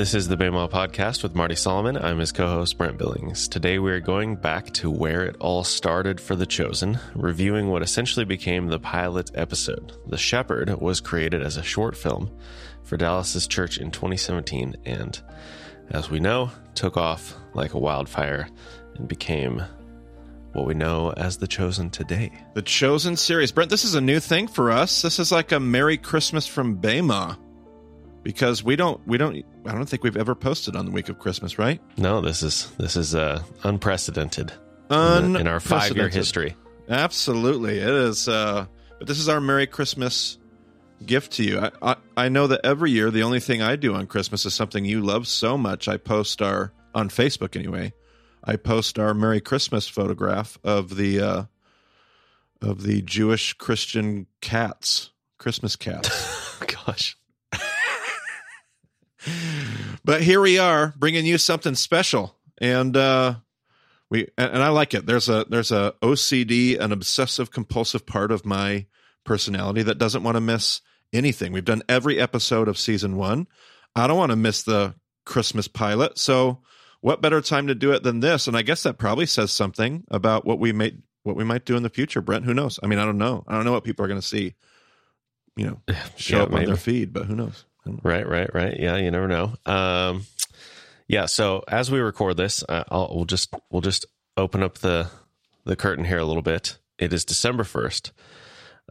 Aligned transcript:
This 0.00 0.14
is 0.14 0.28
the 0.28 0.36
Bema 0.38 0.66
Podcast 0.66 1.22
with 1.22 1.34
Marty 1.34 1.54
Solomon. 1.54 1.98
I'm 1.98 2.20
his 2.20 2.32
co 2.32 2.46
host, 2.46 2.78
Brent 2.78 2.96
Billings. 2.96 3.46
Today 3.46 3.78
we 3.78 3.92
are 3.92 4.00
going 4.00 4.34
back 4.34 4.72
to 4.72 4.90
where 4.90 5.26
it 5.26 5.36
all 5.40 5.62
started 5.62 6.22
for 6.22 6.34
The 6.34 6.46
Chosen, 6.46 6.98
reviewing 7.14 7.68
what 7.68 7.82
essentially 7.82 8.24
became 8.24 8.68
the 8.68 8.78
pilot 8.78 9.30
episode. 9.34 9.92
The 10.06 10.16
Shepherd 10.16 10.80
was 10.80 11.02
created 11.02 11.42
as 11.42 11.58
a 11.58 11.62
short 11.62 11.98
film 11.98 12.34
for 12.82 12.96
Dallas's 12.96 13.46
church 13.46 13.76
in 13.76 13.90
2017 13.90 14.74
and, 14.86 15.20
as 15.90 16.08
we 16.08 16.18
know, 16.18 16.50
took 16.74 16.96
off 16.96 17.34
like 17.52 17.74
a 17.74 17.78
wildfire 17.78 18.48
and 18.94 19.06
became 19.06 19.62
what 20.54 20.64
we 20.64 20.72
know 20.72 21.12
as 21.12 21.36
The 21.36 21.46
Chosen 21.46 21.90
today. 21.90 22.32
The 22.54 22.62
Chosen 22.62 23.16
series. 23.16 23.52
Brent, 23.52 23.68
this 23.68 23.84
is 23.84 23.94
a 23.94 24.00
new 24.00 24.18
thing 24.18 24.48
for 24.48 24.70
us. 24.70 25.02
This 25.02 25.18
is 25.18 25.30
like 25.30 25.52
a 25.52 25.60
Merry 25.60 25.98
Christmas 25.98 26.46
from 26.46 26.76
Bema 26.76 27.38
because 28.22 28.62
we 28.62 28.76
don't 28.76 29.06
we 29.06 29.18
don't 29.18 29.44
I 29.66 29.72
don't 29.72 29.88
think 29.88 30.02
we've 30.02 30.16
ever 30.16 30.34
posted 30.34 30.76
on 30.76 30.86
the 30.86 30.92
week 30.92 31.08
of 31.08 31.18
Christmas, 31.18 31.58
right? 31.58 31.80
No, 31.96 32.20
this 32.20 32.42
is 32.42 32.70
this 32.78 32.96
is 32.96 33.14
uh, 33.14 33.42
unprecedented 33.62 34.52
in, 34.90 35.36
in 35.36 35.46
our 35.46 35.60
five 35.60 35.96
year 35.96 36.08
history. 36.08 36.56
Absolutely, 36.88 37.78
it 37.78 37.88
is. 37.88 38.28
Uh, 38.28 38.66
but 38.98 39.06
this 39.06 39.18
is 39.18 39.28
our 39.28 39.40
Merry 39.40 39.66
Christmas 39.66 40.38
gift 41.04 41.32
to 41.32 41.44
you. 41.44 41.60
I, 41.60 41.70
I 41.82 41.96
I 42.16 42.28
know 42.28 42.46
that 42.48 42.60
every 42.64 42.90
year 42.90 43.10
the 43.10 43.22
only 43.22 43.40
thing 43.40 43.62
I 43.62 43.76
do 43.76 43.94
on 43.94 44.06
Christmas 44.06 44.44
is 44.44 44.54
something 44.54 44.84
you 44.84 45.00
love 45.00 45.26
so 45.26 45.56
much. 45.56 45.88
I 45.88 45.96
post 45.96 46.42
our 46.42 46.72
on 46.94 47.08
Facebook 47.08 47.56
anyway. 47.56 47.92
I 48.42 48.56
post 48.56 48.98
our 48.98 49.14
Merry 49.14 49.40
Christmas 49.40 49.86
photograph 49.86 50.58
of 50.64 50.96
the 50.96 51.20
uh, 51.20 51.42
of 52.62 52.82
the 52.82 53.02
Jewish 53.02 53.54
Christian 53.54 54.26
cats, 54.40 55.10
Christmas 55.38 55.76
cats. 55.76 56.58
Gosh. 56.86 57.16
But 60.04 60.22
here 60.22 60.40
we 60.40 60.58
are 60.58 60.94
bringing 60.96 61.26
you 61.26 61.38
something 61.38 61.74
special. 61.74 62.36
And 62.58 62.96
uh 62.96 63.34
we 64.10 64.28
and, 64.36 64.62
i 64.62 64.68
like 64.68 64.94
it. 64.94 65.06
There's 65.06 65.28
a 65.28 65.46
there's 65.48 65.72
a 65.72 65.94
ocd 66.02 66.80
an 66.80 66.92
obsessive 66.92 67.50
compulsive 67.50 68.06
part 68.06 68.32
of 68.32 68.44
my 68.44 68.86
personality 69.24 69.82
that 69.84 69.98
doesn't 69.98 70.22
want 70.22 70.36
to 70.36 70.40
miss 70.40 70.80
anything. 71.12 71.52
We've 71.52 71.64
done 71.64 71.82
every 71.88 72.18
episode 72.18 72.68
of 72.68 72.78
season 72.78 73.16
one. 73.16 73.46
I 73.94 74.06
don't 74.06 74.16
want 74.16 74.30
to 74.30 74.36
miss 74.36 74.62
the 74.62 74.94
christmas 75.24 75.68
pilot. 75.68 76.18
So 76.18 76.62
what 77.00 77.22
better 77.22 77.40
time 77.40 77.68
to 77.68 77.74
do 77.74 77.92
it 77.92 78.02
than 78.02 78.20
this? 78.20 78.46
And 78.46 78.56
i 78.56 78.62
guess 78.62 78.82
that 78.82 78.98
probably 78.98 79.26
says 79.26 79.52
something 79.52 80.04
about 80.10 80.44
what 80.44 80.58
we 80.58 80.72
might 80.72 80.94
what 81.22 81.36
we 81.36 81.44
might 81.44 81.64
do 81.66 81.76
in 81.76 81.82
the 81.82 81.90
future 81.90 82.20
brent. 82.20 82.44
Who 82.46 82.54
knows? 82.54 82.80
I 82.82 82.86
mean 82.86 82.98
i 82.98 83.04
don't 83.04 83.18
know. 83.18 83.44
I 83.46 83.54
don't 83.54 83.64
know 83.64 83.72
what 83.72 83.84
people 83.84 84.04
are 84.04 84.08
going 84.08 84.20
to 84.20 84.26
see 84.26 84.54
you 85.56 85.66
know 85.66 85.80
show 86.16 86.38
Yeah, 86.38 86.42
up 86.44 86.52
on 86.52 86.64
their 86.64 86.76
feed 86.76 87.12
but 87.12 87.26
who 87.26 87.36
knows 87.36 87.64
Right, 88.02 88.26
right, 88.28 88.52
right. 88.54 88.78
Yeah, 88.78 88.96
you 88.96 89.10
never 89.10 89.28
know. 89.28 89.54
Um, 89.66 90.26
yeah. 91.08 91.26
So 91.26 91.64
as 91.68 91.90
we 91.90 92.00
record 92.00 92.36
this, 92.36 92.62
uh, 92.68 92.84
I'll, 92.88 93.10
we'll 93.14 93.24
just 93.24 93.54
we'll 93.70 93.82
just 93.82 94.06
open 94.36 94.62
up 94.62 94.78
the 94.78 95.08
the 95.64 95.76
curtain 95.76 96.04
here 96.04 96.18
a 96.18 96.24
little 96.24 96.42
bit. 96.42 96.78
It 96.98 97.12
is 97.12 97.24
December 97.24 97.64
first. 97.64 98.12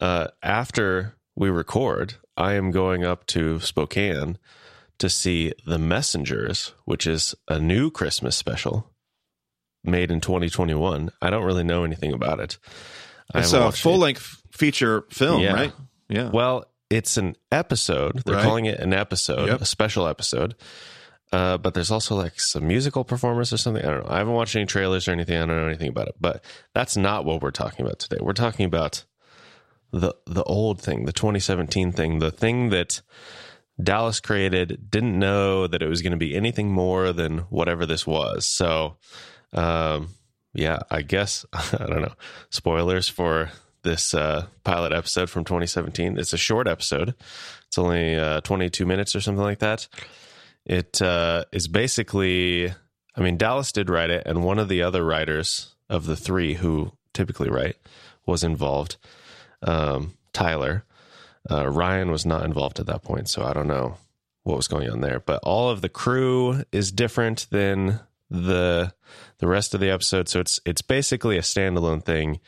Uh, 0.02 0.28
after 0.42 1.16
we 1.36 1.50
record, 1.50 2.16
I 2.36 2.54
am 2.54 2.72
going 2.72 3.04
up 3.04 3.26
to 3.28 3.60
Spokane 3.60 4.38
to 4.98 5.10
see 5.10 5.54
The 5.66 5.78
Messengers, 5.78 6.74
which 6.86 7.08
is 7.08 7.36
a 7.48 7.60
new 7.60 7.90
Christmas 7.92 8.36
special 8.36 8.90
made 9.84 10.12
in 10.12 10.20
2021. 10.22 11.10
I 11.22 11.30
don't 11.30 11.46
really 11.46 11.64
know 11.64 11.84
anything 11.84 12.14
about 12.14 12.40
it. 12.40 12.58
It's 13.34 13.54
a 13.54 13.72
full 13.72 13.98
length 14.00 14.42
feature 14.52 15.06
film 15.10 15.42
Yeah. 15.42 15.54
right 15.54 15.72
yeah 16.10 16.30
Well, 16.32 16.66
it's 16.90 17.18
an 17.18 17.36
episode. 17.52 18.22
They're 18.26 18.36
Right. 18.36 18.44
calling 18.44 18.66
it 18.66 18.80
an 18.80 18.94
episode, 18.94 19.48
Yep. 19.48 19.62
a 19.62 19.66
special 19.66 20.08
episode. 20.08 20.56
Uh, 21.32 21.58
but 21.58 21.76
there's 21.76 21.92
also 21.92 22.16
like 22.16 22.40
some 22.40 22.68
musical 22.68 23.04
performance 23.04 23.54
or 23.54 23.58
something. 23.58 23.86
I 23.86 23.90
don't 23.92 24.04
know. 24.06 24.12
I 24.12 24.18
haven't 24.18 24.34
watched 24.34 24.56
any 24.56 24.66
trailers 24.66 25.08
or 25.08 25.12
anything. 25.12 25.38
I 25.38 25.46
don't 25.46 25.56
know 25.62 25.68
anything 25.68 25.90
about 25.90 26.08
it. 26.08 26.16
But 26.20 26.44
that's 26.74 26.98
not 26.98 27.24
what 27.26 27.42
we're 27.44 27.52
talking 27.52 27.86
about 27.86 28.00
today. 28.00 28.18
We're 28.20 28.34
talking 28.34 28.66
about 28.66 29.06
the 29.92 30.14
the 30.26 30.44
old 30.44 30.82
thing, 30.82 31.06
the 31.06 31.14
2017 31.14 31.92
thing, 31.92 32.18
the 32.20 32.32
thing 32.32 32.70
that 32.70 33.02
Dallas 33.82 34.20
created. 34.20 34.90
Didn't 34.90 35.18
know 35.20 35.68
that 35.68 35.82
it 35.84 35.88
was 35.88 36.02
going 36.02 36.12
to 36.12 36.18
be 36.18 36.36
anything 36.36 36.72
more 36.72 37.14
than 37.14 37.40
whatever 37.50 37.86
this 37.86 38.06
was. 38.08 38.48
So, 38.48 38.98
um, 39.54 40.10
yeah, 40.54 40.80
I 40.90 41.04
guess 41.04 41.46
I 41.54 41.86
don't 41.86 42.02
know. 42.02 42.14
Spoilers 42.50 43.08
for 43.08 43.52
this 43.84 44.14
uh, 44.14 44.48
pilot 44.64 44.92
episode 44.94 45.30
from 45.30 45.44
2017. 45.44 46.18
It's 46.18 46.34
a 46.34 46.38
short 46.38 46.68
episode. 46.68 47.16
It's 47.68 47.78
only 47.78 48.16
uh, 48.16 48.42
22 48.42 48.86
minutes 48.86 49.16
or 49.16 49.22
something 49.22 49.44
like 49.44 49.60
that. 49.60 49.88
It 50.66 51.02
uh, 51.02 51.46
is 51.52 51.68
basically, 51.68 52.74
I 53.16 53.22
mean, 53.22 53.38
Dallas 53.38 53.72
did 53.72 53.90
write 53.90 54.10
it, 54.10 54.24
and 54.26 54.44
one 54.44 54.60
of 54.60 54.70
the 54.70 54.82
other 54.82 55.04
writers 55.04 55.76
of 55.90 56.06
the 56.06 56.16
three 56.16 56.56
who 56.56 56.92
typically 57.14 57.50
write 57.50 57.78
was 58.26 58.44
involved. 58.44 58.98
Um, 59.62 60.14
Tyler 60.34 60.86
uh, 61.50 61.68
Ryan 61.68 62.12
was 62.12 62.26
not 62.26 62.46
involved 62.46 62.80
at 62.80 62.86
that 62.88 63.04
point, 63.04 63.30
so 63.30 63.44
I 63.44 63.54
don't 63.54 63.68
know 63.68 63.98
what 64.44 64.58
was 64.58 64.68
going 64.68 64.90
on 64.90 65.02
there. 65.02 65.20
But 65.20 65.42
all 65.44 65.70
of 65.70 65.82
the 65.82 65.90
crew 65.90 66.64
is 66.72 66.92
different 66.92 67.48
than 67.50 68.00
the 68.30 68.94
the 69.40 69.48
rest 69.48 69.74
of 69.74 69.80
the 69.80 69.90
episode, 69.90 70.28
so 70.28 70.40
it's 70.40 70.60
it's 70.66 70.82
basically 70.82 71.38
a 71.38 71.42
standalone 71.42 72.04
thing, 72.04 72.40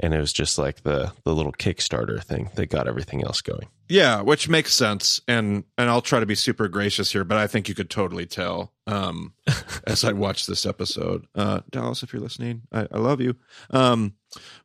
and 0.00 0.12
it 0.14 0.18
was 0.18 0.32
just 0.32 0.58
like 0.58 0.82
the 0.82 1.12
the 1.24 1.34
little 1.34 1.52
Kickstarter 1.52 2.22
thing 2.22 2.50
that 2.54 2.66
got 2.66 2.88
everything 2.88 3.22
else 3.24 3.40
going. 3.42 3.68
yeah 3.88 4.20
which 4.22 4.48
makes 4.48 4.72
sense. 4.74 5.20
And 5.28 5.64
and 5.78 5.88
i'll 5.90 6.00
try 6.02 6.20
to 6.20 6.26
be 6.26 6.34
super 6.34 6.68
gracious 6.68 7.12
here 7.12 7.24
but 7.24 7.38
i 7.38 7.46
think 7.46 7.68
you 7.68 7.74
could 7.74 7.90
totally 7.90 8.26
tell 8.26 8.72
um 8.86 9.34
as 9.86 10.04
i 10.04 10.12
watched 10.12 10.46
this 10.46 10.66
episode. 10.66 11.26
Uh 11.34 11.60
dallas 11.70 12.02
if 12.02 12.12
you're 12.12 12.22
listening 12.22 12.62
i, 12.72 12.86
I 12.92 12.98
love 12.98 13.20
you. 13.20 13.36
Um 13.70 14.14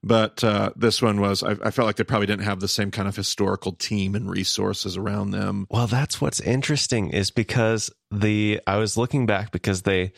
but 0.01 0.43
uh 0.43 0.71
this 0.75 1.01
one 1.01 1.19
was 1.21 1.43
I, 1.43 1.51
I 1.63 1.71
felt 1.71 1.85
like 1.85 1.97
they 1.97 2.03
probably 2.03 2.27
didn't 2.27 2.45
have 2.45 2.59
the 2.59 2.67
same 2.67 2.89
kind 2.91 3.07
of 3.07 3.15
historical 3.15 3.73
team 3.73 4.15
and 4.15 4.29
resources 4.29 4.97
around 4.97 5.31
them. 5.31 5.67
Well, 5.69 5.85
that's 5.87 6.19
what's 6.19 6.39
interesting 6.39 7.11
is 7.11 7.29
because 7.29 7.91
the 8.09 8.61
I 8.65 8.77
was 8.77 8.97
looking 8.97 9.25
back 9.27 9.51
because 9.51 9.83
they 9.83 10.11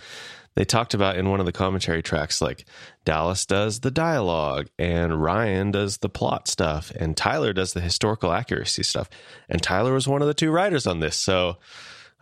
they 0.56 0.66
talked 0.66 0.94
about 0.94 1.18
in 1.18 1.30
one 1.30 1.40
of 1.40 1.46
the 1.46 1.52
commentary 1.52 2.02
tracks 2.02 2.42
like 2.42 2.66
Dallas 3.06 3.46
does 3.46 3.80
the 3.80 3.92
dialogue 3.92 4.68
and 4.78 5.22
Ryan 5.22 5.72
does 5.72 6.00
the 6.00 6.10
plot 6.10 6.48
stuff 6.48 6.92
and 6.92 7.16
Tyler 7.16 7.54
does 7.54 7.74
the 7.74 7.82
historical 7.82 8.32
accuracy 8.32 8.84
stuff 8.84 9.10
and 9.50 9.62
Tyler 9.62 9.94
was 9.94 10.08
one 10.08 10.22
of 10.22 10.28
the 10.28 10.34
two 10.34 10.52
writers 10.52 10.86
on 10.86 11.00
this. 11.00 11.16
So 11.16 11.58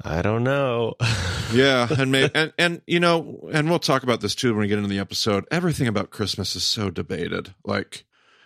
I 0.03 0.22
don't 0.22 0.44
know. 0.44 0.95
yeah 1.53 1.88
and 1.97 2.12
maybe 2.12 2.31
and 2.35 2.53
and 2.57 2.81
you 2.85 3.00
know 3.00 3.50
and 3.51 3.69
we'll 3.69 3.79
talk 3.79 4.03
about 4.03 4.22
this 4.22 4.35
too 4.35 4.51
when 4.53 4.62
we 4.62 4.68
get 4.68 4.78
into 4.78 4.89
the 4.89 5.00
episode 5.00 5.45
everything 5.51 5.88
about 5.88 6.09
christmas 6.09 6.56
is 6.56 6.63
so 6.63 6.89
debated 6.89 7.53
like 7.63 8.06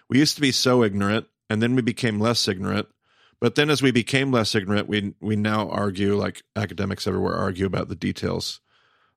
we 0.10 0.20
used 0.20 0.36
to 0.36 0.42
be 0.42 0.52
so 0.52 0.84
ignorant 0.84 1.28
and 1.50 1.62
then 1.62 1.76
we 1.76 1.82
became 1.82 2.20
less 2.20 2.48
ignorant 2.48 2.88
but 3.40 3.56
then 3.56 3.70
as 3.70 3.82
we 3.82 3.92
became 3.92 4.32
less 4.32 4.56
ignorant 4.56 4.88
we 4.88 5.14
we 5.20 5.36
now 5.36 5.70
argue 5.70 6.16
like 6.16 6.44
academics 6.56 7.08
everywhere 7.08 7.36
argue 7.36 7.66
about 7.66 7.90
the 7.90 7.96
details 7.96 8.62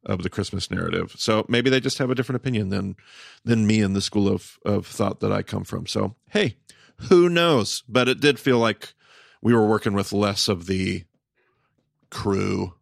of 0.06 0.22
the 0.22 0.30
christmas 0.30 0.70
narrative 0.70 1.12
so 1.18 1.44
maybe 1.48 1.68
they 1.68 1.80
just 1.80 1.98
have 1.98 2.10
a 2.10 2.14
different 2.14 2.36
opinion 2.36 2.70
than 2.70 2.96
than 3.44 3.66
me 3.66 3.80
and 3.82 3.94
the 3.94 4.00
school 4.00 4.28
of 4.28 4.58
of 4.64 4.86
thought 4.86 5.20
that 5.20 5.32
i 5.32 5.42
come 5.42 5.64
from 5.64 5.86
so 5.86 6.14
hey 6.30 6.56
who 7.10 7.28
knows 7.28 7.82
but 7.88 8.08
it 8.08 8.20
did 8.20 8.38
feel 8.38 8.58
like 8.58 8.94
we 9.42 9.52
were 9.54 9.66
working 9.66 9.92
with 9.92 10.12
less 10.12 10.48
of 10.48 10.66
the 10.66 11.04
crew 12.10 12.74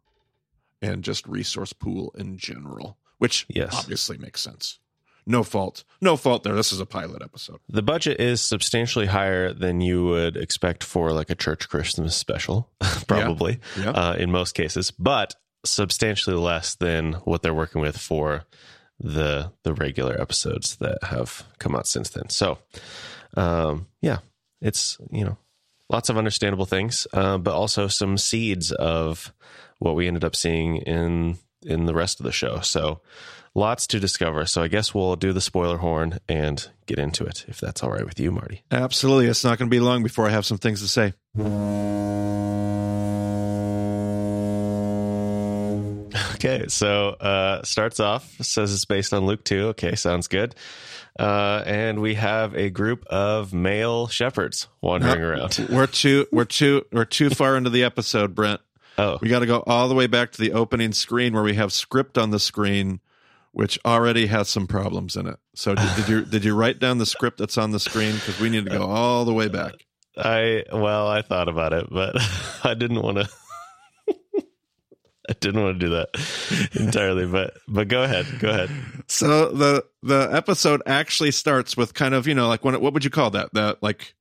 and 0.81 1.03
just 1.03 1.27
resource 1.27 1.73
pool 1.73 2.13
in 2.17 2.37
general, 2.37 2.97
which 3.17 3.45
Yes. 3.49 3.73
obviously 3.75 4.17
makes 4.17 4.41
sense. 4.41 4.79
No 5.25 5.43
fault. 5.43 5.83
No 6.01 6.15
fault 6.15 6.43
there. 6.43 6.53
This 6.55 6.71
is 6.71 6.79
a 6.79 6.85
pilot 6.85 7.23
episode. 7.23 7.59
the 7.67 7.81
budget 7.81 8.19
is 8.19 8.41
substantially 8.41 9.07
higher 9.07 9.51
than 9.51 9.81
you 9.81 10.05
would 10.05 10.37
expect 10.37 10.83
for 10.83 11.11
like 11.11 11.31
a 11.31 11.35
church 11.35 11.67
Christmas 11.67 12.15
special, 12.15 12.69
probably. 13.07 13.59
Yeah. 13.79 13.89
uh, 13.91 14.13
in 14.13 14.31
most 14.31 14.53
cases, 14.53 14.91
but 14.91 15.35
substantially 15.65 16.35
less 16.35 16.75
than 16.75 17.13
what 17.25 17.41
they're 17.41 17.53
working 17.53 17.81
with 17.81 17.97
for 17.97 18.45
the 18.99 19.51
the 19.63 19.73
regular 19.73 20.19
episodes 20.19 20.77
that 20.77 21.03
have 21.03 21.43
come 21.59 21.75
out 21.75 21.87
since 21.87 22.09
then. 22.09 22.29
So, 22.29 22.57
um, 23.35 23.87
yeah, 24.01 24.19
it's 24.61 24.97
you 25.11 25.25
know 25.25 25.37
lots 25.89 26.09
of 26.09 26.17
understandable 26.17 26.65
things, 26.65 27.07
uh, 27.13 27.37
but 27.37 27.53
also 27.53 27.87
some 27.87 28.17
seeds 28.17 28.71
of 28.71 29.33
what 29.79 29.95
we 29.95 30.07
ended 30.07 30.23
up 30.23 30.35
seeing 30.35 30.77
in 30.77 31.37
in 31.63 31.85
the 31.85 31.93
rest 31.93 32.19
of 32.19 32.25
the 32.25 32.31
show. 32.31 32.59
So, 32.61 33.01
lots 33.53 33.87
to 33.87 33.99
discover. 33.99 34.45
So, 34.45 34.63
I 34.63 34.67
guess 34.67 34.93
we'll 34.93 35.15
do 35.15 35.33
the 35.33 35.41
spoiler 35.41 35.77
horn 35.77 36.19
and 36.29 36.67
get 36.85 36.99
into 36.99 37.25
it 37.25 37.45
if 37.47 37.59
that's 37.59 37.83
all 37.83 37.91
right 37.91 38.05
with 38.05 38.19
you, 38.19 38.31
Marty. 38.31 38.63
Absolutely. 38.71 39.27
It's 39.27 39.43
not 39.43 39.57
going 39.57 39.69
to 39.69 39.75
be 39.75 39.81
long 39.81 40.03
before 40.03 40.27
I 40.27 40.31
have 40.31 40.45
some 40.45 40.57
things 40.57 40.81
to 40.81 40.87
say. 40.87 41.13
Okay, 46.35 46.65
so 46.67 47.09
uh, 47.09 47.63
starts 47.63 47.99
off 47.99 48.29
says 48.41 48.73
it's 48.73 48.85
based 48.85 49.13
on 49.13 49.25
Luke 49.25 49.43
two. 49.43 49.67
Okay, 49.69 49.95
sounds 49.95 50.27
good. 50.27 50.53
Uh, 51.17 51.63
and 51.65 52.01
we 52.01 52.15
have 52.15 52.53
a 52.55 52.69
group 52.69 53.05
of 53.07 53.53
male 53.53 54.07
shepherds 54.07 54.67
wandering 54.81 55.21
around. 55.21 55.65
We're 55.71 55.87
too 55.87 56.27
we're 56.31 56.43
too 56.45 56.85
we're 56.91 57.05
too 57.05 57.29
far 57.29 57.55
into 57.55 57.69
the 57.69 57.83
episode, 57.85 58.35
Brent. 58.35 58.59
Oh, 58.97 59.17
We 59.21 59.29
got 59.29 59.39
to 59.39 59.45
go 59.45 59.63
all 59.65 59.87
the 59.89 59.95
way 59.95 60.07
back 60.07 60.31
to 60.33 60.41
the 60.41 60.53
opening 60.53 60.91
screen 60.93 61.33
where 61.33 61.43
we 61.43 61.55
have 61.55 61.71
script 61.73 62.17
on 62.17 62.31
the 62.31 62.39
screen, 62.39 62.99
which 63.51 63.77
already 63.85 64.27
has 64.27 64.47
some 64.49 64.67
problems 64.67 65.15
in 65.17 65.27
it. 65.27 65.37
So 65.53 65.75
did, 65.75 65.95
did 65.95 66.09
you 66.09 66.25
did 66.25 66.43
you 66.45 66.53
write 66.55 66.79
down 66.79 66.97
the 66.97 67.05
script 67.05 67.37
that's 67.37 67.57
on 67.57 67.71
the 67.71 67.79
screen? 67.79 68.15
Because 68.15 68.39
we 68.41 68.49
need 68.49 68.65
to 68.65 68.71
go 68.71 68.83
all 68.83 69.23
the 69.23 69.33
way 69.33 69.47
back. 69.47 69.73
I 70.17 70.63
well, 70.73 71.07
I 71.07 71.21
thought 71.21 71.47
about 71.47 71.71
it, 71.71 71.87
but 71.89 72.15
I 72.63 72.73
didn't 72.73 73.01
want 73.01 73.17
to. 73.19 73.29
I 75.29 75.33
didn't 75.39 75.61
want 75.63 75.79
to 75.79 75.85
do 75.85 75.91
that 75.91 76.71
entirely, 76.75 77.25
but 77.25 77.55
but 77.67 77.87
go 77.87 78.03
ahead, 78.03 78.25
go 78.39 78.49
ahead. 78.49 78.69
So 79.07 79.49
the 79.51 79.85
the 80.03 80.29
episode 80.31 80.81
actually 80.85 81.31
starts 81.31 81.75
with 81.75 81.93
kind 81.93 82.13
of 82.13 82.27
you 82.27 82.33
know 82.35 82.47
like 82.47 82.63
what 82.63 82.79
what 82.81 82.93
would 82.93 83.03
you 83.03 83.09
call 83.09 83.31
that 83.31 83.53
that 83.53 83.81
like 83.81 84.13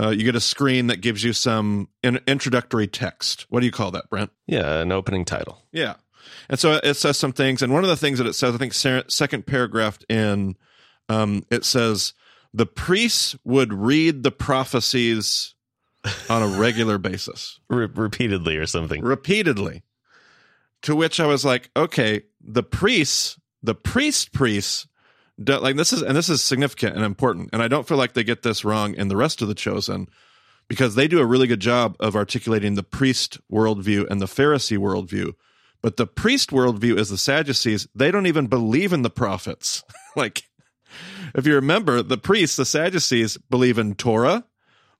uh, 0.00 0.10
you 0.10 0.22
get 0.24 0.36
a 0.36 0.40
screen 0.40 0.86
that 0.88 1.00
gives 1.00 1.24
you 1.24 1.32
some 1.32 1.88
in, 2.02 2.20
introductory 2.26 2.86
text. 2.86 3.46
What 3.48 3.60
do 3.60 3.66
you 3.66 3.72
call 3.72 3.90
that, 3.92 4.08
Brent? 4.08 4.30
Yeah, 4.46 4.80
an 4.80 4.92
opening 4.92 5.24
title. 5.24 5.62
Yeah. 5.72 5.94
And 6.48 6.58
so 6.58 6.78
it 6.82 6.94
says 6.94 7.16
some 7.18 7.32
things. 7.32 7.62
And 7.62 7.72
one 7.72 7.82
of 7.82 7.90
the 7.90 7.96
things 7.96 8.18
that 8.18 8.26
it 8.26 8.34
says, 8.34 8.54
I 8.54 8.58
think, 8.58 8.74
second 8.74 9.46
paragraph 9.46 9.98
in, 10.08 10.56
um, 11.08 11.44
it 11.50 11.64
says, 11.64 12.12
the 12.54 12.66
priests 12.66 13.34
would 13.44 13.72
read 13.72 14.22
the 14.22 14.30
prophecies 14.30 15.54
on 16.30 16.42
a 16.42 16.58
regular 16.60 16.98
basis, 16.98 17.58
Re- 17.70 17.88
repeatedly 17.92 18.56
or 18.56 18.66
something. 18.66 19.02
repeatedly. 19.02 19.82
To 20.82 20.94
which 20.94 21.18
I 21.20 21.26
was 21.26 21.44
like, 21.44 21.70
okay, 21.76 22.22
the 22.40 22.62
priests, 22.62 23.38
the 23.62 23.74
priest 23.74 24.32
priests, 24.32 24.86
like 25.38 25.76
this 25.76 25.92
is, 25.92 26.02
and 26.02 26.16
this 26.16 26.28
is 26.28 26.42
significant 26.42 26.96
and 26.96 27.04
important. 27.04 27.50
And 27.52 27.62
I 27.62 27.68
don't 27.68 27.86
feel 27.86 27.96
like 27.98 28.12
they 28.14 28.24
get 28.24 28.42
this 28.42 28.64
wrong 28.64 28.94
in 28.94 29.08
the 29.08 29.16
rest 29.16 29.42
of 29.42 29.48
the 29.48 29.54
chosen 29.54 30.08
because 30.68 30.94
they 30.94 31.08
do 31.08 31.20
a 31.20 31.26
really 31.26 31.46
good 31.46 31.60
job 31.60 31.96
of 31.98 32.14
articulating 32.14 32.74
the 32.74 32.82
priest 32.82 33.38
worldview 33.50 34.06
and 34.08 34.20
the 34.20 34.26
Pharisee 34.26 34.78
worldview. 34.78 35.34
But 35.80 35.96
the 35.96 36.06
priest 36.06 36.50
worldview 36.50 36.98
is 36.98 37.08
the 37.08 37.18
Sadducees. 37.18 37.88
They 37.94 38.10
don't 38.10 38.26
even 38.26 38.46
believe 38.46 38.92
in 38.92 39.02
the 39.02 39.10
prophets. 39.10 39.82
like, 40.16 40.42
if 41.34 41.46
you 41.46 41.54
remember, 41.54 42.02
the 42.02 42.18
priests, 42.18 42.56
the 42.56 42.64
Sadducees, 42.64 43.38
believe 43.50 43.78
in 43.78 43.94
Torah. 43.94 44.44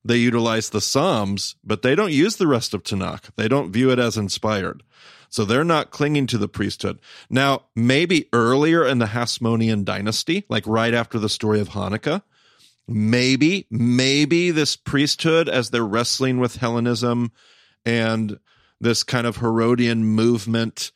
They 0.04 0.16
utilize 0.16 0.70
the 0.70 0.81
Psalms, 0.81 1.56
but 1.64 1.82
they 1.82 1.94
don't 1.94 2.12
use 2.12 2.36
the 2.36 2.46
rest 2.46 2.72
of 2.72 2.82
Tanakh. 2.82 3.31
They 3.36 3.48
don't 3.48 3.72
view 3.72 3.90
it 3.90 3.98
as 3.98 4.16
inspired. 4.16 4.82
So 5.30 5.44
they're 5.44 5.64
not 5.64 5.90
clinging 5.90 6.26
to 6.28 6.38
the 6.38 6.48
priesthood. 6.48 6.98
Now, 7.28 7.64
maybe 7.75 8.28
earlier 8.32 8.86
in 8.86 8.98
the 8.98 9.06
Hasmonean 9.06 9.84
dynasty, 9.84 10.44
like 10.48 10.66
right 10.66 10.94
after 10.94 11.19
the 11.19 11.28
story 11.28 11.60
of 11.60 11.70
Hanukkah, 11.70 12.22
maybe, 12.86 13.66
maybe 13.70 14.50
this 14.50 14.76
priesthood, 14.76 15.48
as 15.48 15.70
they're 15.70 15.84
wrestling 15.84 16.38
with 16.38 16.56
Hellenism 16.56 17.32
and 17.84 18.38
this 18.80 19.02
kind 19.02 19.26
of 19.26 19.36
Herodian 19.36 20.04
movement, 20.04 20.92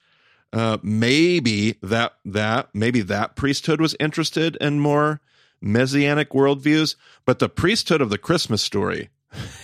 uh, 0.52 0.78
maybe 0.82 1.78
that 1.82 2.14
that 2.24 2.68
maybe 2.74 3.00
that 3.00 3.36
priesthood 3.36 3.80
was 3.80 3.96
interested 3.98 4.56
in 4.56 4.80
more 4.80 5.20
messianic 5.60 6.30
worldviews, 6.30 6.96
but 7.24 7.38
the 7.38 7.48
priesthood 7.48 8.00
of 8.00 8.10
the 8.10 8.18
Christmas 8.18 8.62
story, 8.62 9.08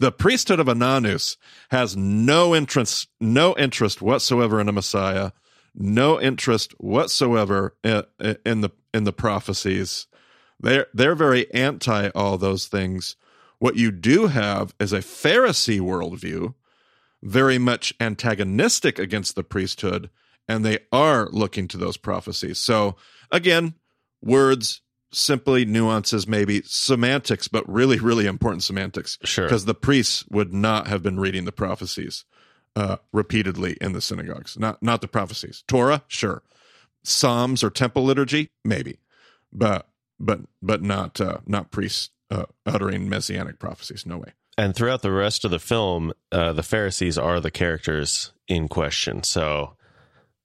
the 0.00 0.10
priesthood 0.10 0.58
of 0.58 0.66
Ananus, 0.66 1.36
has 1.70 1.94
no 1.94 2.54
interest, 2.54 3.08
no 3.20 3.54
interest 3.56 4.00
whatsoever 4.00 4.58
in 4.58 4.68
a 4.68 4.72
Messiah, 4.72 5.30
no 5.74 6.18
interest 6.18 6.72
whatsoever 6.80 7.76
in, 7.84 8.02
in 8.44 8.62
the 8.62 8.70
in 8.92 9.04
the 9.04 9.12
prophecies. 9.12 10.06
They're 10.58 10.86
they're 10.94 11.14
very 11.14 11.52
anti 11.52 12.08
all 12.08 12.38
those 12.38 12.66
things. 12.66 13.16
What 13.58 13.76
you 13.76 13.90
do 13.90 14.28
have 14.28 14.74
is 14.80 14.94
a 14.94 15.00
Pharisee 15.00 15.80
worldview, 15.80 16.54
very 17.22 17.58
much 17.58 17.92
antagonistic 18.00 18.98
against 18.98 19.34
the 19.34 19.44
priesthood, 19.44 20.08
and 20.48 20.64
they 20.64 20.78
are 20.90 21.28
looking 21.30 21.68
to 21.68 21.76
those 21.76 21.98
prophecies. 21.98 22.58
So 22.58 22.96
again, 23.30 23.74
words, 24.22 24.80
simply 25.12 25.64
nuances, 25.64 26.26
maybe 26.26 26.62
semantics, 26.64 27.48
but 27.48 27.68
really, 27.68 27.98
really 27.98 28.26
important 28.26 28.62
semantics. 28.62 29.18
Sure. 29.24 29.46
Because 29.46 29.64
the 29.64 29.74
priests 29.74 30.24
would 30.30 30.52
not 30.52 30.86
have 30.86 31.02
been 31.02 31.18
reading 31.18 31.44
the 31.44 31.52
prophecies 31.52 32.24
uh, 32.76 32.96
repeatedly 33.12 33.76
in 33.80 33.92
the 33.92 34.00
synagogues. 34.00 34.58
Not 34.58 34.82
not 34.82 35.00
the 35.00 35.08
prophecies. 35.08 35.64
Torah, 35.66 36.02
sure. 36.08 36.42
Psalms 37.02 37.64
or 37.64 37.70
temple 37.70 38.04
liturgy, 38.04 38.50
maybe, 38.64 38.98
but 39.52 39.88
but 40.18 40.40
but 40.62 40.82
not 40.82 41.20
uh, 41.20 41.38
not 41.46 41.70
priests 41.70 42.10
uh, 42.30 42.44
uttering 42.66 43.08
messianic 43.08 43.58
prophecies. 43.58 44.06
No 44.06 44.18
way. 44.18 44.32
And 44.56 44.74
throughout 44.74 45.02
the 45.02 45.12
rest 45.12 45.44
of 45.44 45.50
the 45.50 45.58
film, 45.58 46.12
uh, 46.30 46.52
the 46.52 46.62
Pharisees 46.62 47.16
are 47.16 47.40
the 47.40 47.50
characters 47.50 48.32
in 48.46 48.68
question. 48.68 49.22
So 49.22 49.76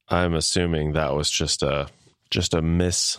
I'm 0.07 0.33
assuming 0.33 0.93
that 0.93 1.13
was 1.15 1.29
just 1.29 1.63
a 1.63 1.89
just 2.31 2.53
a 2.53 2.61
miss 2.61 3.17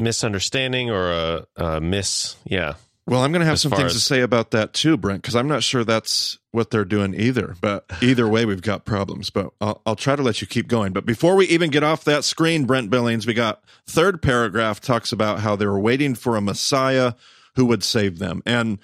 misunderstanding 0.00 0.90
or 0.90 1.12
a, 1.12 1.46
a 1.56 1.80
miss. 1.80 2.36
Yeah, 2.44 2.74
Well, 3.06 3.24
I'm 3.24 3.32
going 3.32 3.40
to 3.40 3.46
have 3.46 3.54
As 3.54 3.62
some 3.62 3.72
things 3.72 3.94
to 3.94 4.00
say 4.00 4.20
about 4.20 4.52
that 4.52 4.72
too, 4.72 4.96
Brent, 4.96 5.22
because 5.22 5.34
I'm 5.34 5.48
not 5.48 5.64
sure 5.64 5.82
that's 5.82 6.38
what 6.52 6.70
they're 6.70 6.84
doing 6.84 7.14
either. 7.14 7.56
But 7.60 7.84
either 8.00 8.28
way, 8.28 8.44
we've 8.44 8.62
got 8.62 8.84
problems. 8.84 9.30
But 9.30 9.50
I'll, 9.60 9.82
I'll 9.84 9.96
try 9.96 10.16
to 10.16 10.22
let 10.22 10.40
you 10.40 10.46
keep 10.46 10.68
going. 10.68 10.92
But 10.92 11.06
before 11.06 11.34
we 11.34 11.46
even 11.46 11.70
get 11.70 11.82
off 11.82 12.04
that 12.04 12.24
screen, 12.24 12.66
Brent 12.66 12.88
Billings, 12.88 13.26
we 13.26 13.34
got 13.34 13.64
third 13.86 14.22
paragraph 14.22 14.80
talks 14.80 15.12
about 15.12 15.40
how 15.40 15.56
they 15.56 15.66
were 15.66 15.80
waiting 15.80 16.14
for 16.14 16.36
a 16.36 16.40
Messiah 16.40 17.14
who 17.56 17.66
would 17.66 17.82
save 17.82 18.18
them. 18.18 18.42
And 18.46 18.78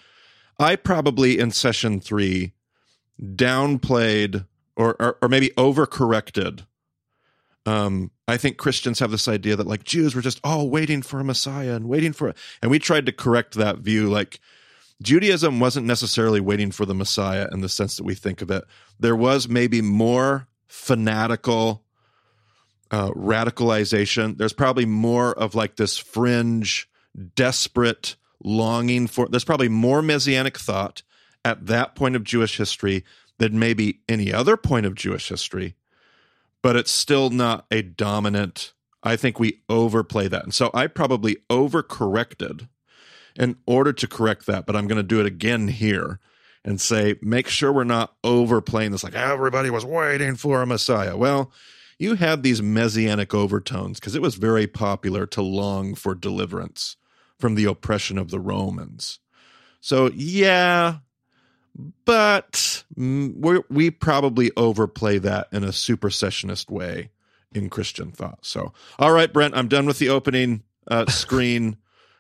I 0.59 0.77
probably 0.77 1.39
in 1.39 1.51
session 1.53 2.01
three 2.01 2.53
downplayed 3.23 4.47
or, 4.77 4.97
or, 5.01 5.19
or 5.23 5.29
maybe 5.29 5.51
overcorrected. 5.57 6.67
Um, 7.67 8.13
I 8.29 8.37
think 8.37 8.57
Christians 8.57 9.01
have 9.01 9.11
this 9.11 9.29
idea 9.29 9.57
that 9.57 9.67
like 9.67 9.85
Jews 9.85 10.15
were 10.15 10.23
just 10.23 10.41
all 10.45 10.71
waiting 10.71 11.03
for 11.03 11.21
a 11.21 11.25
Messiah 11.25 11.75
and 11.75 11.89
waiting 11.89 12.13
for, 12.13 12.33
and 12.63 12.71
we 12.71 12.79
tried 12.79 13.07
to 13.07 13.13
correct 13.13 13.55
that 13.55 13.79
view. 13.79 14.09
Like 14.09 14.41
Judaism 15.03 15.61
wasn't 15.61 15.87
necessarily 15.87 16.41
waiting 16.41 16.71
for 16.71 16.87
the 16.87 16.95
Messiah 16.95 17.49
in 17.53 17.61
the 17.61 17.69
sense 17.69 17.97
that 17.97 18.05
we 18.05 18.15
think 18.15 18.41
of 18.41 18.51
it. 18.51 18.65
There 18.99 19.17
was 19.17 19.49
maybe 19.49 19.83
more 19.83 20.49
fanatical 20.69 21.83
uh, 22.91 23.11
radicalization. 23.11 24.39
There's 24.39 24.53
probably 24.53 24.87
more 24.87 25.33
of 25.33 25.55
like 25.55 25.77
this 25.77 25.99
fringe, 25.99 26.89
desperate 27.35 28.17
longing 28.43 29.07
for. 29.07 29.29
There's 29.29 29.45
probably 29.45 29.69
more 29.69 30.03
messianic 30.03 30.59
thought 30.59 31.03
at 31.45 31.67
that 31.67 31.95
point 31.95 32.17
of 32.17 32.25
Jewish 32.25 32.57
history 32.57 33.05
than 33.39 33.59
maybe 33.59 34.01
any 34.09 34.33
other 34.33 34.57
point 34.57 34.87
of 34.87 34.95
Jewish 34.95 35.29
history, 35.29 35.75
but 36.63 36.77
it's 36.77 36.91
still 36.91 37.31
not 37.31 37.67
a 37.71 37.83
dominant. 37.83 38.73
I 39.03 39.17
think 39.17 39.39
we 39.39 39.63
overplay 39.69 40.29
that. 40.29 40.45
And 40.45 40.55
so 40.55 40.71
I 40.75 40.87
probably 40.89 41.37
overcorrected 41.49 42.69
in 43.37 43.57
order 43.67 43.93
to 43.93 44.07
correct 44.09 44.47
that, 44.47 44.67
but 44.67 44.75
I'm 44.75 44.89
going 44.89 44.97
to 44.97 45.03
do 45.03 45.21
it 45.21 45.27
again 45.27 45.69
here 45.69 46.21
and 46.65 46.81
say, 46.81 47.17
make 47.23 47.49
sure 47.49 47.73
we're 47.73 47.85
not 47.85 48.17
overplaying 48.25 48.91
this 48.91 49.05
like 49.05 49.15
everybody 49.15 49.71
was 49.71 49.85
waiting 49.85 50.35
for 50.35 50.63
a 50.63 50.67
Messiah. 50.67 51.17
Well, 51.17 51.53
you 51.99 52.17
had 52.17 52.43
these 52.43 52.61
messianic 52.61 53.33
overtones 53.33 54.01
because 54.01 54.15
it 54.15 54.23
was 54.23 54.35
very 54.35 54.67
popular 54.67 55.27
to 55.27 55.43
long 55.43 55.95
for 55.95 56.15
deliverance 56.15 56.97
from 57.39 57.55
the 57.55 57.65
oppression 57.65 58.19
of 58.19 58.31
the 58.31 58.41
Romans. 58.41 59.21
So, 59.81 60.11
yeah, 60.15 60.97
but 62.05 62.85
we 62.97 63.61
we 63.69 63.91
probably 63.91 64.51
overplay 64.57 65.19
that 65.19 65.49
in 65.53 65.65
a 65.65 65.69
supersessionist 65.69 66.71
way 66.71 67.11
in 67.53 67.69
Christian 67.71 68.11
thought. 68.13 68.39
So, 68.45 68.73
all 68.99 69.13
right, 69.13 69.33
Brent, 69.33 69.57
I'm 69.57 69.69
done 69.69 69.87
with 69.87 69.99
the 69.99 70.09
opening 70.09 70.63
uh, 70.89 71.07
screen. 71.11 71.77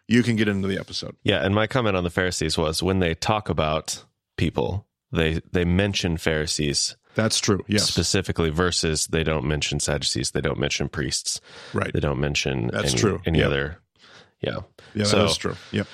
you 0.09 0.23
can 0.23 0.37
get 0.37 0.49
into 0.49 0.69
the 0.69 0.79
episode. 0.79 1.17
yeah. 1.25 1.45
And 1.45 1.55
my 1.55 1.67
comment 1.67 1.97
on 1.97 2.05
the 2.05 2.11
Pharisees 2.11 2.57
was 2.57 2.83
when 2.83 3.01
they 3.01 3.15
talk 3.15 3.49
about 3.49 4.05
people, 4.37 4.87
they 5.13 5.41
they 5.53 5.65
mention 5.65 6.17
Pharisees 6.17 6.97
That's 7.15 7.41
true. 7.41 7.65
Yes, 7.67 7.85
specifically 7.85 8.51
versus 8.51 9.07
they 9.07 9.25
don't 9.25 9.47
mention 9.47 9.81
Sadducees, 9.81 10.31
they 10.33 10.41
don't 10.41 10.59
mention 10.59 10.89
priests, 10.89 11.41
right. 11.73 11.93
they 11.93 12.01
don't 12.01 12.21
mention 12.21 12.69
That's 12.73 12.93
any, 12.93 13.01
true. 13.01 13.21
any 13.27 13.39
Yep. 13.39 13.47
other. 13.47 13.79
Yeah. 14.41 14.59
Yeah, 14.95 15.05
So- 15.05 15.19
that 15.21 15.31
is 15.31 15.37
true. 15.39 15.57
Yep. 15.73 15.87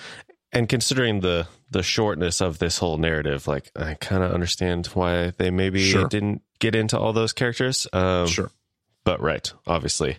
And 0.52 0.68
considering 0.68 1.21
the 1.21 1.47
the 1.71 1.82
shortness 1.82 2.42
of 2.42 2.59
this 2.59 2.78
whole 2.78 2.99
narrative, 2.99 3.47
like 3.49 3.71
I 3.75 3.94
kind 3.94 4.23
of 4.23 4.32
understand 4.32 4.87
why 4.88 5.30
they 5.38 5.50
maybe 5.50 5.82
Sure. 5.82 6.06
didn't 6.06 6.42
get 6.59 6.75
into 6.75 6.99
all 6.99 7.12
those 7.14 7.32
characters. 7.32 7.87
Um, 7.92 8.26
Sure. 8.26 8.50
but 9.04 9.21
right, 9.23 9.50
obviously, 9.66 10.18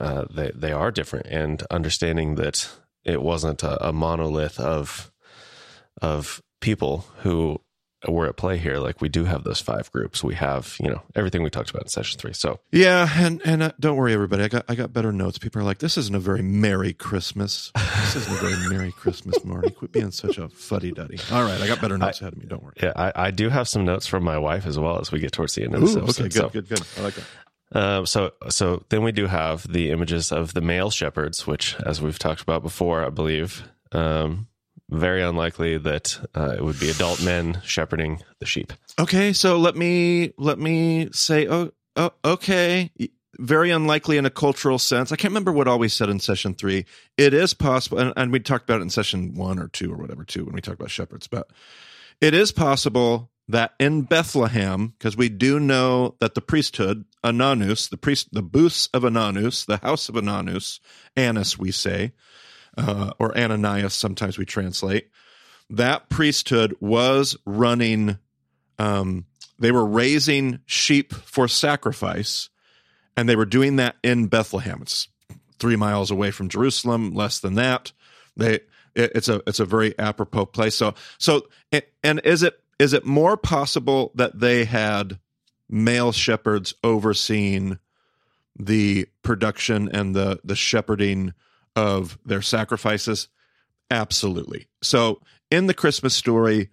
uh, 0.00 0.26
they 0.30 0.52
they 0.54 0.70
are 0.72 0.92
different, 0.92 1.26
and 1.26 1.62
understanding 1.70 2.36
that 2.36 2.68
it 3.04 3.20
wasn't 3.20 3.62
a, 3.64 3.88
a 3.88 3.92
monolith 3.92 4.60
of 4.60 5.10
of 6.00 6.40
people 6.60 7.06
who 7.22 7.60
were 8.06 8.26
at 8.28 8.36
play 8.36 8.58
here. 8.58 8.78
Like 8.78 9.00
we 9.00 9.08
do 9.08 9.24
have 9.24 9.42
those 9.44 9.60
five 9.60 9.90
groups. 9.90 10.22
We 10.22 10.34
have 10.36 10.76
you 10.80 10.88
know 10.90 11.02
everything 11.16 11.42
we 11.42 11.50
talked 11.50 11.70
about 11.70 11.82
in 11.82 11.88
session 11.88 12.18
three. 12.20 12.32
So 12.32 12.60
Yeah, 12.70 13.08
and 13.16 13.40
and 13.44 13.62
uh, 13.62 13.72
don't 13.80 13.96
worry, 13.96 14.12
everybody. 14.12 14.44
I 14.44 14.48
got 14.48 14.64
I 14.68 14.74
got 14.76 14.92
better 14.92 15.12
notes. 15.12 15.38
People 15.38 15.60
are 15.62 15.64
like, 15.64 15.78
"This 15.78 15.98
isn't 15.98 16.14
a 16.14 16.20
very 16.20 16.42
merry 16.42 16.92
Christmas. 16.92 17.72
This 17.74 18.16
isn't 18.16 18.36
a 18.36 18.40
very 18.40 18.68
merry 18.68 18.92
Christmas, 18.92 19.44
Marty. 19.44 19.70
Quit 19.70 19.92
being 19.92 20.10
such 20.12 20.38
a 20.38 20.48
fuddy 20.48 20.92
duddy." 20.92 21.18
All 21.32 21.42
right, 21.42 21.60
I 21.60 21.66
got 21.66 21.80
better 21.80 21.98
notes 21.98 22.20
ahead 22.20 22.34
of 22.34 22.38
me. 22.38 22.46
Don't 22.46 22.62
worry. 22.62 22.74
yeah, 22.82 22.92
I, 22.94 23.12
I 23.14 23.30
do 23.32 23.48
have 23.48 23.66
some 23.68 23.84
notes 23.84 24.06
from 24.06 24.22
my 24.22 24.38
wife 24.38 24.66
as 24.66 24.78
well 24.78 25.00
as 25.00 25.10
we 25.10 25.18
get 25.18 25.32
towards 25.32 25.54
the 25.56 25.64
end 25.64 25.74
of 25.74 25.80
this 25.80 25.96
Ooh, 25.96 26.02
episode. 26.02 26.22
okay, 26.26 26.28
good, 26.28 26.32
So- 26.34 26.48
good, 26.50 26.68
good. 26.68 26.82
I 26.98 27.00
like 27.02 27.14
that. 27.14 27.24
Um, 27.70 28.06
so, 28.06 28.32
so 28.48 28.82
then 28.88 29.02
we 29.02 29.12
do 29.12 29.26
have 29.26 29.70
the 29.70 29.90
images 29.90 30.32
of 30.32 30.54
the 30.54 30.62
male 30.62 30.88
shepherds, 30.90 31.46
which, 31.46 31.76
as 31.84 32.00
we've 32.00 32.18
talked 32.18 32.40
about 32.40 32.62
before, 32.62 33.04
I 33.04 33.10
believe, 33.10 33.62
um, 33.92 34.46
very 34.90 35.22
unlikely 35.22 35.78
that 35.78 36.18
uh, 36.34 36.54
it 36.56 36.64
would 36.64 36.80
be 36.80 36.90
adult 36.90 37.22
men 37.22 37.60
shepherding 37.64 38.22
the 38.40 38.46
sheep. 38.46 38.72
Okay, 38.98 39.32
so 39.32 39.58
let 39.58 39.76
me 39.76 40.32
let 40.38 40.58
me 40.58 41.08
say, 41.12 41.46
oh, 41.48 41.72
oh, 41.96 42.12
okay. 42.24 42.90
Very 43.40 43.70
unlikely 43.70 44.16
in 44.16 44.26
a 44.26 44.30
cultural 44.30 44.80
sense. 44.80 45.12
I 45.12 45.16
can't 45.16 45.30
remember 45.30 45.52
what 45.52 45.68
all 45.68 45.78
we 45.78 45.88
said 45.88 46.08
in 46.08 46.18
session 46.18 46.54
three. 46.54 46.86
It 47.16 47.34
is 47.34 47.54
possible, 47.54 47.98
and, 47.98 48.12
and 48.16 48.32
we 48.32 48.40
talked 48.40 48.68
about 48.68 48.80
it 48.80 48.82
in 48.82 48.90
session 48.90 49.34
one 49.34 49.60
or 49.60 49.68
two 49.68 49.92
or 49.92 49.96
whatever 49.96 50.24
too 50.24 50.44
when 50.44 50.54
we 50.54 50.60
talked 50.60 50.80
about 50.80 50.90
shepherds. 50.90 51.28
But 51.28 51.48
it 52.20 52.34
is 52.34 52.50
possible 52.50 53.30
that 53.46 53.74
in 53.78 54.02
Bethlehem, 54.02 54.94
because 54.98 55.16
we 55.16 55.28
do 55.28 55.60
know 55.60 56.16
that 56.18 56.34
the 56.34 56.40
priesthood, 56.40 57.04
Ananus, 57.22 57.88
the 57.88 57.96
priest, 57.96 58.28
the 58.32 58.42
booths 58.42 58.88
of 58.92 59.04
Ananus, 59.04 59.64
the 59.64 59.78
house 59.78 60.08
of 60.08 60.16
Ananus, 60.16 60.80
Annas, 61.16 61.56
we 61.56 61.70
say, 61.70 62.12
uh, 62.78 63.12
or 63.18 63.36
Ananias, 63.36 63.92
sometimes 63.92 64.38
we 64.38 64.46
translate. 64.46 65.10
That 65.68 66.08
priesthood 66.08 66.74
was 66.80 67.36
running 67.44 68.18
um, 68.78 69.26
they 69.58 69.72
were 69.72 69.84
raising 69.84 70.60
sheep 70.66 71.12
for 71.12 71.48
sacrifice, 71.48 72.48
and 73.16 73.28
they 73.28 73.36
were 73.36 73.46
doing 73.46 73.76
that 73.76 73.96
in 74.02 74.26
Bethlehem. 74.26 74.78
It's 74.82 75.08
three 75.58 75.76
miles 75.76 76.10
away 76.10 76.30
from 76.30 76.48
Jerusalem, 76.48 77.12
less 77.12 77.40
than 77.40 77.54
that. 77.54 77.92
They 78.36 78.60
it, 78.94 79.12
it's 79.14 79.28
a 79.28 79.42
it's 79.46 79.60
a 79.60 79.64
very 79.64 79.98
apropos 79.98 80.46
place. 80.46 80.76
So 80.76 80.94
so 81.18 81.48
and 82.04 82.20
is 82.24 82.42
it 82.42 82.60
is 82.78 82.92
it 82.92 83.04
more 83.04 83.36
possible 83.36 84.12
that 84.14 84.38
they 84.38 84.64
had 84.64 85.18
male 85.68 86.12
shepherds 86.12 86.74
overseeing 86.84 87.78
the 88.56 89.06
production 89.22 89.88
and 89.92 90.14
the 90.14 90.40
the 90.44 90.56
shepherding 90.56 91.34
of 91.78 92.18
their 92.24 92.42
sacrifices? 92.42 93.28
Absolutely. 93.90 94.66
So 94.82 95.20
in 95.50 95.68
the 95.68 95.74
Christmas 95.74 96.14
story, 96.14 96.70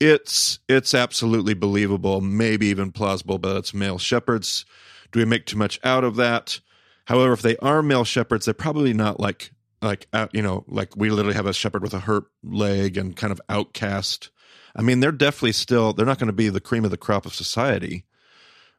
it's 0.00 0.60
it's 0.68 0.94
absolutely 0.94 1.54
believable, 1.54 2.20
maybe 2.20 2.66
even 2.66 2.92
plausible, 2.92 3.38
but 3.38 3.56
it's 3.56 3.74
male 3.74 3.98
shepherds. 3.98 4.64
Do 5.10 5.18
we 5.18 5.24
make 5.24 5.44
too 5.44 5.56
much 5.56 5.80
out 5.82 6.04
of 6.04 6.16
that? 6.16 6.60
However, 7.06 7.32
if 7.32 7.42
they 7.42 7.56
are 7.56 7.82
male 7.82 8.04
shepherds, 8.04 8.44
they're 8.44 8.54
probably 8.54 8.94
not 8.94 9.18
like 9.18 9.50
like 9.82 10.06
you 10.32 10.42
know 10.42 10.64
like 10.68 10.96
we 10.96 11.10
literally 11.10 11.36
have 11.36 11.46
a 11.46 11.52
shepherd 11.52 11.82
with 11.82 11.94
a 11.94 12.00
hurt 12.00 12.24
leg 12.44 12.96
and 12.96 13.16
kind 13.16 13.32
of 13.32 13.40
outcast. 13.48 14.30
I 14.76 14.82
mean, 14.82 15.00
they're 15.00 15.10
definitely 15.10 15.52
still 15.52 15.92
they're 15.92 16.06
not 16.06 16.18
going 16.18 16.28
to 16.28 16.32
be 16.32 16.48
the 16.48 16.60
cream 16.60 16.84
of 16.84 16.92
the 16.92 16.96
crop 16.96 17.26
of 17.26 17.34
society, 17.34 18.04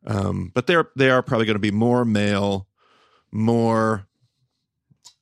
um, 0.08 0.52
but 0.54 0.68
they're 0.68 0.90
they 0.96 1.10
are 1.10 1.22
probably 1.22 1.48
going 1.48 1.56
to 1.56 1.60
be 1.60 1.72
more 1.72 2.06
male, 2.06 2.68
more 3.30 4.08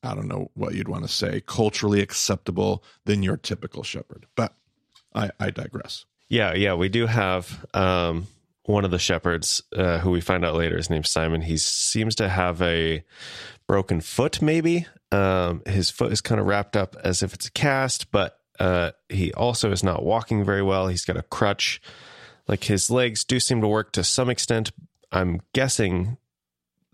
I 0.02 0.14
don't 0.14 0.28
know 0.28 0.50
what 0.54 0.74
you'd 0.74 0.88
want 0.88 1.04
to 1.04 1.12
say 1.12 1.42
culturally 1.44 2.00
acceptable 2.00 2.84
than 3.04 3.22
your 3.22 3.36
typical 3.36 3.82
shepherd, 3.82 4.26
but 4.36 4.54
I, 5.14 5.30
I 5.40 5.50
digress. 5.50 6.04
Yeah, 6.28 6.54
yeah, 6.54 6.74
we 6.74 6.88
do 6.88 7.06
have 7.06 7.66
um, 7.74 8.26
one 8.64 8.84
of 8.84 8.90
the 8.90 8.98
shepherds 8.98 9.62
uh, 9.74 9.98
who 9.98 10.10
we 10.10 10.20
find 10.20 10.44
out 10.44 10.54
later. 10.54 10.76
His 10.76 10.90
name's 10.90 11.10
Simon. 11.10 11.40
He 11.40 11.56
seems 11.56 12.14
to 12.16 12.28
have 12.28 12.60
a 12.62 13.02
broken 13.66 14.00
foot. 14.00 14.42
Maybe 14.42 14.86
um, 15.10 15.62
his 15.66 15.90
foot 15.90 16.12
is 16.12 16.20
kind 16.20 16.40
of 16.40 16.46
wrapped 16.46 16.76
up 16.76 16.94
as 17.02 17.22
if 17.22 17.32
it's 17.34 17.46
a 17.46 17.52
cast, 17.52 18.10
but 18.10 18.38
uh, 18.60 18.92
he 19.08 19.32
also 19.32 19.72
is 19.72 19.82
not 19.82 20.04
walking 20.04 20.44
very 20.44 20.62
well. 20.62 20.88
He's 20.88 21.04
got 21.04 21.16
a 21.16 21.22
crutch. 21.22 21.80
Like 22.46 22.64
his 22.64 22.90
legs 22.90 23.24
do 23.24 23.40
seem 23.40 23.60
to 23.62 23.68
work 23.68 23.92
to 23.92 24.04
some 24.04 24.30
extent. 24.30 24.70
I'm 25.10 25.40
guessing 25.54 26.18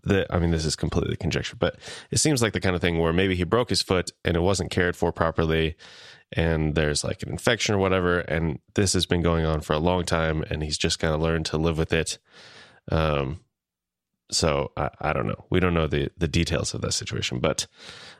that 0.05 0.27
I 0.29 0.39
mean 0.39 0.51
this 0.51 0.65
is 0.65 0.75
completely 0.75 1.15
conjecture, 1.15 1.55
but 1.55 1.77
it 2.11 2.19
seems 2.19 2.41
like 2.41 2.53
the 2.53 2.61
kind 2.61 2.75
of 2.75 2.81
thing 2.81 2.99
where 2.99 3.13
maybe 3.13 3.35
he 3.35 3.43
broke 3.43 3.69
his 3.69 3.81
foot 3.81 4.11
and 4.23 4.37
it 4.37 4.41
wasn't 4.41 4.71
cared 4.71 4.95
for 4.95 5.11
properly 5.11 5.75
and 6.31 6.75
there's 6.75 7.03
like 7.03 7.23
an 7.23 7.29
infection 7.29 7.75
or 7.75 7.77
whatever 7.77 8.19
and 8.19 8.59
this 8.75 8.93
has 8.93 9.05
been 9.05 9.21
going 9.21 9.45
on 9.45 9.61
for 9.61 9.73
a 9.73 9.79
long 9.79 10.03
time 10.03 10.43
and 10.49 10.63
he's 10.63 10.77
just 10.77 10.99
kind 10.99 11.13
of 11.13 11.21
learned 11.21 11.45
to 11.47 11.57
live 11.57 11.77
with 11.77 11.93
it. 11.93 12.17
Um 12.91 13.41
so 14.31 14.71
I, 14.75 14.89
I 14.99 15.13
don't 15.13 15.27
know. 15.27 15.45
We 15.49 15.59
don't 15.59 15.73
know 15.75 15.87
the 15.87 16.09
the 16.17 16.27
details 16.27 16.73
of 16.73 16.81
that 16.81 16.93
situation 16.93 17.39
but 17.39 17.67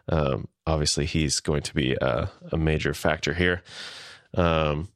um 0.10 0.48
obviously 0.68 1.06
he's 1.06 1.39
going 1.39 1.62
to 1.63 1.74
be 1.74 1.96
a, 2.01 2.30
a 2.51 2.58
major 2.58 2.94
factor 2.94 3.34
here. 3.34 3.63
Um 4.36 4.89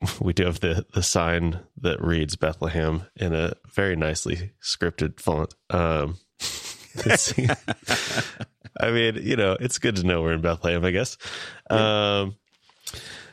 we 0.20 0.32
do 0.32 0.44
have 0.44 0.60
the 0.60 0.86
the 0.92 1.02
sign 1.02 1.60
that 1.80 2.02
reads 2.02 2.36
Bethlehem 2.36 3.04
in 3.16 3.34
a 3.34 3.54
very 3.74 3.96
nicely 3.96 4.52
scripted 4.62 5.20
font. 5.20 5.54
Um, 5.70 6.16
I 8.80 8.90
mean, 8.90 9.16
you 9.22 9.36
know, 9.36 9.56
it's 9.58 9.78
good 9.78 9.96
to 9.96 10.04
know 10.04 10.22
we're 10.22 10.32
in 10.32 10.40
Bethlehem, 10.40 10.84
I 10.84 10.90
guess. 10.90 11.16
Um, 11.70 12.36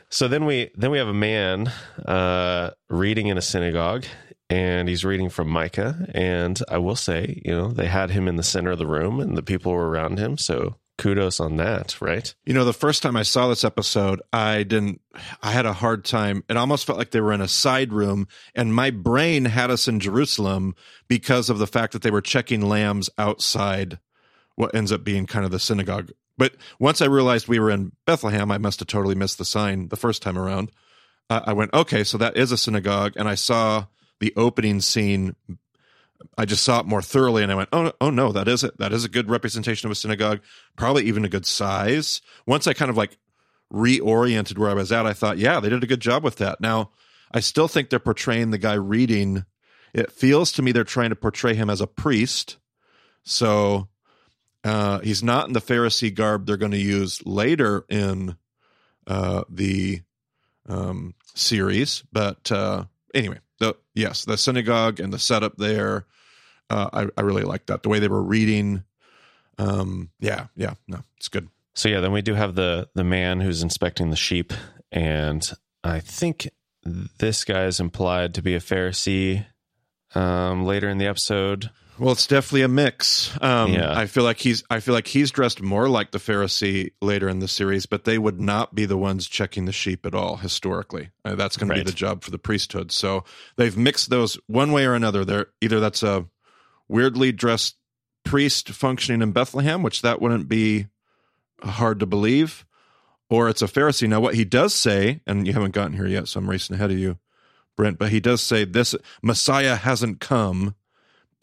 so 0.08 0.28
then 0.28 0.44
we 0.44 0.70
then 0.74 0.90
we 0.90 0.98
have 0.98 1.08
a 1.08 1.14
man 1.14 1.72
uh, 2.06 2.70
reading 2.88 3.28
in 3.28 3.38
a 3.38 3.42
synagogue, 3.42 4.04
and 4.48 4.88
he's 4.88 5.04
reading 5.04 5.28
from 5.28 5.48
Micah. 5.48 6.06
And 6.14 6.60
I 6.68 6.78
will 6.78 6.96
say, 6.96 7.42
you 7.44 7.52
know, 7.54 7.68
they 7.68 7.86
had 7.86 8.10
him 8.10 8.28
in 8.28 8.36
the 8.36 8.42
center 8.42 8.70
of 8.70 8.78
the 8.78 8.86
room, 8.86 9.20
and 9.20 9.36
the 9.36 9.42
people 9.42 9.72
were 9.72 9.88
around 9.88 10.18
him. 10.18 10.38
So 10.38 10.76
kudos 10.96 11.40
on 11.40 11.56
that, 11.56 12.00
right? 12.00 12.34
You 12.44 12.54
know, 12.54 12.64
the 12.64 12.72
first 12.72 13.02
time 13.02 13.16
I 13.16 13.22
saw 13.22 13.48
this 13.48 13.64
episode, 13.64 14.22
I 14.32 14.62
didn't, 14.62 15.00
I 15.42 15.50
had 15.50 15.66
a 15.66 15.72
hard 15.72 16.04
time. 16.04 16.44
It 16.48 16.56
almost 16.56 16.86
felt 16.86 16.98
like 16.98 17.10
they 17.10 17.20
were 17.20 17.32
in 17.32 17.40
a 17.40 17.48
side 17.48 17.92
room, 17.92 18.28
and 18.54 18.74
my 18.74 18.90
brain 18.90 19.44
had 19.46 19.70
us 19.70 19.88
in 19.88 20.00
Jerusalem 20.00 20.74
because 21.08 21.50
of 21.50 21.58
the 21.58 21.66
fact 21.66 21.92
that 21.92 22.02
they 22.02 22.10
were 22.10 22.20
checking 22.20 22.62
lambs 22.62 23.10
outside 23.18 23.98
what 24.56 24.74
ends 24.74 24.92
up 24.92 25.02
being 25.02 25.26
kind 25.26 25.44
of 25.44 25.50
the 25.50 25.58
synagogue. 25.58 26.12
But 26.36 26.54
once 26.78 27.00
I 27.00 27.06
realized 27.06 27.48
we 27.48 27.58
were 27.58 27.70
in 27.70 27.92
Bethlehem, 28.06 28.50
I 28.50 28.58
must 28.58 28.80
have 28.80 28.88
totally 28.88 29.14
missed 29.14 29.38
the 29.38 29.44
sign 29.44 29.88
the 29.88 29.96
first 29.96 30.22
time 30.22 30.38
around. 30.38 30.70
I 31.30 31.52
went, 31.52 31.72
okay, 31.72 32.04
so 32.04 32.18
that 32.18 32.36
is 32.36 32.52
a 32.52 32.58
synagogue. 32.58 33.14
And 33.16 33.28
I 33.28 33.34
saw 33.34 33.86
the 34.20 34.32
opening 34.36 34.80
scene 34.80 35.34
I 36.36 36.44
just 36.44 36.62
saw 36.62 36.80
it 36.80 36.86
more 36.86 37.02
thoroughly 37.02 37.42
and 37.42 37.52
I 37.52 37.54
went, 37.54 37.68
oh, 37.72 37.92
oh 38.00 38.10
no, 38.10 38.32
that 38.32 38.48
is 38.48 38.64
it. 38.64 38.78
That 38.78 38.92
is 38.92 39.04
a 39.04 39.08
good 39.08 39.28
representation 39.28 39.86
of 39.86 39.92
a 39.92 39.96
synagogue, 39.96 40.40
probably 40.76 41.04
even 41.04 41.24
a 41.24 41.28
good 41.28 41.46
size. 41.46 42.20
Once 42.46 42.66
I 42.66 42.72
kind 42.72 42.90
of 42.90 42.96
like 42.96 43.18
reoriented 43.72 44.58
where 44.58 44.70
I 44.70 44.74
was 44.74 44.92
at, 44.92 45.06
I 45.06 45.12
thought, 45.12 45.38
yeah, 45.38 45.60
they 45.60 45.68
did 45.68 45.82
a 45.82 45.88
good 45.88 46.00
job 46.00 46.24
with 46.24 46.36
that. 46.36 46.60
Now, 46.60 46.90
I 47.32 47.40
still 47.40 47.68
think 47.68 47.90
they're 47.90 47.98
portraying 47.98 48.50
the 48.50 48.58
guy 48.58 48.74
reading. 48.74 49.44
It 49.92 50.12
feels 50.12 50.52
to 50.52 50.62
me 50.62 50.72
they're 50.72 50.84
trying 50.84 51.10
to 51.10 51.16
portray 51.16 51.54
him 51.54 51.70
as 51.70 51.80
a 51.80 51.86
priest. 51.86 52.58
So 53.24 53.88
uh, 54.62 55.00
he's 55.00 55.22
not 55.22 55.46
in 55.46 55.52
the 55.52 55.60
Pharisee 55.60 56.14
garb 56.14 56.46
they're 56.46 56.56
going 56.56 56.72
to 56.72 56.78
use 56.78 57.24
later 57.26 57.84
in 57.88 58.36
uh, 59.06 59.44
the 59.48 60.02
um, 60.68 61.14
series. 61.34 62.02
But 62.12 62.50
uh, 62.50 62.84
anyway, 63.12 63.38
yes, 63.94 64.24
the 64.24 64.36
synagogue 64.36 65.00
and 65.00 65.12
the 65.12 65.18
setup 65.18 65.56
there, 65.56 66.06
uh, 66.70 66.90
I, 66.92 67.06
I 67.16 67.22
really 67.22 67.42
like 67.42 67.66
that. 67.66 67.82
The 67.82 67.88
way 67.88 67.98
they 67.98 68.08
were 68.08 68.22
reading, 68.22 68.84
um, 69.58 70.10
yeah, 70.20 70.46
yeah, 70.56 70.74
no, 70.88 71.00
it's 71.16 71.28
good. 71.28 71.48
So 71.74 71.88
yeah, 71.88 72.00
then 72.00 72.12
we 72.12 72.22
do 72.22 72.34
have 72.34 72.54
the 72.54 72.88
the 72.94 73.04
man 73.04 73.40
who's 73.40 73.62
inspecting 73.62 74.10
the 74.10 74.16
sheep, 74.16 74.52
and 74.92 75.42
I 75.82 76.00
think 76.00 76.48
this 76.84 77.44
guy 77.44 77.64
is 77.64 77.80
implied 77.80 78.34
to 78.34 78.42
be 78.42 78.54
a 78.54 78.60
Pharisee 78.60 79.46
um, 80.14 80.64
later 80.64 80.88
in 80.88 80.98
the 80.98 81.06
episode. 81.06 81.70
Well, 81.98 82.12
it's 82.12 82.26
definitely 82.26 82.62
a 82.62 82.68
mix. 82.68 83.30
Um, 83.40 83.72
Yeah. 83.72 83.96
I 83.96 84.06
feel 84.06 84.24
like 84.24 84.38
he's 84.38 84.64
I 84.68 84.80
feel 84.80 84.94
like 84.94 85.06
he's 85.06 85.30
dressed 85.30 85.62
more 85.62 85.88
like 85.88 86.10
the 86.10 86.18
Pharisee 86.18 86.92
later 87.00 87.28
in 87.28 87.38
the 87.38 87.48
series, 87.48 87.86
but 87.86 88.04
they 88.04 88.18
would 88.18 88.40
not 88.40 88.74
be 88.74 88.84
the 88.84 88.96
ones 88.96 89.26
checking 89.28 89.64
the 89.64 89.72
sheep 89.72 90.04
at 90.04 90.14
all 90.14 90.36
historically. 90.36 91.10
Uh, 91.24 91.36
that's 91.36 91.56
going 91.56 91.68
to 91.68 91.74
be 91.74 91.82
the 91.82 91.92
job 91.92 92.22
for 92.24 92.30
the 92.30 92.38
priesthood. 92.38 92.90
So 92.90 93.24
they've 93.56 93.76
mixed 93.76 94.10
those 94.10 94.38
one 94.46 94.72
way 94.72 94.86
or 94.86 94.94
another. 94.94 95.24
They're 95.24 95.46
either 95.60 95.78
that's 95.78 96.02
a 96.02 96.26
weirdly 96.88 97.30
dressed 97.32 97.76
priest 98.24 98.70
functioning 98.70 99.22
in 99.22 99.32
Bethlehem, 99.32 99.82
which 99.82 100.02
that 100.02 100.20
wouldn't 100.20 100.48
be 100.48 100.86
hard 101.62 102.00
to 102.00 102.06
believe, 102.06 102.64
or 103.30 103.48
it's 103.48 103.62
a 103.62 103.66
Pharisee. 103.66 104.08
Now, 104.08 104.20
what 104.20 104.34
he 104.34 104.44
does 104.44 104.74
say, 104.74 105.20
and 105.26 105.46
you 105.46 105.52
haven't 105.52 105.74
gotten 105.74 105.92
here 105.94 106.06
yet, 106.06 106.26
so 106.28 106.40
I'm 106.40 106.50
racing 106.50 106.74
ahead 106.74 106.90
of 106.90 106.98
you, 106.98 107.18
Brent, 107.76 107.98
but 107.98 108.10
he 108.10 108.20
does 108.20 108.40
say 108.40 108.64
this 108.64 108.94
Messiah 109.22 109.76
hasn't 109.76 110.20
come 110.20 110.74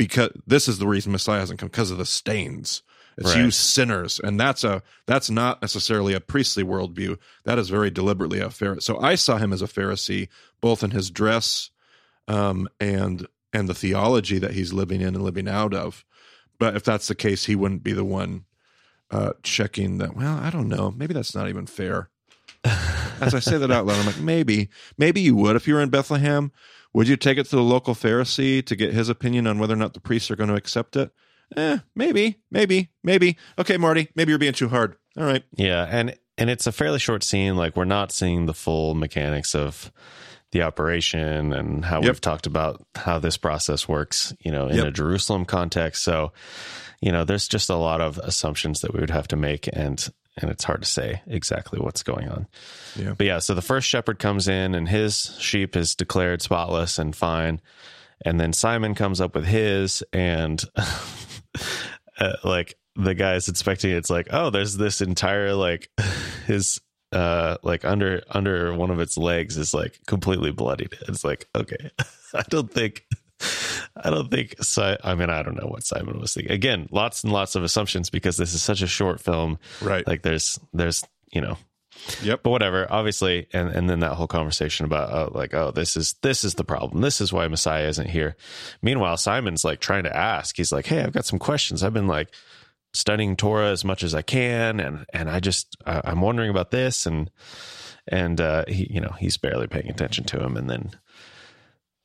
because 0.02 0.32
this 0.48 0.68
is 0.68 0.80
the 0.80 0.88
reason 0.88 1.12
Messiah 1.12 1.42
hasn't 1.42 1.60
come 1.60 1.70
because 1.70 1.92
of 1.92 2.00
the 2.00 2.08
stains. 2.08 2.82
It's 3.20 3.36
Right. 3.36 3.44
you 3.44 3.52
sinners, 3.52 4.20
and 4.20 4.40
that's 4.40 4.64
a 4.64 4.82
that's 5.06 5.30
not 5.30 5.62
necessarily 5.62 6.14
a 6.16 6.20
priestly 6.20 6.64
worldview. 6.64 7.20
That 7.44 7.60
is 7.60 7.70
very 7.70 7.92
deliberately 7.92 8.40
a 8.40 8.48
Pharisee. 8.48 8.82
So 8.82 8.98
I 9.00 9.14
saw 9.14 9.38
him 9.38 9.54
as 9.54 9.62
a 9.62 9.68
Pharisee, 9.68 10.28
both 10.60 10.82
in 10.84 10.90
his 10.90 11.12
dress, 11.12 11.70
um, 12.28 12.68
and 12.80 13.28
and 13.54 13.70
the 13.70 13.76
theology 13.76 14.40
that 14.40 14.56
he's 14.56 14.74
living 14.74 15.02
in 15.02 15.10
and 15.10 15.24
living 15.24 15.48
out 15.48 15.76
of. 15.76 16.04
But 16.58 16.76
if 16.76 16.84
that's 16.84 17.08
the 17.08 17.14
case, 17.14 17.46
he 17.46 17.56
wouldn't 17.56 17.84
be 17.84 17.94
the 17.94 18.06
one 18.06 18.46
uh, 19.12 19.34
checking 19.44 20.00
that. 20.00 20.16
Well, 20.16 20.38
I 20.38 20.50
don't 20.50 20.70
know. 20.70 20.90
Maybe 20.90 21.14
that's 21.14 21.36
not 21.36 21.48
even 21.48 21.68
fair. 21.68 22.10
As 22.64 23.36
I 23.36 23.40
say 23.40 23.60
that 23.60 23.70
out 23.70 23.86
loud, 23.86 24.00
I'm 24.00 24.06
like, 24.08 24.20
maybe, 24.20 24.70
maybe 24.98 25.22
you 25.22 25.36
would 25.36 25.56
if 25.56 25.68
you 25.68 25.76
were 25.76 25.82
in 25.82 25.90
Bethlehem. 25.90 26.52
Would 26.94 27.08
you 27.08 27.16
take 27.18 27.38
it 27.38 27.46
to 27.46 27.56
the 27.56 27.62
local 27.64 27.94
Pharisee 27.96 28.66
to 28.66 28.76
get 28.76 28.94
his 28.94 29.10
opinion 29.10 29.48
on 29.48 29.60
whether 29.60 29.74
or 29.74 29.78
not 29.78 29.94
the 29.94 30.00
priests 30.02 30.30
are 30.32 30.36
going 30.36 30.50
to 30.50 30.56
accept 30.56 30.96
it? 30.96 31.12
Eh, 31.56 31.80
maybe, 31.96 32.40
maybe, 32.50 32.92
maybe. 33.04 33.38
Okay, 33.60 33.78
Marty, 33.78 34.10
maybe 34.16 34.32
you're 34.32 34.40
being 34.40 34.54
too 34.54 34.70
hard. 34.70 34.96
All 35.18 35.24
right. 35.26 35.44
Yeah, 35.56 35.86
and 35.90 36.16
and 36.38 36.50
it's 36.50 36.66
a 36.68 36.72
fairly 36.72 37.00
short 37.00 37.24
scene. 37.24 37.56
Like 37.58 37.76
we're 37.76 37.86
not 37.86 38.12
seeing 38.12 38.46
the 38.46 38.54
full 38.54 38.96
mechanics 38.96 39.54
of 39.54 39.92
the 40.52 40.62
operation 40.64 41.54
and 41.54 41.84
how 41.86 41.98
Yep. 42.02 42.06
we've 42.06 42.22
talked 42.22 42.46
about 42.46 42.86
how 42.96 43.20
this 43.20 43.38
process 43.38 43.88
works. 43.88 44.34
You 44.40 44.52
know, 44.52 44.68
in 44.68 44.78
Yep. 44.78 44.86
a 44.88 44.92
Jerusalem 44.92 45.46
context. 45.46 46.04
So, 46.04 46.32
you 47.02 47.12
know, 47.12 47.24
there's 47.26 47.48
just 47.48 47.70
a 47.70 47.76
lot 47.76 48.00
of 48.02 48.18
assumptions 48.20 48.80
that 48.82 48.94
we 48.94 49.00
would 49.02 49.10
have 49.12 49.28
to 49.30 49.36
make, 49.36 49.68
and 49.74 50.08
and 50.38 50.50
it's 50.50 50.64
hard 50.64 50.82
to 50.82 50.88
say 50.88 51.22
exactly 51.28 51.80
what's 51.80 52.04
going 52.04 52.30
on. 52.30 52.48
Yeah. 52.96 53.14
But 53.18 53.28
yeah, 53.28 53.40
so 53.40 53.54
the 53.54 53.62
first 53.62 53.88
shepherd 53.88 54.20
comes 54.20 54.48
in, 54.48 54.76
and 54.76 54.88
his 54.88 55.36
sheep 55.40 55.76
is 55.76 55.96
declared 55.96 56.42
spotless 56.42 56.98
and 56.98 57.16
fine. 57.16 57.62
And 58.24 58.40
then 58.40 58.54
Simon 58.54 58.96
comes 58.96 59.20
up 59.20 59.36
with 59.36 59.46
his, 59.46 60.04
and 60.14 60.64
uh, 62.20 62.34
like 62.44 62.78
the 62.96 63.14
guy's 63.14 63.48
inspecting 63.48 63.92
it, 63.92 63.98
it's 63.98 64.10
like, 64.10 64.28
oh, 64.32 64.50
there's 64.50 64.78
this 64.78 65.02
entire 65.02 65.54
like 65.54 65.90
his 66.46 66.80
uh 67.12 67.58
like 67.62 67.84
under 67.84 68.24
under 68.30 68.74
one 68.74 68.90
of 68.90 69.02
its 69.02 69.18
legs 69.18 69.58
is 69.58 69.74
like 69.74 70.00
completely 70.08 70.52
bloodied. 70.52 70.96
It's 71.08 71.24
like, 71.24 71.48
okay, 71.56 71.92
I 72.34 72.44
don't 72.50 72.72
think 72.72 73.04
I 73.96 74.10
don't 74.10 74.30
think 74.30 74.56
si- 74.64 74.98
I 75.04 75.16
mean 75.16 75.30
I 75.30 75.44
don't 75.44 75.60
know 75.60 75.68
what 75.68 75.84
Simon 75.84 76.20
was 76.20 76.34
thinking. 76.34 76.52
Again, 76.52 76.88
lots 76.92 77.24
and 77.24 77.34
lots 77.34 77.56
of 77.56 77.64
assumptions 77.64 78.10
because 78.10 78.38
this 78.38 78.54
is 78.54 78.62
such 78.62 78.82
a 78.82 78.88
short 78.88 79.20
film. 79.20 79.60
Right. 79.82 80.06
Like 80.08 80.22
there's 80.22 80.60
there's 80.74 81.04
you 81.32 81.42
know 81.42 81.58
yep. 82.24 82.42
but 82.44 82.50
whatever 82.50 82.88
obviously 82.90 83.48
and 83.54 83.70
and 83.70 83.90
then 83.90 84.00
that 84.00 84.14
whole 84.14 84.28
conversation 84.28 84.86
about 84.86 85.12
oh, 85.12 85.38
like 85.38 85.54
oh 85.54 85.72
this 85.72 85.96
is 85.98 86.14
this 86.22 86.44
is 86.44 86.56
the 86.56 86.64
problem 86.64 87.02
this 87.02 87.22
is 87.22 87.34
why 87.34 87.48
messiah 87.48 87.88
isn't 87.88 88.10
here 88.10 88.36
meanwhile 88.82 89.18
simon's 89.18 89.64
like 89.64 89.80
trying 89.80 90.04
to 90.04 90.16
ask 90.16 90.58
he's 90.58 90.72
like 90.72 90.86
hey 90.86 91.02
i've 91.02 91.14
got 91.14 91.26
some 91.26 91.40
questions 91.40 91.84
i've 91.84 91.94
been 91.94 92.08
like 92.08 92.30
studying 92.94 93.36
torah 93.36 93.72
as 93.72 93.86
much 93.86 94.04
as 94.04 94.14
i 94.16 94.22
can 94.22 94.80
and 94.80 95.06
and 95.14 95.30
i 95.30 95.40
just 95.40 95.78
I, 95.86 96.02
i'm 96.06 96.22
wondering 96.22 96.50
about 96.50 96.72
this 96.72 97.06
and 97.06 97.30
and 98.08 98.40
uh 98.42 98.66
he 98.68 98.88
you 98.90 99.02
know 99.02 99.14
he's 99.20 99.38
barely 99.38 99.68
paying 99.68 99.90
attention 99.90 100.26
to 100.26 100.44
him 100.44 100.58
and 100.58 100.70
then 100.70 100.92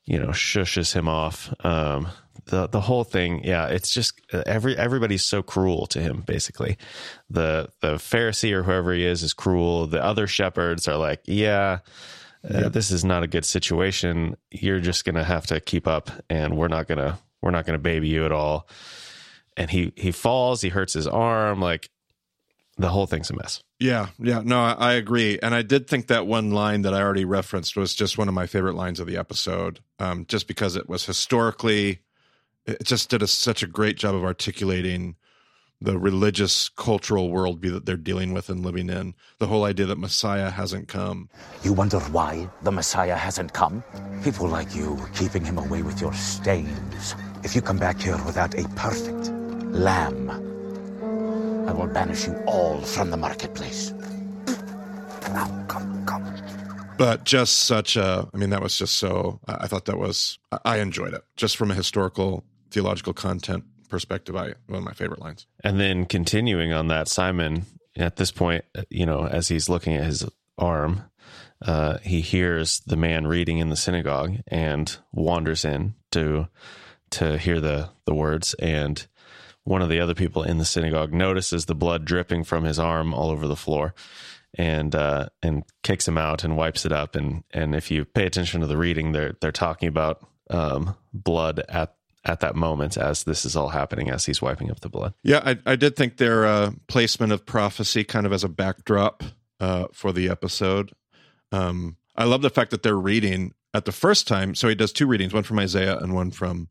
you 0.06 0.18
know 0.18 0.28
shushes 0.28 0.92
him 0.92 1.08
off. 1.08 1.52
Um 1.64 2.08
the 2.46 2.68
the 2.68 2.80
whole 2.80 3.02
thing 3.02 3.42
yeah 3.42 3.66
it's 3.66 3.92
just 3.92 4.20
uh, 4.32 4.42
every 4.46 4.76
everybody's 4.76 5.24
so 5.24 5.42
cruel 5.42 5.86
to 5.88 6.00
him 6.00 6.22
basically. 6.26 6.78
The 7.28 7.68
the 7.80 7.94
pharisee 7.94 8.52
or 8.52 8.62
whoever 8.62 8.92
he 8.94 9.04
is 9.04 9.22
is 9.22 9.34
cruel. 9.34 9.86
The 9.86 10.02
other 10.02 10.26
shepherds 10.26 10.88
are 10.88 10.96
like 10.96 11.22
yeah 11.24 11.80
uh, 12.48 12.68
this 12.68 12.90
is 12.90 13.04
not 13.04 13.22
a 13.24 13.26
good 13.26 13.44
situation. 13.44 14.36
You're 14.50 14.80
just 14.80 15.04
gonna 15.04 15.24
have 15.24 15.46
to 15.46 15.60
keep 15.60 15.86
up 15.88 16.10
and 16.30 16.56
we're 16.56 16.68
not 16.68 16.86
gonna 16.86 17.18
we're 17.42 17.50
not 17.50 17.66
gonna 17.66 17.78
baby 17.78 18.08
you 18.08 18.24
at 18.24 18.32
all. 18.32 18.68
And 19.56 19.70
he 19.70 19.92
he 19.96 20.12
falls 20.12 20.60
he 20.60 20.68
hurts 20.68 20.92
his 20.92 21.06
arm 21.06 21.60
like 21.60 21.90
the 22.78 22.88
whole 22.88 23.06
thing's 23.06 23.30
a 23.30 23.36
mess 23.36 23.62
Yeah, 23.78 24.08
yeah, 24.18 24.42
no, 24.44 24.60
I, 24.60 24.72
I 24.72 24.92
agree, 24.94 25.38
and 25.42 25.54
I 25.54 25.62
did 25.62 25.86
think 25.88 26.06
that 26.08 26.26
one 26.26 26.50
line 26.50 26.82
that 26.82 26.94
I 26.94 27.00
already 27.00 27.24
referenced 27.24 27.76
was 27.76 27.94
just 27.94 28.18
one 28.18 28.28
of 28.28 28.34
my 28.34 28.46
favorite 28.46 28.74
lines 28.74 29.00
of 29.00 29.06
the 29.06 29.16
episode, 29.16 29.80
um, 29.98 30.26
just 30.28 30.46
because 30.46 30.76
it 30.76 30.88
was 30.88 31.06
historically, 31.06 32.00
it 32.66 32.84
just 32.84 33.10
did 33.10 33.22
a, 33.22 33.26
such 33.26 33.62
a 33.62 33.66
great 33.66 33.96
job 33.96 34.14
of 34.14 34.24
articulating 34.24 35.16
the 35.80 35.98
religious, 35.98 36.68
cultural 36.70 37.30
worldview 37.30 37.72
that 37.72 37.86
they're 37.86 37.96
dealing 37.96 38.32
with 38.32 38.48
and 38.48 38.64
living 38.64 38.88
in. 38.88 39.14
The 39.38 39.46
whole 39.46 39.64
idea 39.64 39.86
that 39.86 39.98
Messiah 39.98 40.50
hasn't 40.50 40.88
come. 40.88 41.28
You 41.62 41.72
wonder 41.72 42.00
why 42.00 42.48
the 42.62 42.72
Messiah 42.72 43.16
hasn't 43.16 43.52
come? 43.52 43.84
People 44.24 44.48
like 44.48 44.74
you 44.74 44.98
keeping 45.14 45.44
him 45.44 45.58
away 45.58 45.82
with 45.82 46.00
your 46.00 46.14
stains. 46.14 47.14
If 47.44 47.54
you 47.54 47.60
come 47.60 47.78
back 47.78 48.00
here 48.00 48.16
without 48.24 48.54
a 48.58 48.66
perfect 48.70 49.30
lamb, 49.72 50.45
I 51.66 51.72
will 51.72 51.86
banish 51.88 52.26
you 52.26 52.34
all 52.46 52.80
from 52.80 53.10
the 53.10 53.16
marketplace. 53.16 53.92
Now, 55.32 55.64
come, 55.68 56.04
come. 56.06 56.24
But 56.98 57.24
just 57.24 57.58
such 57.60 57.96
a, 57.96 58.28
I 58.32 58.36
mean, 58.36 58.50
that 58.50 58.62
was 58.62 58.76
just 58.78 58.96
so. 58.96 59.40
I 59.46 59.54
I 59.62 59.66
thought 59.66 59.84
that 59.86 59.98
was, 59.98 60.38
I- 60.52 60.58
I 60.64 60.76
enjoyed 60.78 61.12
it, 61.14 61.22
just 61.36 61.56
from 61.56 61.70
a 61.70 61.74
historical, 61.74 62.44
theological 62.70 63.12
content 63.12 63.64
perspective. 63.88 64.36
I 64.36 64.54
one 64.66 64.78
of 64.78 64.84
my 64.84 64.92
favorite 64.92 65.20
lines. 65.20 65.46
And 65.62 65.78
then 65.80 66.06
continuing 66.06 66.72
on 66.72 66.88
that, 66.88 67.08
Simon, 67.08 67.66
at 67.96 68.16
this 68.16 68.30
point, 68.30 68.64
you 68.88 69.04
know, 69.06 69.26
as 69.26 69.48
he's 69.48 69.68
looking 69.68 69.94
at 69.96 70.04
his 70.04 70.24
arm, 70.58 71.02
uh, 71.62 71.98
he 71.98 72.20
hears 72.20 72.80
the 72.86 72.96
man 72.96 73.26
reading 73.26 73.58
in 73.58 73.68
the 73.70 73.76
synagogue 73.76 74.36
and 74.46 74.96
wanders 75.12 75.64
in 75.64 75.94
to 76.12 76.48
to 77.10 77.36
hear 77.38 77.60
the 77.60 77.90
the 78.04 78.14
words. 78.14 78.54
And 78.54 79.06
one 79.66 79.82
of 79.82 79.88
the 79.88 79.98
other 80.00 80.14
people 80.14 80.44
in 80.44 80.58
the 80.58 80.64
synagogue 80.64 81.12
notices 81.12 81.66
the 81.66 81.74
blood 81.74 82.04
dripping 82.04 82.44
from 82.44 82.62
his 82.62 82.78
arm 82.78 83.12
all 83.12 83.30
over 83.30 83.48
the 83.48 83.56
floor, 83.56 83.94
and 84.54 84.94
uh, 84.94 85.28
and 85.42 85.64
kicks 85.82 86.06
him 86.06 86.16
out 86.16 86.44
and 86.44 86.56
wipes 86.56 86.86
it 86.86 86.92
up. 86.92 87.16
And 87.16 87.42
and 87.50 87.74
if 87.74 87.90
you 87.90 88.04
pay 88.04 88.26
attention 88.26 88.60
to 88.60 88.66
the 88.68 88.76
reading, 88.76 89.10
they're 89.12 89.36
they're 89.40 89.52
talking 89.52 89.88
about 89.88 90.24
um, 90.50 90.96
blood 91.12 91.64
at 91.68 91.94
at 92.24 92.40
that 92.40 92.54
moment 92.54 92.96
as 92.96 93.24
this 93.24 93.44
is 93.44 93.56
all 93.56 93.68
happening 93.68 94.08
as 94.08 94.24
he's 94.24 94.40
wiping 94.40 94.70
up 94.70 94.80
the 94.80 94.88
blood. 94.88 95.14
Yeah, 95.22 95.42
I, 95.44 95.58
I 95.66 95.76
did 95.76 95.96
think 95.96 96.16
their 96.16 96.46
uh, 96.46 96.70
placement 96.86 97.32
of 97.32 97.44
prophecy 97.44 98.04
kind 98.04 98.24
of 98.24 98.32
as 98.32 98.44
a 98.44 98.48
backdrop 98.48 99.24
uh, 99.60 99.86
for 99.92 100.12
the 100.12 100.28
episode. 100.28 100.92
Um, 101.50 101.96
I 102.16 102.24
love 102.24 102.42
the 102.42 102.50
fact 102.50 102.70
that 102.70 102.82
they're 102.82 102.96
reading 102.96 103.54
at 103.74 103.84
the 103.84 103.92
first 103.92 104.26
time. 104.26 104.54
So 104.54 104.68
he 104.68 104.74
does 104.74 104.92
two 104.92 105.06
readings, 105.06 105.34
one 105.34 105.42
from 105.42 105.58
Isaiah 105.58 105.98
and 105.98 106.14
one 106.14 106.30
from 106.30 106.68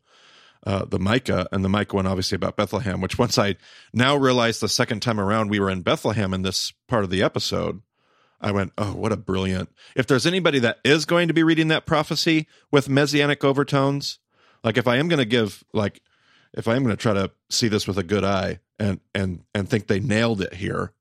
uh, 0.66 0.86
the 0.86 1.00
Micah, 1.00 1.48
and 1.52 1.64
the 1.64 1.70
Micah 1.70 1.96
one 1.96 2.08
obviously 2.08 2.36
about 2.36 2.56
Bethlehem. 2.56 3.02
Which 3.02 3.18
once 3.18 3.38
I 3.38 3.56
now 3.94 4.16
realized 4.16 4.62
the 4.62 4.70
second 4.70 5.02
time 5.02 5.20
around 5.20 5.50
we 5.50 5.60
were 5.60 5.70
in 5.70 5.82
Bethlehem 5.82 6.34
in 6.34 6.42
this 6.42 6.74
part 6.88 7.04
of 7.04 7.10
the 7.10 7.22
episode, 7.22 7.82
I 8.42 8.52
went, 8.52 8.74
"Oh, 8.78 8.94
what 8.94 9.12
a 9.12 9.18
brilliant!" 9.18 9.70
If 9.96 10.08
there's 10.08 10.26
anybody 10.26 10.60
that 10.60 10.80
is 10.84 11.06
going 11.06 11.28
to 11.28 11.34
be 11.34 11.44
reading 11.44 11.68
that 11.70 11.86
prophecy 11.86 12.48
with 12.72 12.90
messianic 12.90 13.44
overtones, 13.44 14.20
like 14.64 14.78
if 14.78 14.88
I 14.88 14.98
am 14.98 15.08
going 15.08 15.20
to 15.20 15.26
give 15.26 15.64
like 15.74 16.02
if 16.54 16.68
I 16.68 16.76
am 16.76 16.84
going 16.84 16.96
to 16.96 17.02
try 17.02 17.14
to 17.14 17.32
see 17.50 17.68
this 17.68 17.88
with 17.88 17.98
a 17.98 18.04
good 18.04 18.24
eye 18.24 18.60
and 18.80 19.00
and 19.14 19.44
and 19.54 19.70
think 19.70 19.88
they 19.88 20.00
nailed 20.00 20.42
it 20.42 20.56
here, 20.56 20.94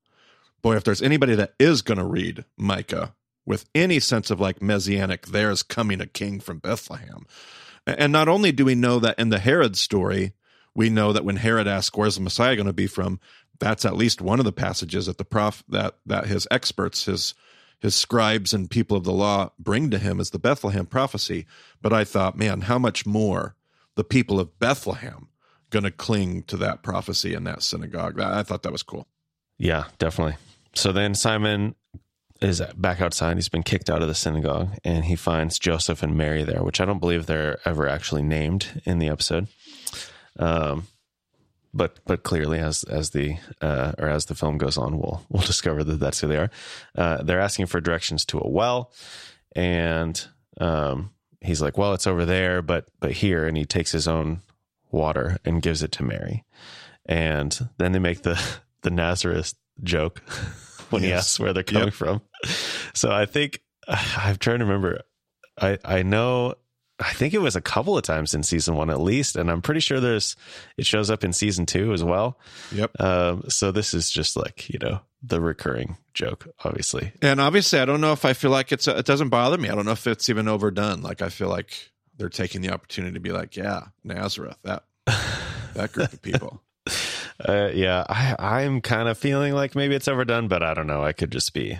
boy, 0.62 0.76
if 0.76 0.84
there's 0.84 1.02
anybody 1.02 1.34
that 1.36 1.54
is 1.58 1.82
going 1.82 1.98
to 1.98 2.04
read 2.04 2.44
Micah 2.56 3.14
with 3.46 3.66
any 3.74 4.00
sense 4.00 4.30
of 4.30 4.40
like 4.40 4.62
messianic, 4.62 5.26
there's 5.26 5.62
coming 5.62 6.00
a 6.00 6.06
king 6.06 6.40
from 6.40 6.58
Bethlehem, 6.58 7.26
and 7.86 8.12
not 8.12 8.28
only 8.28 8.52
do 8.52 8.64
we 8.64 8.74
know 8.74 8.98
that 8.98 9.18
in 9.18 9.28
the 9.28 9.38
Herod 9.38 9.76
story, 9.76 10.32
we 10.74 10.90
know 10.90 11.12
that 11.12 11.24
when 11.24 11.36
Herod 11.36 11.66
asks 11.66 11.96
where's 11.96 12.16
the 12.16 12.22
Messiah 12.22 12.56
going 12.56 12.66
to 12.66 12.72
be 12.72 12.86
from, 12.86 13.20
that's 13.58 13.84
at 13.84 13.96
least 13.96 14.20
one 14.20 14.38
of 14.38 14.44
the 14.44 14.52
passages 14.52 15.06
that 15.06 15.18
the 15.18 15.24
prof 15.24 15.62
that 15.68 15.96
that 16.06 16.26
his 16.26 16.48
experts 16.50 17.04
his 17.04 17.34
his 17.80 17.94
scribes 17.94 18.54
and 18.54 18.70
people 18.70 18.96
of 18.96 19.04
the 19.04 19.12
law 19.12 19.50
bring 19.58 19.90
to 19.90 19.98
him 19.98 20.18
is 20.18 20.30
the 20.30 20.38
Bethlehem 20.38 20.86
prophecy. 20.86 21.46
But 21.82 21.92
I 21.92 22.04
thought, 22.04 22.36
man, 22.36 22.62
how 22.62 22.78
much 22.78 23.04
more 23.04 23.56
the 23.94 24.04
people 24.04 24.40
of 24.40 24.58
Bethlehem 24.58 25.28
going 25.68 25.82
to 25.82 25.90
cling 25.90 26.44
to 26.44 26.56
that 26.56 26.82
prophecy 26.82 27.34
in 27.34 27.44
that 27.44 27.62
synagogue? 27.62 28.18
I 28.18 28.42
thought 28.42 28.62
that 28.62 28.72
was 28.72 28.82
cool. 28.82 29.06
Yeah, 29.58 29.84
definitely. 29.98 30.36
So 30.74 30.92
then 30.92 31.14
Simon 31.14 31.74
is 32.40 32.60
back 32.76 33.00
outside. 33.00 33.36
He's 33.36 33.48
been 33.48 33.62
kicked 33.62 33.88
out 33.88 34.02
of 34.02 34.08
the 34.08 34.14
synagogue 34.14 34.70
and 34.84 35.04
he 35.04 35.16
finds 35.16 35.58
Joseph 35.58 36.02
and 36.02 36.16
Mary 36.16 36.42
there, 36.44 36.62
which 36.62 36.80
I 36.80 36.84
don't 36.84 36.98
believe 36.98 37.26
they're 37.26 37.58
ever 37.64 37.88
actually 37.88 38.22
named 38.22 38.82
in 38.84 38.98
the 38.98 39.08
episode. 39.08 39.48
Um, 40.38 40.88
but 41.74 41.98
but 42.06 42.22
clearly, 42.22 42.60
as 42.60 42.84
as 42.84 43.10
the 43.10 43.36
uh, 43.60 43.92
or 43.98 44.08
as 44.08 44.26
the 44.26 44.34
film 44.34 44.58
goes 44.58 44.78
on, 44.78 44.98
we'll 44.98 45.24
we'll 45.28 45.42
discover 45.46 45.82
that 45.84 45.98
that's 46.00 46.20
who 46.20 46.28
they 46.28 46.36
are. 46.36 46.50
Uh, 46.94 47.22
they're 47.22 47.40
asking 47.40 47.66
for 47.66 47.80
directions 47.80 48.24
to 48.26 48.38
a 48.38 48.48
well, 48.48 48.92
and 49.56 50.26
um, 50.60 51.10
he's 51.40 51.60
like, 51.60 51.76
"Well, 51.76 51.92
it's 51.92 52.06
over 52.06 52.24
there, 52.24 52.62
but 52.62 52.88
but 53.00 53.12
here," 53.12 53.46
and 53.46 53.56
he 53.56 53.64
takes 53.64 53.90
his 53.90 54.06
own 54.06 54.40
water 54.90 55.38
and 55.44 55.62
gives 55.62 55.82
it 55.82 55.90
to 55.92 56.04
Mary, 56.04 56.44
and 57.06 57.68
then 57.78 57.92
they 57.92 57.98
make 57.98 58.22
the 58.22 58.40
the 58.82 58.90
Nazareth 58.90 59.54
joke 59.82 60.22
when 60.94 61.02
he 61.02 61.08
Yes. 61.10 61.18
asks 61.24 61.40
where 61.40 61.52
they're 61.52 61.62
coming 61.62 61.88
Yep. 61.88 61.94
from. 61.94 62.20
So 62.94 63.10
I 63.10 63.26
think 63.26 63.60
I'm 63.88 64.36
trying 64.36 64.60
to 64.60 64.64
remember. 64.64 65.00
I 65.60 65.78
I 65.84 66.02
know 66.02 66.54
I 67.00 67.12
think 67.12 67.34
it 67.34 67.40
was 67.40 67.56
a 67.56 67.60
couple 67.60 67.96
of 67.98 68.04
times 68.04 68.34
in 68.34 68.42
season 68.44 68.76
one 68.76 68.88
at 68.88 69.00
least, 69.00 69.34
and 69.36 69.50
I'm 69.50 69.60
pretty 69.62 69.80
sure 69.80 69.98
there's 70.00 70.36
it 70.78 70.86
shows 70.86 71.10
up 71.10 71.24
in 71.24 71.32
season 71.32 71.66
two 71.66 71.92
as 71.92 72.02
well. 72.04 72.38
Yep. 72.72 73.00
Um, 73.00 73.44
so 73.48 73.72
this 73.72 73.94
is 73.94 74.10
just 74.10 74.36
like 74.36 74.70
you 74.70 74.78
know 74.80 75.00
the 75.22 75.40
recurring 75.40 75.96
joke, 76.14 76.46
obviously. 76.64 77.12
And 77.22 77.40
obviously, 77.40 77.80
I 77.80 77.84
don't 77.84 78.00
know 78.00 78.12
if 78.12 78.24
I 78.24 78.32
feel 78.32 78.50
like 78.52 78.70
it's 78.72 78.86
it 78.86 79.06
doesn't 79.06 79.30
bother 79.30 79.58
me. 79.58 79.68
I 79.70 79.74
don't 79.74 79.84
know 79.86 79.92
if 79.92 80.06
it's 80.06 80.28
even 80.28 80.46
overdone. 80.48 81.02
Like 81.02 81.20
I 81.22 81.28
feel 81.30 81.48
like 81.48 81.90
they're 82.16 82.28
taking 82.28 82.60
the 82.62 82.72
opportunity 82.72 83.14
to 83.14 83.20
be 83.20 83.32
like, 83.32 83.56
yeah, 83.56 83.86
Nazareth, 84.04 84.56
that 84.62 84.84
that 85.74 85.92
group 85.92 86.12
of 86.12 86.22
people. 86.22 86.62
Uh, 87.40 87.70
yeah, 87.74 88.04
I 88.08 88.36
I'm 88.38 88.80
kind 88.80 89.08
of 89.08 89.18
feeling 89.18 89.54
like 89.54 89.74
maybe 89.74 89.94
it's 89.94 90.08
overdone, 90.08 90.48
but 90.48 90.62
I 90.62 90.74
don't 90.74 90.86
know. 90.86 91.02
I 91.02 91.12
could 91.12 91.32
just 91.32 91.52
be, 91.52 91.78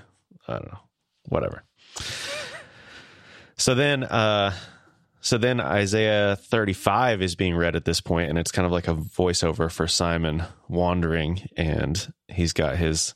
I 0.49 0.53
don't 0.53 0.73
know, 0.73 0.81
whatever. 1.29 1.65
So 3.57 3.75
then, 3.75 4.03
uh, 4.03 4.53
so 5.21 5.39
then 5.39 5.61
Isaiah 5.61 6.37
35 6.37 7.23
is 7.23 7.37
being 7.37 7.55
read 7.57 7.77
at 7.77 7.85
this 7.85 8.01
point, 8.01 8.29
and 8.29 8.39
it's 8.39 8.51
kind 8.51 8.67
of 8.67 8.73
like 8.73 8.89
a 8.89 8.95
voiceover 8.95 9.71
for 9.71 9.87
Simon 9.87 10.43
wandering, 10.69 11.49
and 11.57 12.13
he's 12.29 12.53
got 12.53 12.77
his 12.77 13.15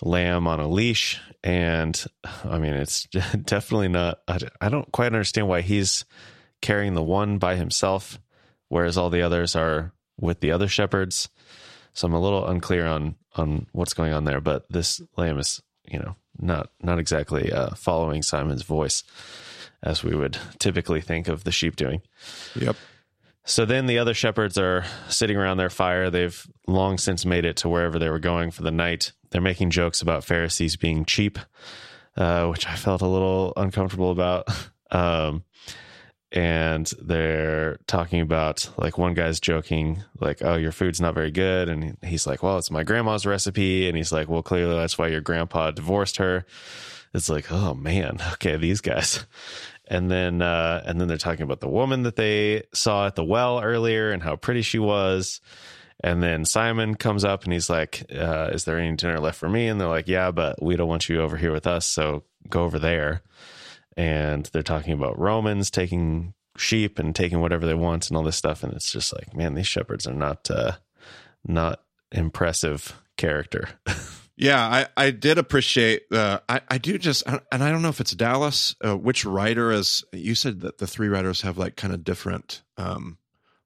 lamb 0.00 0.46
on 0.46 0.60
a 0.60 0.68
leash. 0.68 1.20
And 1.42 2.02
I 2.44 2.58
mean, 2.58 2.74
it's 2.74 3.04
definitely 3.44 3.88
not, 3.88 4.20
I, 4.28 4.38
I 4.60 4.68
don't 4.68 4.90
quite 4.92 5.06
understand 5.12 5.48
why 5.48 5.60
he's 5.62 6.04
carrying 6.62 6.94
the 6.94 7.02
one 7.02 7.38
by 7.38 7.56
himself, 7.56 8.18
whereas 8.68 8.96
all 8.96 9.10
the 9.10 9.22
others 9.22 9.56
are 9.56 9.92
with 10.18 10.40
the 10.40 10.52
other 10.52 10.68
shepherds. 10.68 11.28
So 11.92 12.06
I'm 12.06 12.14
a 12.14 12.20
little 12.20 12.46
unclear 12.46 12.86
on 12.86 13.16
on 13.36 13.66
what's 13.72 13.94
going 13.94 14.12
on 14.12 14.24
there, 14.24 14.40
but 14.40 14.70
this 14.70 15.00
lamb 15.16 15.38
is, 15.38 15.62
you 15.84 15.98
know, 15.98 16.16
not 16.38 16.70
not 16.82 16.98
exactly 16.98 17.52
uh, 17.52 17.70
following 17.74 18.22
Simon's 18.22 18.62
voice 18.62 19.04
as 19.82 20.04
we 20.04 20.14
would 20.14 20.36
typically 20.58 21.00
think 21.00 21.28
of 21.28 21.44
the 21.44 21.52
sheep 21.52 21.76
doing. 21.76 22.02
Yep. 22.54 22.76
So 23.44 23.64
then 23.64 23.86
the 23.86 23.98
other 23.98 24.14
shepherds 24.14 24.58
are 24.58 24.84
sitting 25.08 25.36
around 25.36 25.56
their 25.56 25.70
fire. 25.70 26.10
They've 26.10 26.46
long 26.66 26.98
since 26.98 27.24
made 27.24 27.44
it 27.44 27.56
to 27.58 27.68
wherever 27.68 27.98
they 27.98 28.10
were 28.10 28.18
going 28.18 28.50
for 28.50 28.62
the 28.62 28.70
night. 28.70 29.12
They're 29.30 29.40
making 29.40 29.70
jokes 29.70 30.02
about 30.02 30.24
Pharisees 30.24 30.76
being 30.76 31.04
cheap, 31.04 31.38
uh, 32.16 32.46
which 32.48 32.66
I 32.66 32.76
felt 32.76 33.00
a 33.00 33.06
little 33.06 33.52
uncomfortable 33.56 34.10
about. 34.10 34.48
Um, 34.92 35.44
and 36.32 36.86
they're 37.00 37.78
talking 37.86 38.20
about 38.20 38.68
like 38.76 38.96
one 38.96 39.14
guy's 39.14 39.40
joking 39.40 40.02
like 40.20 40.42
oh 40.42 40.54
your 40.54 40.72
food's 40.72 41.00
not 41.00 41.14
very 41.14 41.30
good. 41.30 41.68
And 41.68 41.96
he's 42.04 42.26
like 42.26 42.42
well 42.42 42.58
it's 42.58 42.70
my 42.70 42.84
grandma's 42.84 43.26
recipe. 43.26 43.88
And 43.88 43.96
he's 43.96 44.12
like 44.12 44.28
well 44.28 44.42
clearly 44.42 44.76
that's 44.76 44.96
why 44.96 45.08
your 45.08 45.20
grandpa 45.20 45.72
divorced 45.72 46.18
her. 46.18 46.46
It's 47.12 47.28
like 47.28 47.50
oh 47.50 47.74
man. 47.74 48.18
Okay 48.34 48.56
these 48.56 48.80
guys. 48.80 49.26
And 49.88 50.08
then 50.08 50.40
uh 50.40 50.82
and 50.86 51.00
then 51.00 51.08
they're 51.08 51.16
talking 51.16 51.42
about 51.42 51.60
the 51.60 51.68
woman 51.68 52.04
that 52.04 52.16
they 52.16 52.62
saw 52.72 53.06
at 53.06 53.16
the 53.16 53.24
well 53.24 53.60
earlier 53.60 54.12
and 54.12 54.22
how 54.22 54.36
pretty 54.36 54.62
she 54.62 54.78
was. 54.78 55.40
And 56.02 56.22
then 56.22 56.44
Simon 56.44 56.94
comes 56.94 57.24
up 57.24 57.44
and 57.44 57.52
he's 57.52 57.68
like, 57.68 58.06
uh, 58.10 58.50
Is 58.52 58.64
there 58.64 58.78
any 58.78 58.96
dinner 58.96 59.18
left 59.18 59.38
for 59.38 59.50
me? 59.50 59.68
And 59.68 59.78
they're 59.78 59.88
like, 59.88 60.08
Yeah, 60.08 60.30
but 60.30 60.62
we 60.62 60.76
don't 60.76 60.88
want 60.88 61.08
you 61.08 61.20
over 61.20 61.36
here 61.36 61.52
with 61.52 61.66
us. 61.66 61.84
So 61.86 62.22
go 62.48 62.62
over 62.62 62.78
there 62.78 63.22
and 63.96 64.46
they're 64.52 64.62
talking 64.62 64.92
about 64.92 65.18
Romans 65.18 65.70
taking 65.70 66.34
sheep 66.56 66.98
and 66.98 67.14
taking 67.14 67.40
whatever 67.40 67.66
they 67.66 67.74
want 67.74 68.08
and 68.08 68.16
all 68.16 68.22
this 68.22 68.36
stuff. 68.36 68.62
And 68.62 68.72
it's 68.72 68.92
just 68.92 69.12
like, 69.12 69.34
man, 69.34 69.54
these 69.54 69.66
shepherds 69.66 70.06
are 70.06 70.14
not 70.14 70.50
uh, 70.50 70.72
not 71.44 71.82
impressive 72.12 73.00
character. 73.16 73.68
Yeah, 74.40 74.58
I, 74.58 74.86
I 74.96 75.10
did 75.10 75.36
appreciate. 75.36 76.04
Uh, 76.10 76.38
I 76.48 76.62
I 76.66 76.78
do 76.78 76.96
just, 76.96 77.24
and 77.26 77.42
I 77.62 77.70
don't 77.70 77.82
know 77.82 77.90
if 77.90 78.00
it's 78.00 78.12
Dallas. 78.14 78.74
Uh, 78.82 78.96
which 78.96 79.26
writer 79.26 79.70
is? 79.70 80.02
You 80.14 80.34
said 80.34 80.60
that 80.60 80.78
the 80.78 80.86
three 80.86 81.08
writers 81.08 81.42
have 81.42 81.58
like 81.58 81.76
kind 81.76 81.92
of 81.92 82.04
different, 82.04 82.62
um, 82.78 83.18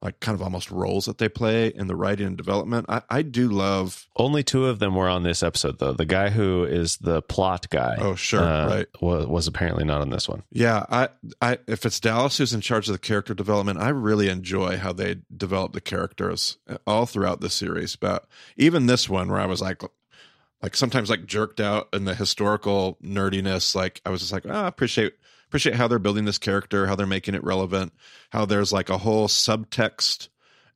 like 0.05 0.21
kind 0.21 0.37
of 0.37 0.43
almost 0.43 0.71
roles 0.71 1.07
that 1.07 1.17
they 1.19 1.29
play 1.31 1.69
in 1.69 1.87
the 1.88 1.97
writing 1.97 2.27
and 2.27 2.37
development. 2.37 2.85
I 2.88 3.01
I 3.09 3.23
do 3.23 3.49
love. 3.49 4.07
Only 4.17 4.43
two 4.45 4.67
of 4.67 4.79
them 4.79 4.95
were 4.95 5.09
on 5.09 5.23
this 5.23 5.43
episode, 5.43 5.79
though. 5.79 5.95
The 5.95 6.05
guy 6.05 6.29
who 6.31 6.62
is 6.64 6.99
the 6.99 7.23
plot 7.23 7.69
guy, 7.71 7.97
Oh, 7.99 8.14
sure, 8.14 8.43
uh, 8.43 8.67
right. 8.69 8.87
was, 9.01 9.27
was 9.27 9.47
apparently 9.49 9.85
not 9.85 10.03
on 10.03 10.11
this 10.11 10.29
one. 10.29 10.43
Yeah, 10.51 10.85
I 10.90 11.09
I 11.40 11.59
if 11.67 11.87
it's 11.87 11.99
Dallas 11.99 12.37
who's 12.38 12.53
in 12.53 12.61
charge 12.61 12.87
of 12.88 12.93
the 12.93 12.99
character 12.99 13.33
development, 13.35 13.79
I 13.81 13.88
really 13.88 14.29
enjoy 14.29 14.77
how 14.77 14.93
they 14.93 15.17
develop 15.35 15.73
the 15.73 15.81
characters 15.81 16.59
uh, 16.69 16.77
all 16.87 17.07
throughout 17.07 17.40
the 17.40 17.51
series. 17.51 17.97
But 17.97 18.27
even 18.59 18.87
this 18.87 19.09
one, 19.09 19.31
where 19.31 19.40
I 19.40 19.47
was 19.47 19.62
like, 19.62 19.83
like 20.62 20.77
sometimes 20.77 21.09
like 21.11 21.25
jerked 21.27 21.61
out 21.61 21.88
in 21.95 22.05
the 22.05 22.14
historical 22.14 22.99
nerdiness, 23.03 23.75
like 23.75 24.01
I 24.05 24.11
was 24.11 24.21
just 24.21 24.33
like, 24.33 24.45
oh, 24.47 24.51
I 24.51 24.69
appreciate 24.69 25.14
appreciate 25.55 25.77
how 25.77 25.87
they're 25.87 26.01
building 26.01 26.25
this 26.25 26.37
character, 26.37 26.88
how 26.88 26.97
they're 26.97 27.07
making 27.07 27.37
it 27.37 27.45
relevant, 27.45 27.93
how 28.31 28.45
there's 28.45 28.73
like 28.73 28.90
a 28.90 28.99
whole 28.99 29.29
subtext 29.29 30.27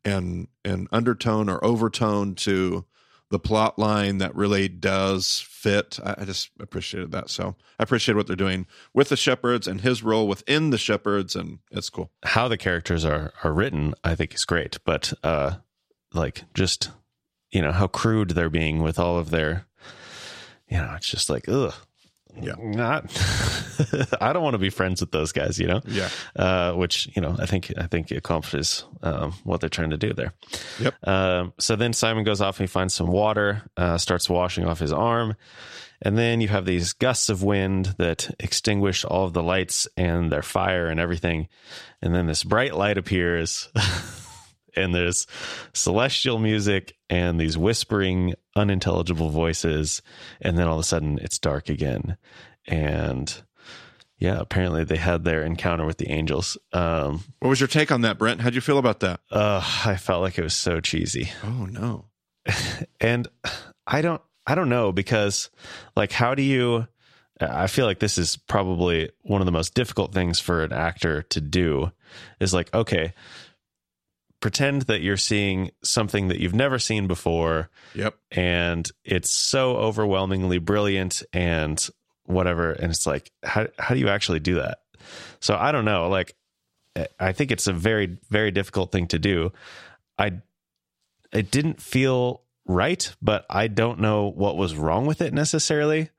and 0.05 0.47
and 0.65 0.87
undertone 0.93 1.49
or 1.49 1.63
overtone 1.65 2.37
to 2.37 2.85
the 3.29 3.41
plot 3.41 3.77
line 3.77 4.19
that 4.19 4.37
really 4.37 4.69
does 4.69 5.45
fit. 5.49 5.99
I, 6.05 6.15
I 6.19 6.25
just 6.25 6.51
appreciated 6.61 7.11
that. 7.11 7.29
So 7.29 7.57
I 7.81 7.83
appreciate 7.83 8.15
what 8.15 8.29
they're 8.29 8.37
doing 8.37 8.69
with 8.95 9.09
the 9.09 9.17
shepherds 9.17 9.67
and 9.67 9.81
his 9.81 10.05
role 10.05 10.29
within 10.29 10.71
the 10.71 10.79
shepherds, 10.79 11.35
and 11.35 11.59
it's 11.73 11.91
cool. 11.91 12.13
How 12.23 12.47
the 12.47 12.57
characters 12.57 13.05
are 13.05 13.33
are 13.43 13.53
written, 13.53 13.95
I 14.05 14.15
think, 14.15 14.33
is 14.33 14.45
great. 14.45 14.79
But 14.85 15.13
uh, 15.25 15.57
like 16.15 16.45
just 16.55 16.93
you 17.51 17.63
know 17.63 17.73
how 17.73 17.89
crude 17.89 18.31
they're 18.31 18.49
being 18.49 18.81
with 18.81 18.97
all 19.01 19.19
of 19.19 19.31
their, 19.31 19.67
you 20.69 20.77
know, 20.77 20.93
it's 20.95 21.11
just 21.11 21.29
like 21.29 21.49
ugh. 21.49 21.75
Yeah. 22.41 22.55
not. 22.59 23.05
I 24.21 24.33
don't 24.33 24.43
want 24.43 24.55
to 24.55 24.59
be 24.59 24.71
friends 24.71 25.01
with 25.01 25.11
those 25.11 25.33
guys, 25.33 25.59
you 25.59 25.67
know. 25.67 25.81
Yeah. 25.87 26.09
uh, 26.37 26.73
which 26.75 27.09
you 27.17 27.23
know 27.23 27.37
I 27.39 27.47
think 27.47 27.73
I 27.77 27.87
think 27.87 28.11
accomplishes 28.11 28.85
um, 29.03 29.33
what 29.45 29.61
they're 29.61 29.69
trying 29.69 29.91
to 29.91 29.97
do 29.97 30.13
there. 30.13 30.33
Yep. 30.81 30.95
Um, 31.07 31.53
so 31.59 31.77
then 31.77 31.93
Simon 31.93 32.25
goes 32.25 32.41
off 32.41 32.59
and 32.61 32.69
he 32.69 32.73
finds 32.73 32.95
some 32.95 33.09
water, 33.09 33.63
uh, 33.77 33.99
starts 33.99 34.29
washing 34.29 34.65
off 34.67 34.79
his 34.79 34.93
arm, 34.93 35.35
and 36.03 36.17
then 36.17 36.41
you 36.41 36.49
have 36.49 36.65
these 36.65 36.93
gusts 36.93 37.29
of 37.29 37.43
wind 37.43 37.95
that 37.99 38.31
extinguish 38.39 39.05
all 39.05 39.25
of 39.25 39.33
the 39.33 39.43
lights 39.43 39.89
and 39.97 40.31
their 40.31 40.43
fire 40.43 40.87
and 40.89 41.01
everything, 41.01 41.49
and 42.03 42.15
then 42.15 42.27
this 42.27 42.45
bright 42.45 42.75
light 42.75 42.99
appears. 42.99 43.69
And 44.79 44.95
there's 44.95 45.27
celestial 45.75 46.39
music 46.39 46.97
and 47.11 47.39
these 47.41 47.59
whispering, 47.59 48.35
unintelligible 48.57 49.31
voices. 49.31 50.03
And 50.41 50.57
then 50.57 50.67
all 50.67 50.75
of 50.75 50.81
a 50.81 50.85
sudden 50.85 51.19
it's 51.21 51.39
dark 51.39 51.69
again. 51.69 52.17
And 52.67 53.43
yeah, 54.19 54.39
apparently 54.41 54.85
they 54.85 54.97
had 54.97 55.25
their 55.25 55.43
encounter 55.45 55.85
with 55.87 55.99
the 55.99 56.11
angels. 56.11 56.57
Um, 56.73 57.23
What 57.41 57.49
was 57.49 57.61
your 57.61 57.69
take 57.69 57.93
on 57.93 58.01
that, 58.03 58.19
Brent? 58.19 58.41
How'd 58.41 58.55
you 58.55 58.61
feel 58.61 58.79
about 58.79 59.01
that? 59.01 59.21
uh, 59.31 59.63
I 59.85 59.97
felt 59.97 60.23
like 60.23 60.39
it 60.39 60.43
was 60.43 60.55
so 60.57 60.81
cheesy. 60.81 61.31
Oh 61.45 61.67
no. 61.67 62.07
and 63.01 63.29
i 63.87 64.01
don't 64.01 64.23
i 64.47 64.55
don't 64.55 64.71
know 64.71 64.91
because 64.91 65.51
like 65.97 66.13
how 66.13 66.35
do 66.35 66.43
you 66.43 66.87
i 67.41 67.67
feel 67.67 67.85
like 67.85 67.99
this 67.99 68.17
is 68.17 68.39
probably 68.39 69.11
one 69.23 69.43
of 69.43 69.45
the 69.47 69.53
most 69.53 69.75
difficult 69.75 70.15
things 70.15 70.41
for 70.41 70.63
an 70.65 70.73
actor 70.73 71.23
to 71.23 71.43
do 71.43 71.93
is 72.41 72.55
like 72.55 72.73
okay 72.73 73.13
pretend 74.41 74.83
that 74.83 75.01
you're 75.01 75.17
seeing 75.17 75.71
something 75.83 76.29
that 76.29 76.39
you've 76.39 76.55
never 76.55 76.79
seen 76.79 77.07
before. 77.07 77.71
Yep. 77.95 78.15
and 78.31 78.89
it's 79.05 79.31
so 79.31 79.77
overwhelmingly 79.77 80.59
brilliant 80.59 81.23
and 81.33 81.89
whatever. 82.25 82.73
And 82.73 82.91
it's 82.91 83.07
like 83.07 83.33
how 83.43 83.67
how 83.79 83.95
do 83.95 84.01
you 84.01 84.09
actually 84.09 84.41
do 84.41 84.57
that? 84.57 84.79
So 85.41 85.57
i 85.57 85.73
don't 85.73 85.85
know. 85.85 86.09
Like 86.09 86.35
i 87.19 87.33
think 87.33 87.51
it's 87.51 87.67
a 87.67 87.73
very 87.73 88.19
very 88.31 88.51
difficult 88.51 88.93
thing 88.93 89.07
to 89.09 89.19
do. 89.19 89.53
I 90.19 90.41
it 91.33 91.51
didn't 91.51 91.81
feel 91.83 92.43
right 92.67 93.15
but 93.23 93.47
i 93.49 93.67
don't 93.67 93.99
know 93.99 94.29
what 94.29 94.57
was 94.57 94.77
wrong 94.77 95.07
with 95.07 95.21
it 95.21 95.33
necessarily. 95.33 96.11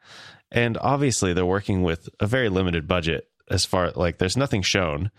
And 0.51 0.77
obviously 0.79 1.33
they're 1.33 1.45
working 1.45 1.83
with 1.83 2.09
a 2.19 2.25
very 2.25 2.49
limited 2.49 2.87
budget 2.87 3.29
as 3.49 3.65
far 3.65 3.91
like 3.91 4.17
there's 4.17 4.37
nothing 4.37 4.63
shown 4.63 5.11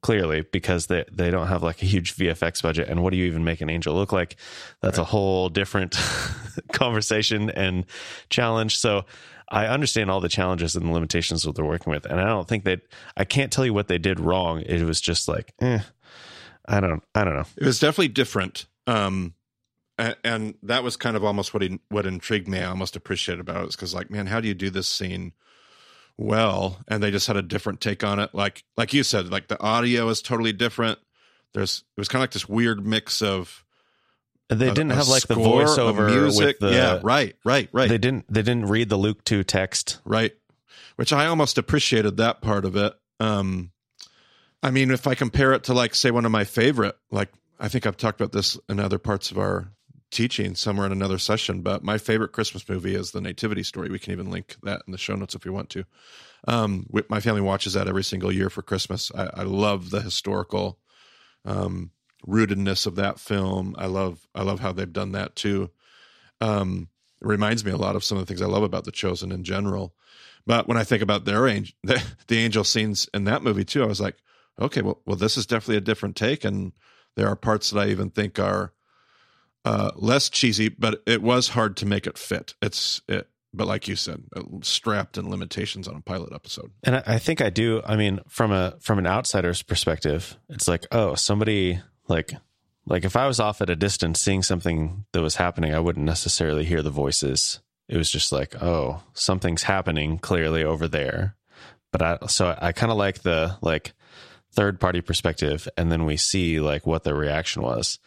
clearly 0.00 0.42
because 0.52 0.86
they 0.86 1.04
they 1.10 1.30
don't 1.30 1.48
have 1.48 1.62
like 1.62 1.82
a 1.82 1.86
huge 1.86 2.16
VFX 2.16 2.62
budget. 2.62 2.88
And 2.88 3.02
what 3.02 3.10
do 3.10 3.16
you 3.16 3.26
even 3.26 3.44
make 3.44 3.60
an 3.60 3.70
angel 3.70 3.94
look 3.94 4.12
like? 4.12 4.36
That's 4.80 4.98
a 4.98 5.04
whole 5.04 5.48
different 5.48 5.96
conversation 6.72 7.50
and 7.50 7.84
challenge. 8.30 8.76
So 8.76 9.04
I 9.48 9.66
understand 9.66 10.10
all 10.10 10.20
the 10.20 10.28
challenges 10.28 10.76
and 10.76 10.86
the 10.86 10.92
limitations 10.92 11.42
that 11.42 11.54
they're 11.54 11.64
working 11.64 11.90
with. 11.90 12.06
And 12.06 12.20
I 12.20 12.26
don't 12.26 12.46
think 12.46 12.64
that 12.64 12.80
I 13.16 13.24
can't 13.24 13.52
tell 13.52 13.64
you 13.64 13.74
what 13.74 13.88
they 13.88 13.98
did 13.98 14.20
wrong. 14.20 14.60
It 14.62 14.82
was 14.82 15.00
just 15.00 15.28
like 15.28 15.54
eh 15.60 15.80
I 16.66 16.80
don't 16.80 17.02
I 17.14 17.24
don't 17.24 17.34
know. 17.34 17.46
It 17.56 17.64
was 17.64 17.80
definitely 17.80 18.08
different. 18.08 18.66
Um, 18.86 19.34
and, 19.98 20.16
and 20.22 20.54
that 20.62 20.84
was 20.84 20.96
kind 20.96 21.16
of 21.16 21.24
almost 21.24 21.52
what 21.52 21.62
he, 21.62 21.80
what 21.88 22.06
intrigued 22.06 22.48
me. 22.48 22.60
I 22.60 22.66
almost 22.70 22.94
appreciated 22.96 23.40
about 23.40 23.64
it. 23.64 23.72
Because, 23.72 23.92
like, 23.92 24.10
man, 24.10 24.26
how 24.26 24.40
do 24.40 24.46
you 24.46 24.54
do 24.54 24.70
this 24.70 24.86
scene 24.86 25.32
well? 26.18 26.78
And 26.88 27.02
they 27.02 27.10
just 27.10 27.26
had 27.26 27.36
a 27.36 27.42
different 27.42 27.80
take 27.80 28.04
on 28.04 28.18
it. 28.18 28.34
Like, 28.34 28.64
like 28.76 28.92
you 28.92 29.02
said, 29.02 29.30
like 29.30 29.48
the 29.48 29.60
audio 29.62 30.08
is 30.08 30.20
totally 30.20 30.52
different. 30.52 30.98
There's 31.54 31.84
it 31.96 32.00
was 32.00 32.08
kind 32.08 32.20
of 32.20 32.24
like 32.24 32.32
this 32.32 32.48
weird 32.48 32.84
mix 32.84 33.22
of 33.22 33.64
they 34.50 34.68
a- 34.68 34.74
didn't 34.74 34.92
a 34.92 34.96
have 34.96 35.08
like 35.08 35.26
the 35.26 35.34
voiceover 35.34 36.10
music. 36.10 36.46
with 36.46 36.58
the 36.58 36.72
yeah, 36.76 37.00
right, 37.02 37.36
right, 37.44 37.68
right, 37.72 37.88
they 37.88 37.98
didn't 37.98 38.26
they 38.32 38.42
didn't 38.42 38.66
read 38.66 38.88
the 38.88 38.96
Luke 38.96 39.24
2 39.24 39.44
text 39.44 40.00
right. 40.04 40.32
Which 40.96 41.12
I 41.12 41.26
almost 41.26 41.58
appreciated 41.58 42.16
that 42.16 42.40
part 42.40 42.64
of 42.64 42.74
it. 42.74 42.92
Um, 43.20 43.70
I 44.62 44.72
mean, 44.72 44.90
if 44.90 45.06
I 45.06 45.14
compare 45.14 45.52
it 45.52 45.64
to 45.64 45.74
like 45.74 45.94
say 45.94 46.10
one 46.10 46.24
of 46.24 46.32
my 46.32 46.42
favorite, 46.44 46.96
like 47.12 47.30
I 47.60 47.68
think 47.68 47.86
I've 47.86 47.96
talked 47.96 48.20
about 48.20 48.32
this 48.32 48.58
in 48.68 48.80
other 48.80 48.98
parts 48.98 49.30
of 49.30 49.38
our 49.38 49.70
teaching 50.10 50.54
somewhere 50.54 50.86
in 50.86 50.92
another 50.92 51.18
session, 51.18 51.60
but 51.60 51.84
my 51.84 51.98
favorite 51.98 52.32
Christmas 52.32 52.68
movie 52.68 52.94
is 52.94 53.10
the 53.10 53.20
Nativity 53.20 53.62
Story. 53.62 53.90
We 53.90 53.98
can 53.98 54.12
even 54.12 54.30
link 54.30 54.56
that 54.62 54.82
in 54.86 54.92
the 54.92 54.98
show 54.98 55.14
notes 55.14 55.34
if 55.34 55.44
we 55.44 55.50
want 55.50 55.70
to. 55.70 55.84
Um, 56.46 56.86
my 57.08 57.20
family 57.20 57.40
watches 57.40 57.74
that 57.74 57.88
every 57.88 58.04
single 58.04 58.32
year 58.32 58.48
for 58.48 58.62
Christmas. 58.62 59.10
I, 59.14 59.30
I 59.34 59.42
love 59.42 59.90
the 59.90 60.00
historical 60.00 60.78
um, 61.44 61.90
rootedness 62.26 62.86
of 62.86 62.96
that 62.96 63.18
film. 63.18 63.74
I 63.78 63.86
love 63.86 64.26
I 64.34 64.42
love 64.42 64.60
how 64.60 64.72
they've 64.72 64.92
done 64.92 65.12
that 65.12 65.36
too. 65.36 65.70
Um, 66.40 66.88
it 67.20 67.26
reminds 67.26 67.64
me 67.64 67.72
a 67.72 67.76
lot 67.76 67.96
of 67.96 68.04
some 68.04 68.16
of 68.16 68.22
the 68.22 68.26
things 68.26 68.42
I 68.42 68.46
love 68.46 68.62
about 68.62 68.84
The 68.84 68.92
Chosen 68.92 69.32
in 69.32 69.44
general. 69.44 69.94
But 70.46 70.68
when 70.68 70.76
I 70.76 70.84
think 70.84 71.02
about 71.02 71.24
their 71.24 71.46
angel, 71.46 71.74
the, 71.82 72.02
the 72.28 72.38
angel 72.38 72.64
scenes 72.64 73.08
in 73.12 73.24
that 73.24 73.42
movie 73.42 73.64
too, 73.64 73.82
I 73.82 73.86
was 73.86 74.00
like, 74.00 74.16
okay, 74.60 74.82
well, 74.82 75.00
well, 75.04 75.16
this 75.16 75.36
is 75.36 75.46
definitely 75.46 75.76
a 75.76 75.82
different 75.82 76.16
take, 76.16 76.44
and 76.44 76.72
there 77.16 77.28
are 77.28 77.36
parts 77.36 77.70
that 77.70 77.80
I 77.80 77.88
even 77.88 78.10
think 78.10 78.38
are 78.38 78.72
uh, 79.64 79.90
less 79.96 80.28
cheesy, 80.28 80.68
but 80.68 81.02
it 81.06 81.22
was 81.22 81.48
hard 81.48 81.76
to 81.78 81.86
make 81.86 82.06
it 82.06 82.18
fit. 82.18 82.54
It's 82.62 83.02
it, 83.08 83.28
but 83.52 83.66
like 83.66 83.88
you 83.88 83.96
said, 83.96 84.24
strapped 84.62 85.18
in 85.18 85.30
limitations 85.30 85.88
on 85.88 85.96
a 85.96 86.00
pilot 86.00 86.32
episode. 86.32 86.70
And 86.84 87.02
I 87.06 87.18
think 87.18 87.40
I 87.40 87.50
do. 87.50 87.82
I 87.84 87.96
mean, 87.96 88.20
from 88.28 88.52
a 88.52 88.76
from 88.80 88.98
an 88.98 89.06
outsider's 89.06 89.62
perspective, 89.62 90.36
it's 90.48 90.68
like, 90.68 90.86
oh, 90.92 91.14
somebody 91.14 91.80
like 92.08 92.32
like 92.86 93.04
if 93.04 93.16
I 93.16 93.26
was 93.26 93.40
off 93.40 93.60
at 93.60 93.70
a 93.70 93.76
distance 93.76 94.20
seeing 94.20 94.42
something 94.42 95.04
that 95.12 95.22
was 95.22 95.36
happening, 95.36 95.74
I 95.74 95.80
wouldn't 95.80 96.06
necessarily 96.06 96.64
hear 96.64 96.82
the 96.82 96.90
voices. 96.90 97.60
It 97.88 97.96
was 97.96 98.10
just 98.10 98.32
like, 98.32 98.62
oh, 98.62 99.02
something's 99.14 99.62
happening 99.62 100.18
clearly 100.18 100.62
over 100.62 100.88
there. 100.88 101.36
But 101.90 102.02
I 102.02 102.18
so 102.26 102.56
I 102.60 102.72
kind 102.72 102.92
of 102.92 102.98
like 102.98 103.22
the 103.22 103.56
like 103.62 103.92
third 104.52 104.80
party 104.80 105.00
perspective, 105.00 105.68
and 105.76 105.90
then 105.90 106.04
we 106.04 106.16
see 106.16 106.60
like 106.60 106.86
what 106.86 107.04
the 107.04 107.14
reaction 107.14 107.62
was, 107.62 107.98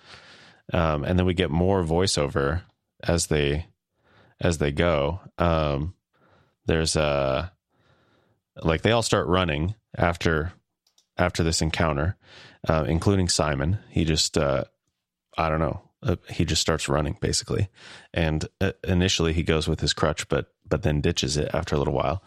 um, 0.72 1.04
and 1.04 1.18
then 1.18 1.26
we 1.26 1.34
get 1.34 1.50
more 1.52 1.84
voiceover 1.84 2.62
as 3.04 3.28
they 3.28 3.68
as 4.40 4.58
they 4.58 4.72
go. 4.72 5.20
Um, 5.38 5.94
there's 6.66 6.96
a 6.96 7.52
like 8.64 8.82
they 8.82 8.92
all 8.92 9.02
start 9.02 9.28
running 9.28 9.76
after 9.98 10.54
after 11.18 11.44
this 11.44 11.62
encounter, 11.62 12.18
uh, 12.68 12.86
including 12.88 13.30
Simon. 13.30 13.80
He 13.90 14.06
just 14.06 14.38
uh, 14.38 14.66
I 15.38 15.50
don't 15.50 15.60
know. 15.60 15.82
Uh, 16.04 16.16
he 16.30 16.46
just 16.46 16.62
starts 16.62 16.90
running 16.90 17.18
basically, 17.22 17.70
and 18.14 18.48
uh, 18.60 18.72
initially 18.84 19.34
he 19.34 19.44
goes 19.44 19.68
with 19.68 19.80
his 19.80 19.94
crutch, 19.94 20.28
but 20.30 20.48
but 20.68 20.84
then 20.84 21.02
ditches 21.02 21.38
it 21.38 21.52
after 21.54 21.76
a 21.76 21.78
little 21.78 21.94
while 21.94 22.24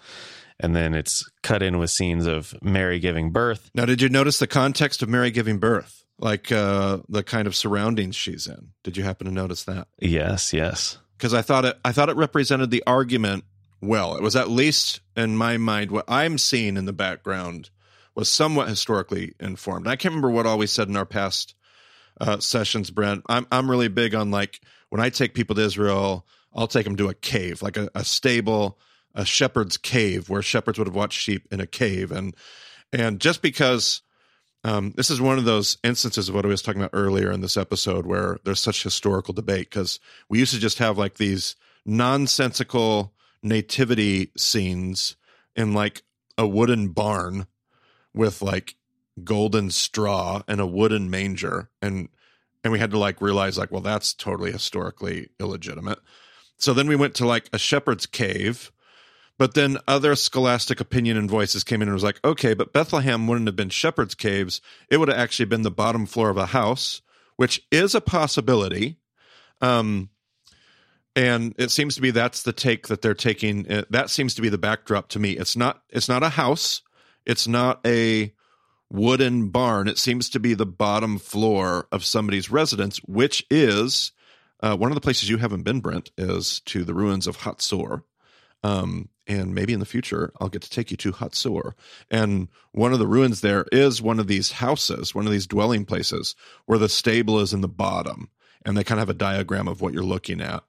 and 0.60 0.74
then 0.74 0.94
it's 0.94 1.28
cut 1.42 1.62
in 1.62 1.78
with 1.78 1.90
scenes 1.90 2.26
of 2.26 2.54
Mary 2.62 2.98
giving 2.98 3.30
birth. 3.30 3.70
Now, 3.74 3.84
did 3.84 4.00
you 4.00 4.08
notice 4.08 4.38
the 4.38 4.46
context 4.46 5.02
of 5.02 5.08
Mary 5.08 5.30
giving 5.30 5.58
birth? 5.58 6.04
Like 6.18 6.52
uh, 6.52 6.98
the 7.08 7.24
kind 7.24 7.46
of 7.46 7.56
surroundings 7.56 8.14
she's 8.14 8.46
in. 8.46 8.68
Did 8.84 8.96
you 8.96 9.02
happen 9.02 9.26
to 9.26 9.32
notice 9.32 9.64
that? 9.64 9.88
Yes, 9.98 10.52
yes. 10.52 10.98
Because 11.18 11.34
I 11.34 11.42
thought 11.42 11.64
it, 11.64 11.78
I 11.84 11.92
thought 11.92 12.08
it 12.08 12.16
represented 12.16 12.70
the 12.70 12.84
argument 12.86 13.44
well. 13.80 14.16
It 14.16 14.22
was 14.22 14.36
at 14.36 14.48
least 14.48 15.00
in 15.16 15.36
my 15.36 15.56
mind 15.56 15.90
what 15.90 16.04
I'm 16.08 16.38
seeing 16.38 16.76
in 16.76 16.84
the 16.84 16.92
background 16.92 17.70
was 18.14 18.28
somewhat 18.28 18.68
historically 18.68 19.34
informed. 19.40 19.88
I 19.88 19.96
can't 19.96 20.12
remember 20.12 20.30
what 20.30 20.46
all 20.46 20.58
we 20.58 20.68
said 20.68 20.88
in 20.88 20.96
our 20.96 21.04
past 21.04 21.54
uh, 22.20 22.38
sessions, 22.38 22.90
Brent. 22.90 23.24
I'm 23.28 23.46
I'm 23.50 23.68
really 23.68 23.88
big 23.88 24.14
on 24.14 24.30
like 24.30 24.60
when 24.90 25.00
I 25.00 25.10
take 25.10 25.34
people 25.34 25.56
to 25.56 25.62
Israel, 25.62 26.26
I'll 26.54 26.68
take 26.68 26.84
them 26.84 26.96
to 26.96 27.08
a 27.08 27.14
cave, 27.14 27.60
like 27.62 27.76
a, 27.76 27.90
a 27.94 28.04
stable 28.04 28.78
a 29.14 29.24
shepherd's 29.24 29.76
cave 29.76 30.28
where 30.28 30.42
shepherds 30.42 30.78
would 30.78 30.88
have 30.88 30.96
watched 30.96 31.20
sheep 31.20 31.46
in 31.50 31.60
a 31.60 31.66
cave. 31.66 32.10
And 32.10 32.34
and 32.92 33.20
just 33.20 33.42
because 33.42 34.02
um, 34.64 34.92
this 34.96 35.10
is 35.10 35.20
one 35.20 35.38
of 35.38 35.44
those 35.44 35.76
instances 35.84 36.28
of 36.28 36.34
what 36.34 36.44
I 36.44 36.48
was 36.48 36.62
talking 36.62 36.80
about 36.80 36.98
earlier 36.98 37.30
in 37.30 37.42
this 37.42 37.56
episode 37.56 38.06
where 38.06 38.38
there's 38.44 38.60
such 38.60 38.82
historical 38.82 39.34
debate 39.34 39.68
because 39.68 40.00
we 40.28 40.38
used 40.38 40.54
to 40.54 40.60
just 40.60 40.78
have 40.78 40.96
like 40.96 41.16
these 41.16 41.54
nonsensical 41.84 43.12
nativity 43.42 44.32
scenes 44.38 45.16
in 45.54 45.74
like 45.74 46.02
a 46.38 46.46
wooden 46.46 46.88
barn 46.88 47.46
with 48.14 48.40
like 48.40 48.74
golden 49.22 49.70
straw 49.70 50.42
and 50.48 50.60
a 50.60 50.66
wooden 50.66 51.10
manger. 51.10 51.68
And 51.82 52.08
and 52.64 52.72
we 52.72 52.78
had 52.78 52.92
to 52.92 52.98
like 52.98 53.20
realize 53.20 53.58
like 53.58 53.70
well 53.70 53.82
that's 53.82 54.14
totally 54.14 54.50
historically 54.50 55.28
illegitimate. 55.38 55.98
So 56.56 56.72
then 56.72 56.88
we 56.88 56.96
went 56.96 57.14
to 57.16 57.26
like 57.26 57.50
a 57.52 57.58
shepherd's 57.58 58.06
cave 58.06 58.72
but 59.38 59.54
then 59.54 59.78
other 59.88 60.14
scholastic 60.14 60.80
opinion 60.80 61.16
and 61.16 61.28
voices 61.28 61.64
came 61.64 61.82
in 61.82 61.88
and 61.88 61.94
was 61.94 62.04
like, 62.04 62.20
okay, 62.24 62.54
but 62.54 62.72
Bethlehem 62.72 63.26
wouldn't 63.26 63.48
have 63.48 63.56
been 63.56 63.70
shepherds' 63.70 64.14
caves. 64.14 64.60
It 64.88 64.98
would 64.98 65.08
have 65.08 65.18
actually 65.18 65.46
been 65.46 65.62
the 65.62 65.70
bottom 65.70 66.06
floor 66.06 66.30
of 66.30 66.36
a 66.36 66.46
house, 66.46 67.02
which 67.36 67.62
is 67.70 67.94
a 67.94 68.00
possibility. 68.00 68.98
Um, 69.60 70.10
and 71.16 71.54
it 71.58 71.70
seems 71.70 71.94
to 71.96 72.00
be 72.00 72.10
that's 72.10 72.42
the 72.42 72.52
take 72.52 72.88
that 72.88 73.02
they're 73.02 73.14
taking. 73.14 73.70
Uh, 73.70 73.84
that 73.90 74.10
seems 74.10 74.34
to 74.34 74.42
be 74.42 74.48
the 74.48 74.58
backdrop 74.58 75.08
to 75.10 75.18
me. 75.18 75.32
It's 75.32 75.56
not. 75.56 75.82
It's 75.90 76.08
not 76.08 76.22
a 76.22 76.28
house. 76.28 76.82
It's 77.24 77.46
not 77.46 77.80
a 77.86 78.32
wooden 78.90 79.48
barn. 79.48 79.88
It 79.88 79.98
seems 79.98 80.28
to 80.30 80.40
be 80.40 80.54
the 80.54 80.66
bottom 80.66 81.18
floor 81.18 81.88
of 81.90 82.04
somebody's 82.04 82.50
residence, 82.50 82.98
which 82.98 83.46
is 83.50 84.12
uh, 84.60 84.76
one 84.76 84.90
of 84.90 84.94
the 84.94 85.00
places 85.00 85.28
you 85.28 85.38
haven't 85.38 85.62
been, 85.62 85.80
Brent, 85.80 86.10
is 86.18 86.60
to 86.66 86.84
the 86.84 86.94
ruins 86.94 87.26
of 87.26 87.38
Hatzor. 87.38 88.02
Um, 88.62 89.08
and 89.26 89.54
maybe 89.54 89.72
in 89.72 89.80
the 89.80 89.86
future 89.86 90.32
I'll 90.40 90.48
get 90.48 90.62
to 90.62 90.70
take 90.70 90.90
you 90.90 90.96
to 90.98 91.12
Hatzor. 91.12 91.72
And 92.10 92.48
one 92.72 92.92
of 92.92 92.98
the 92.98 93.06
ruins 93.06 93.40
there 93.40 93.66
is 93.72 94.02
one 94.02 94.20
of 94.20 94.26
these 94.26 94.52
houses, 94.52 95.14
one 95.14 95.26
of 95.26 95.32
these 95.32 95.46
dwelling 95.46 95.84
places 95.84 96.34
where 96.66 96.78
the 96.78 96.88
stable 96.88 97.40
is 97.40 97.52
in 97.52 97.60
the 97.60 97.68
bottom, 97.68 98.28
and 98.64 98.76
they 98.76 98.84
kind 98.84 99.00
of 99.00 99.08
have 99.08 99.14
a 99.14 99.18
diagram 99.18 99.68
of 99.68 99.80
what 99.80 99.92
you're 99.92 100.02
looking 100.02 100.40
at. 100.40 100.62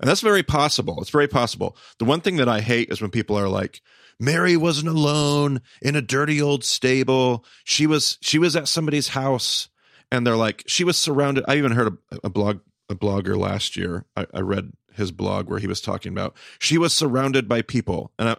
And 0.00 0.08
that's 0.08 0.20
very 0.20 0.42
possible. 0.42 0.98
It's 1.00 1.10
very 1.10 1.28
possible. 1.28 1.76
The 1.98 2.04
one 2.04 2.20
thing 2.20 2.36
that 2.36 2.48
I 2.48 2.60
hate 2.60 2.90
is 2.90 3.00
when 3.00 3.10
people 3.10 3.38
are 3.38 3.48
like, 3.48 3.80
Mary 4.18 4.56
wasn't 4.56 4.88
alone 4.88 5.60
in 5.80 5.96
a 5.96 6.02
dirty 6.02 6.40
old 6.40 6.64
stable. 6.64 7.44
She 7.64 7.86
was 7.86 8.18
she 8.20 8.38
was 8.38 8.56
at 8.56 8.68
somebody's 8.68 9.08
house, 9.08 9.68
and 10.10 10.26
they're 10.26 10.36
like, 10.36 10.64
she 10.66 10.84
was 10.84 10.96
surrounded. 10.96 11.44
I 11.48 11.56
even 11.56 11.72
heard 11.72 11.98
a, 12.10 12.18
a 12.24 12.30
blog 12.30 12.60
a 12.88 12.94
blogger 12.94 13.36
last 13.36 13.76
year. 13.76 14.04
I, 14.16 14.26
I 14.32 14.40
read 14.40 14.72
his 14.94 15.12
blog 15.12 15.48
where 15.48 15.58
he 15.58 15.66
was 15.66 15.80
talking 15.80 16.12
about 16.12 16.34
she 16.58 16.78
was 16.78 16.92
surrounded 16.92 17.48
by 17.48 17.62
people 17.62 18.12
and 18.18 18.30
I, 18.30 18.36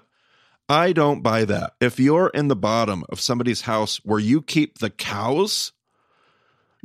I 0.70 0.94
don't 0.94 1.22
buy 1.22 1.46
that. 1.46 1.74
If 1.82 2.00
you're 2.00 2.30
in 2.30 2.48
the 2.48 2.56
bottom 2.56 3.04
of 3.10 3.20
somebody's 3.20 3.62
house 3.62 3.98
where 4.04 4.20
you 4.20 4.42
keep 4.42 4.80
the 4.80 4.90
cows, 4.90 5.74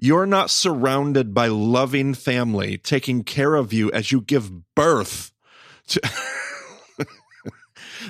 you're 0.00 0.26
not 0.26 0.50
surrounded 0.50 1.35
by 1.35 1.48
loving 1.48 2.14
family 2.14 2.78
taking 2.78 3.24
care 3.24 3.54
of 3.54 3.72
you 3.72 3.90
as 3.92 4.12
you 4.12 4.20
give 4.20 4.74
birth 4.74 5.33
to 5.88 6.00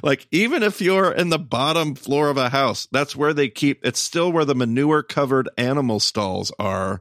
like 0.03 0.27
even 0.31 0.63
if 0.63 0.81
you're 0.81 1.11
in 1.13 1.31
the 1.31 1.39
bottom 1.39 1.95
floor 1.95 2.29
of 2.29 2.37
a 2.37 2.51
house 2.51 2.89
that's 2.93 3.17
where 3.17 3.33
they 3.33 3.49
keep 3.49 3.85
it's 3.87 4.01
still 4.01 4.31
where 4.31 4.45
the 4.45 4.55
manure 4.55 5.03
covered 5.03 5.49
animal 5.57 5.99
stalls 5.99 6.53
are 6.59 7.01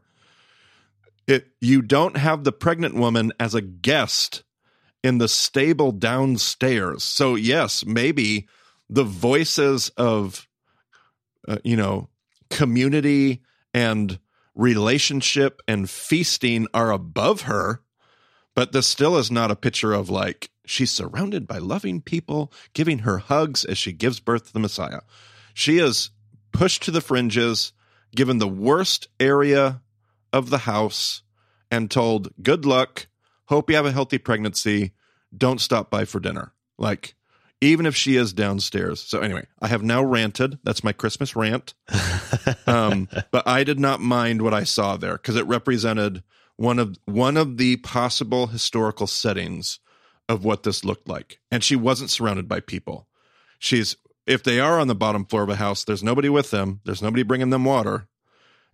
it 1.27 1.47
you 1.59 1.81
don't 1.81 2.15
have 2.15 2.43
the 2.43 2.51
pregnant 2.51 2.95
woman 2.95 3.33
as 3.39 3.53
a 3.53 3.61
guest 3.61 4.43
in 5.03 5.17
the 5.17 5.27
stable 5.27 5.91
downstairs. 5.91 7.03
So, 7.03 7.36
yes, 7.36 7.86
maybe 7.86 8.47
the 8.89 9.03
voices 9.03 9.89
of, 9.97 10.47
uh, 11.47 11.57
you 11.63 11.75
know, 11.75 12.10
community 12.49 13.41
and 13.73 14.19
relationship 14.55 15.62
and 15.67 15.89
feasting 15.89 16.67
are 16.73 16.91
above 16.91 17.41
her, 17.41 17.81
but 18.55 18.71
this 18.71 18.88
still 18.88 19.17
is 19.17 19.29
not 19.29 19.51
a 19.51 19.55
picture 19.55 19.93
of 19.93 20.10
like 20.10 20.49
she's 20.65 20.91
surrounded 20.91 21.47
by 21.47 21.60
loving 21.60 22.01
people, 22.01 22.51
giving 22.73 22.99
her 22.99 23.19
hugs 23.19 23.63
as 23.63 23.77
she 23.77 23.93
gives 23.93 24.19
birth 24.19 24.47
to 24.47 24.53
the 24.53 24.60
Messiah. 24.60 25.01
She 25.53 25.77
is 25.77 26.12
pushed 26.51 26.83
to 26.83 26.91
the 26.91 27.01
fringes, 27.01 27.71
given 28.15 28.39
the 28.39 28.47
worst 28.47 29.07
area 29.19 29.81
of 30.33 30.49
the 30.49 30.60
house, 30.60 31.21
and 31.69 31.89
told, 31.89 32.29
Good 32.41 32.65
luck. 32.65 33.07
Hope 33.47 33.69
you 33.69 33.75
have 33.75 33.86
a 33.86 33.91
healthy 33.91 34.17
pregnancy 34.17 34.93
don't 35.36 35.62
stop 35.62 35.89
by 35.89 36.05
for 36.05 36.19
dinner. 36.19 36.53
Like, 36.77 37.15
even 37.60 37.86
if 37.86 37.95
she 37.95 38.15
is 38.15 38.33
downstairs. 38.33 39.01
So 39.01 39.19
anyway, 39.19 39.47
I 39.62 39.67
have 39.67 39.83
now 39.83 40.03
ranted. 40.03 40.60
That's 40.63 40.83
my 40.83 40.93
Christmas 40.93 41.36
rant. 41.36 41.73
Um, 42.65 43.07
but 43.31 43.47
I 43.47 43.63
did 43.63 43.79
not 43.79 44.01
mind 44.01 44.41
what 44.41 44.53
I 44.53 44.65
saw 44.65 44.97
there 44.97 45.13
because 45.13 45.38
it 45.38 45.45
represented 45.47 46.21
one 46.57 46.79
of 46.79 46.97
one 47.05 47.38
of 47.38 47.57
the 47.57 47.77
possible 47.77 48.47
historical 48.47 49.07
settings 49.07 49.79
of 50.27 50.43
what 50.43 50.63
this 50.63 50.83
looked 50.83 51.07
like. 51.07 51.39
And 51.49 51.63
she 51.63 51.77
wasn't 51.77 52.10
surrounded 52.10 52.49
by 52.49 52.60
people. 52.60 53.07
She's 53.57 53.95
if 54.25 54.43
they 54.43 54.60
are 54.60 54.79
on 54.79 54.88
the 54.88 54.95
bottom 54.95 55.25
floor 55.25 55.43
of 55.43 55.49
a 55.49 55.55
house, 55.55 55.86
there's 55.86 56.03
nobody 56.03 56.27
with 56.27 56.51
them. 56.51 56.81
There's 56.83 57.01
nobody 57.01 57.23
bringing 57.23 57.49
them 57.51 57.63
water. 57.63 58.10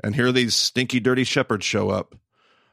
And 0.03 0.15
here 0.15 0.31
these 0.31 0.55
stinky, 0.55 0.99
dirty 0.99 1.23
shepherds 1.23 1.65
show 1.65 1.89
up. 1.89 2.15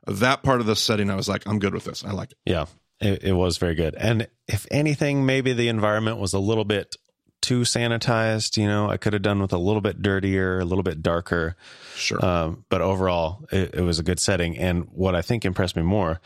That 0.06 0.42
part 0.42 0.60
of 0.60 0.66
the 0.66 0.76
setting, 0.76 1.10
I 1.10 1.14
was 1.14 1.28
like, 1.28 1.46
I'm 1.46 1.58
good 1.58 1.74
with 1.74 1.84
this. 1.84 2.04
I 2.04 2.12
like 2.12 2.32
it. 2.32 2.38
Yeah. 2.44 2.66
It, 3.00 3.24
it, 3.24 3.32
was 3.32 3.56
very 3.56 3.74
good. 3.74 3.94
And 3.94 4.28
if 4.46 4.66
anything, 4.70 5.24
maybe 5.24 5.52
the 5.54 5.68
environment 5.68 6.18
was 6.18 6.34
a 6.34 6.38
little 6.38 6.64
bit 6.64 6.96
too 7.40 7.60
sanitized. 7.60 8.56
You 8.56 8.66
know, 8.66 8.90
I 8.90 8.98
could 8.98 9.14
have 9.14 9.22
done 9.22 9.40
with 9.40 9.52
a 9.52 9.58
little 9.58 9.80
bit 9.80 10.02
dirtier, 10.02 10.60
a 10.60 10.64
little 10.64 10.82
bit 10.82 11.02
darker. 11.02 11.56
Sure. 11.94 12.24
Um, 12.24 12.64
but 12.68 12.82
overall, 12.82 13.44
it, 13.50 13.74
it 13.74 13.80
was 13.82 13.98
a 13.98 14.02
good 14.02 14.20
setting. 14.20 14.58
And 14.58 14.88
what 14.92 15.14
I 15.14 15.22
think 15.22 15.44
impressed 15.44 15.76
me 15.76 15.82
more, 15.82 16.20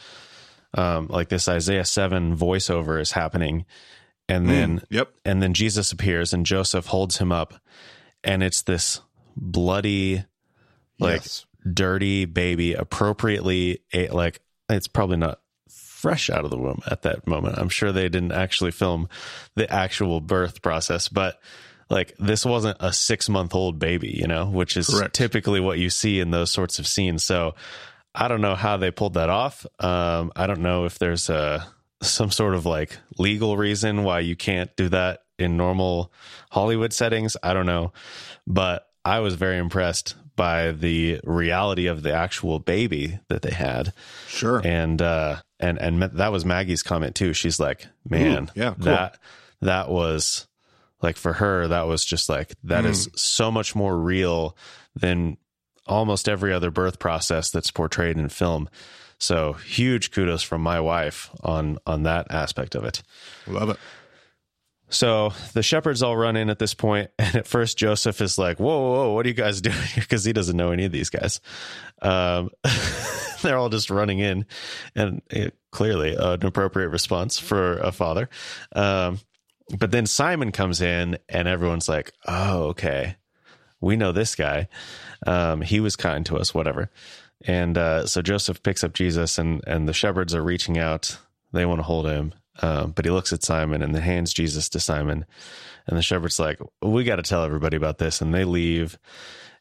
um, 0.74 1.06
like 1.08 1.28
this 1.28 1.48
Isaiah 1.48 1.84
seven 1.84 2.36
voiceover 2.36 3.00
is 3.00 3.12
happening, 3.12 3.64
and 4.28 4.48
then 4.48 4.82
yep. 4.90 5.12
and 5.24 5.40
then 5.40 5.54
Jesus 5.54 5.92
appears 5.92 6.32
and 6.32 6.44
Joseph 6.44 6.86
holds 6.86 7.18
him 7.18 7.30
up, 7.30 7.54
and 8.24 8.42
it's 8.42 8.62
this 8.62 9.00
bloody, 9.36 10.24
like 10.98 11.22
Yes. 11.22 11.46
Dirty 11.70 12.24
baby, 12.24 12.74
appropriately 12.74 13.80
a- 13.92 14.08
like 14.08 14.40
it's 14.68 14.88
probably 14.88 15.16
not 15.16 15.40
fresh 15.68 16.28
out 16.28 16.44
of 16.44 16.50
the 16.50 16.58
womb 16.58 16.80
at 16.90 17.02
that 17.02 17.26
moment. 17.26 17.56
I'm 17.58 17.68
sure 17.68 17.90
they 17.92 18.08
didn't 18.08 18.32
actually 18.32 18.70
film 18.72 19.08
the 19.54 19.70
actual 19.72 20.20
birth 20.20 20.60
process, 20.62 21.08
but 21.08 21.40
like 21.90 22.14
this 22.18 22.44
wasn't 22.44 22.76
a 22.80 22.92
six 22.92 23.28
month 23.28 23.54
old 23.54 23.78
baby, 23.78 24.10
you 24.14 24.26
know, 24.26 24.46
which 24.46 24.76
is 24.76 24.88
Correct. 24.88 25.14
typically 25.14 25.60
what 25.60 25.78
you 25.78 25.90
see 25.90 26.20
in 26.20 26.30
those 26.30 26.50
sorts 26.50 26.78
of 26.78 26.86
scenes. 26.86 27.22
So 27.22 27.54
I 28.14 28.28
don't 28.28 28.40
know 28.40 28.54
how 28.54 28.76
they 28.76 28.90
pulled 28.90 29.14
that 29.14 29.30
off. 29.30 29.66
Um, 29.80 30.30
I 30.36 30.46
don't 30.46 30.60
know 30.60 30.84
if 30.84 30.98
there's 30.98 31.28
a 31.30 31.66
some 32.02 32.30
sort 32.30 32.54
of 32.54 32.66
like 32.66 32.98
legal 33.18 33.56
reason 33.56 34.04
why 34.04 34.20
you 34.20 34.36
can't 34.36 34.74
do 34.76 34.88
that 34.90 35.22
in 35.38 35.56
normal 35.56 36.12
Hollywood 36.50 36.92
settings. 36.92 37.36
I 37.42 37.54
don't 37.54 37.66
know, 37.66 37.92
but 38.46 38.86
I 39.04 39.20
was 39.20 39.34
very 39.34 39.58
impressed 39.58 40.14
by 40.36 40.72
the 40.72 41.20
reality 41.24 41.86
of 41.86 42.02
the 42.02 42.12
actual 42.12 42.58
baby 42.58 43.18
that 43.28 43.42
they 43.42 43.50
had 43.52 43.92
Sure. 44.28 44.60
and 44.64 45.00
uh 45.00 45.36
and 45.60 45.78
and 45.78 46.02
that 46.02 46.32
was 46.32 46.44
Maggie's 46.44 46.82
comment 46.82 47.14
too. 47.14 47.32
She's 47.32 47.58
like, 47.60 47.86
"Man, 48.08 48.44
Ooh, 48.44 48.60
yeah, 48.60 48.74
cool. 48.74 48.84
that 48.84 49.18
that 49.62 49.88
was 49.88 50.46
like 51.02 51.16
for 51.16 51.34
her 51.34 51.68
that 51.68 51.86
was 51.86 52.04
just 52.04 52.28
like 52.28 52.54
that 52.64 52.84
is 52.84 53.08
Mm. 53.08 53.18
so 53.18 53.50
much 53.50 53.74
more 53.74 53.96
real 53.98 54.56
than 54.96 55.36
almost 55.86 56.28
every 56.28 56.52
other 56.52 56.70
birth 56.70 56.98
process 56.98 57.50
that's 57.50 57.70
portrayed 57.70 58.16
in 58.16 58.28
film." 58.28 58.68
So, 59.18 59.52
huge 59.54 60.10
kudos 60.10 60.42
from 60.42 60.60
my 60.60 60.80
wife 60.80 61.30
on 61.42 61.78
on 61.86 62.02
that 62.02 62.26
aspect 62.30 62.74
of 62.74 62.84
it. 62.84 63.02
Love 63.46 63.70
it. 63.70 63.76
So 64.94 65.32
the 65.54 65.62
shepherds 65.62 66.02
all 66.02 66.16
run 66.16 66.36
in 66.36 66.50
at 66.50 66.60
this 66.60 66.72
point, 66.72 67.10
and 67.18 67.34
at 67.34 67.46
first 67.46 67.76
Joseph 67.76 68.20
is 68.20 68.38
like, 68.38 68.58
"Whoa, 68.58 68.92
whoa, 68.92 69.12
what 69.12 69.26
are 69.26 69.28
you 69.28 69.34
guys 69.34 69.60
doing? 69.60 69.76
Because 69.96 70.24
he 70.24 70.32
doesn't 70.32 70.56
know 70.56 70.70
any 70.70 70.84
of 70.84 70.92
these 70.92 71.10
guys. 71.10 71.40
Um, 72.00 72.50
they're 73.42 73.58
all 73.58 73.68
just 73.68 73.90
running 73.90 74.20
in, 74.20 74.46
and 74.94 75.20
it, 75.30 75.56
clearly 75.70 76.14
an 76.14 76.46
appropriate 76.46 76.88
response 76.90 77.38
for 77.38 77.78
a 77.78 77.90
father. 77.90 78.28
Um, 78.74 79.18
but 79.78 79.90
then 79.90 80.06
Simon 80.06 80.52
comes 80.52 80.80
in, 80.80 81.18
and 81.28 81.48
everyone's 81.48 81.88
like, 81.88 82.12
"Oh, 82.26 82.68
okay, 82.68 83.16
we 83.80 83.96
know 83.96 84.12
this 84.12 84.36
guy. 84.36 84.68
Um, 85.26 85.60
he 85.60 85.80
was 85.80 85.96
kind 85.96 86.24
to 86.26 86.38
us, 86.38 86.54
whatever." 86.54 86.90
And 87.46 87.76
uh, 87.76 88.06
so 88.06 88.22
Joseph 88.22 88.62
picks 88.62 88.84
up 88.84 88.92
Jesus, 88.92 89.38
and 89.38 89.60
and 89.66 89.88
the 89.88 89.92
shepherds 89.92 90.34
are 90.34 90.42
reaching 90.42 90.78
out. 90.78 91.18
They 91.52 91.66
want 91.66 91.80
to 91.80 91.84
hold 91.84 92.06
him, 92.06 92.32
um, 92.62 92.92
but 92.92 93.04
he 93.04 93.10
looks 93.10 93.32
at 93.32 93.42
Simon 93.42 93.82
and 93.82 93.94
then 93.94 94.02
hands 94.02 94.32
Jesus 94.32 94.68
to 94.70 94.80
Simon. 94.80 95.24
And 95.86 95.98
the 95.98 96.02
shepherd's 96.02 96.38
like, 96.38 96.58
"We 96.82 97.04
got 97.04 97.16
to 97.16 97.22
tell 97.22 97.44
everybody 97.44 97.76
about 97.76 97.98
this," 97.98 98.20
and 98.20 98.32
they 98.32 98.44
leave. 98.44 98.98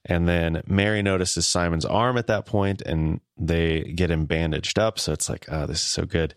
And 0.05 0.27
then 0.27 0.61
Mary 0.67 1.01
notices 1.01 1.47
Simon's 1.47 1.85
arm 1.85 2.17
at 2.17 2.27
that 2.27 2.45
point, 2.45 2.81
and 2.81 3.21
they 3.37 3.83
get 3.83 4.11
him 4.11 4.25
bandaged 4.25 4.77
up. 4.77 4.99
So 4.99 5.13
it's 5.13 5.29
like, 5.29 5.45
oh, 5.49 5.65
this 5.65 5.77
is 5.77 5.89
so 5.89 6.05
good. 6.05 6.35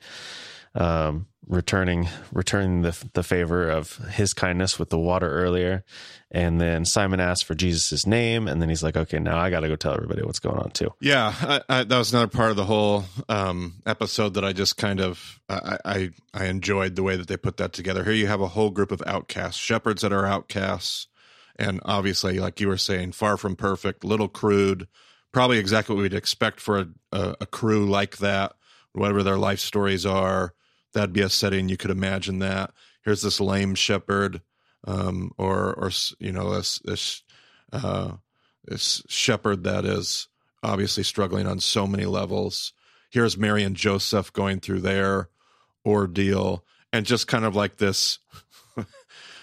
Um, 0.77 1.27
returning, 1.49 2.09
returning 2.33 2.83
the 2.83 3.09
the 3.15 3.23
favor 3.23 3.69
of 3.69 3.97
his 4.11 4.35
kindness 4.35 4.79
with 4.79 4.91
the 4.91 4.99
water 4.99 5.31
earlier, 5.31 5.85
and 6.31 6.61
then 6.61 6.85
Simon 6.85 7.21
asks 7.21 7.43
for 7.43 7.55
Jesus' 7.55 8.07
name, 8.07 8.49
and 8.49 8.61
then 8.61 8.69
he's 8.69 8.83
like, 8.83 8.97
okay, 8.97 9.19
now 9.19 9.39
I 9.39 9.49
got 9.51 9.61
to 9.61 9.69
go 9.69 9.77
tell 9.77 9.95
everybody 9.95 10.23
what's 10.23 10.41
going 10.41 10.59
on 10.59 10.71
too. 10.71 10.93
Yeah, 11.01 11.33
I, 11.41 11.61
I, 11.69 11.85
that 11.85 11.99
was 11.99 12.12
another 12.12 12.29
part 12.29 12.51
of 12.51 12.57
the 12.57 12.65
whole 12.65 13.05
um, 13.29 13.75
episode 13.87 14.35
that 14.35 14.45
I 14.45 14.53
just 14.53 14.77
kind 14.77 15.01
of 15.01 15.41
I, 15.49 15.79
I 15.85 16.11
I 16.35 16.45
enjoyed 16.47 16.97
the 16.97 17.03
way 17.03 17.17
that 17.17 17.29
they 17.29 17.37
put 17.37 17.57
that 17.59 17.73
together. 17.73 18.05
Here 18.05 18.12
you 18.12 18.27
have 18.27 18.41
a 18.41 18.49
whole 18.49 18.71
group 18.71 18.91
of 18.93 19.03
outcasts, 19.07 19.61
shepherds 19.61 20.03
that 20.03 20.12
are 20.12 20.27
outcasts, 20.27 21.07
and 21.57 21.81
obviously, 21.85 22.39
like 22.39 22.61
you 22.61 22.69
were 22.69 22.77
saying, 22.77 23.12
far 23.12 23.37
from 23.37 23.57
perfect, 23.57 24.05
little 24.05 24.29
crude, 24.29 24.89
probably 25.33 25.59
exactly 25.59 25.95
what 25.95 26.03
we'd 26.03 26.12
expect 26.12 26.61
for 26.61 26.79
a, 26.79 26.89
a, 27.12 27.37
a 27.43 27.47
crew 27.47 27.87
like 27.87 28.19
that, 28.19 28.55
whatever 28.93 29.23
their 29.23 29.39
life 29.39 29.61
stories 29.61 30.05
are. 30.05 30.53
That'd 30.97 31.13
be 31.13 31.21
a 31.21 31.29
setting 31.29 31.69
you 31.69 31.77
could 31.77 31.91
imagine 31.91 32.39
that. 32.39 32.73
Here's 33.05 33.21
this 33.21 33.39
lame 33.39 33.75
shepherd, 33.75 34.41
um, 34.87 35.31
or 35.37 35.75
or 35.75 35.91
you 36.19 36.33
know 36.33 36.55
this 36.55 36.79
this 36.79 37.23
uh, 37.71 38.13
this 38.65 39.03
shepherd 39.07 39.65
that 39.65 39.85
is 39.85 40.29
obviously 40.63 41.03
struggling 41.03 41.47
on 41.47 41.61
so 41.61 41.87
many 41.87 42.07
levels. 42.07 42.73
Here's 43.11 43.37
Mary 43.37 43.63
and 43.63 43.77
Joseph 43.77 44.33
going 44.33 44.61
through 44.61 44.81
their 44.81 45.29
ordeal, 45.85 46.65
and 46.95 47.05
just 47.05 47.29
kind 47.29 47.45
of 47.45 47.55
like 47.55 47.77
this 47.77 48.19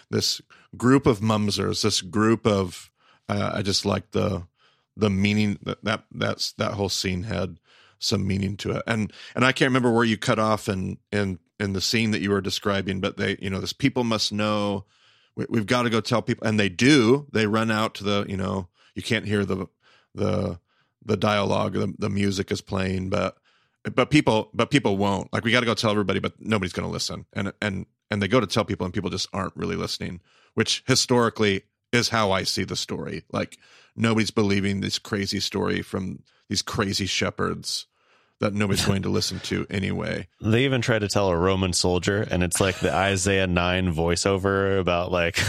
this 0.10 0.42
group 0.76 1.06
of 1.06 1.20
mamzers, 1.20 1.84
this 1.84 2.02
group 2.02 2.48
of 2.48 2.90
uh, 3.30 3.52
I 3.54 3.62
just 3.62 3.86
like 3.86 4.10
the 4.10 4.48
the 4.98 5.12
meaning 5.12 5.60
that, 5.62 5.84
that 5.84 6.06
that's 6.12 6.54
that 6.54 6.74
whole 6.74 6.90
scene 6.90 7.22
had 7.22 7.60
some 8.00 8.26
meaning 8.26 8.58
to 8.58 8.72
it, 8.72 8.82
and 8.88 9.14
and 9.36 9.46
I 9.46 9.52
can't 9.52 9.70
remember 9.70 9.92
where 9.92 10.04
you 10.04 10.18
cut 10.18 10.40
off 10.40 10.68
in 10.68 10.98
in 11.12 11.38
in 11.64 11.74
the 11.74 11.82
scene 11.82 12.12
that 12.12 12.22
you 12.22 12.30
were 12.30 12.42
describing, 12.42 13.00
but 13.00 13.18
they 13.18 13.38
you 13.42 13.50
know 13.50 13.60
this 13.60 13.74
people 13.74 14.04
must 14.04 14.32
know. 14.32 14.86
We, 15.36 15.46
we've 15.50 15.66
got 15.66 15.84
to 15.84 15.90
go 15.90 16.02
tell 16.02 16.22
people, 16.22 16.48
and 16.48 16.60
they 16.60 16.70
do. 16.70 17.28
They 17.32 17.48
run 17.48 17.72
out 17.72 17.96
to 17.96 18.04
the 18.04 18.26
you 18.28 18.38
know 18.38 18.68
you 18.96 19.02
can't 19.02 19.26
hear 19.26 19.46
the 19.46 19.68
the 20.14 20.60
the 21.06 21.18
dialogue 21.18 21.74
the, 21.74 21.94
the 21.98 22.10
music 22.10 22.50
is 22.50 22.62
playing 22.62 23.10
but 23.10 23.38
but 23.94 24.10
people 24.10 24.50
but 24.54 24.70
people 24.70 24.98
won't. 24.98 25.32
Like 25.34 25.44
we 25.44 25.52
got 25.52 25.62
to 25.62 25.66
go 25.66 25.74
tell 25.74 25.92
everybody 25.92 26.20
but 26.20 26.34
nobody's 26.40 26.74
going 26.74 26.88
to 26.88 26.94
listen. 26.94 27.26
And 27.34 27.54
and 27.62 27.86
and 28.12 28.22
they 28.22 28.28
go 28.28 28.40
to 28.40 28.48
tell 28.48 28.66
people 28.66 28.86
and 28.86 28.94
people 28.94 29.10
just 29.10 29.28
aren't 29.34 29.56
really 29.56 29.76
listening 29.76 30.22
which 30.54 30.84
historically 30.86 31.64
is 31.92 32.10
how 32.10 32.32
i 32.32 32.44
see 32.44 32.64
the 32.64 32.76
story. 32.76 33.24
Like 33.32 33.58
nobody's 33.96 34.32
believing 34.32 34.82
this 34.82 35.00
crazy 35.00 35.40
story 35.40 35.82
from 35.82 36.24
these 36.50 36.62
crazy 36.62 37.06
shepherds 37.06 37.88
that 38.40 38.54
nobody's 38.54 38.86
going 38.92 39.04
to 39.04 39.10
listen 39.10 39.40
to 39.42 39.66
anyway 39.70 40.28
They 40.42 40.66
even 40.66 40.82
try 40.82 41.00
to 41.00 41.08
tell 41.08 41.30
a 41.30 41.38
Roman 41.38 41.74
soldier, 41.74 42.28
and 42.30 42.44
it's 42.44 42.60
like 42.60 42.80
the 42.80 42.94
Isaiah 42.94 43.48
nine 43.48 43.94
voiceover 43.94 44.80
about 44.80 45.12
like. 45.12 45.40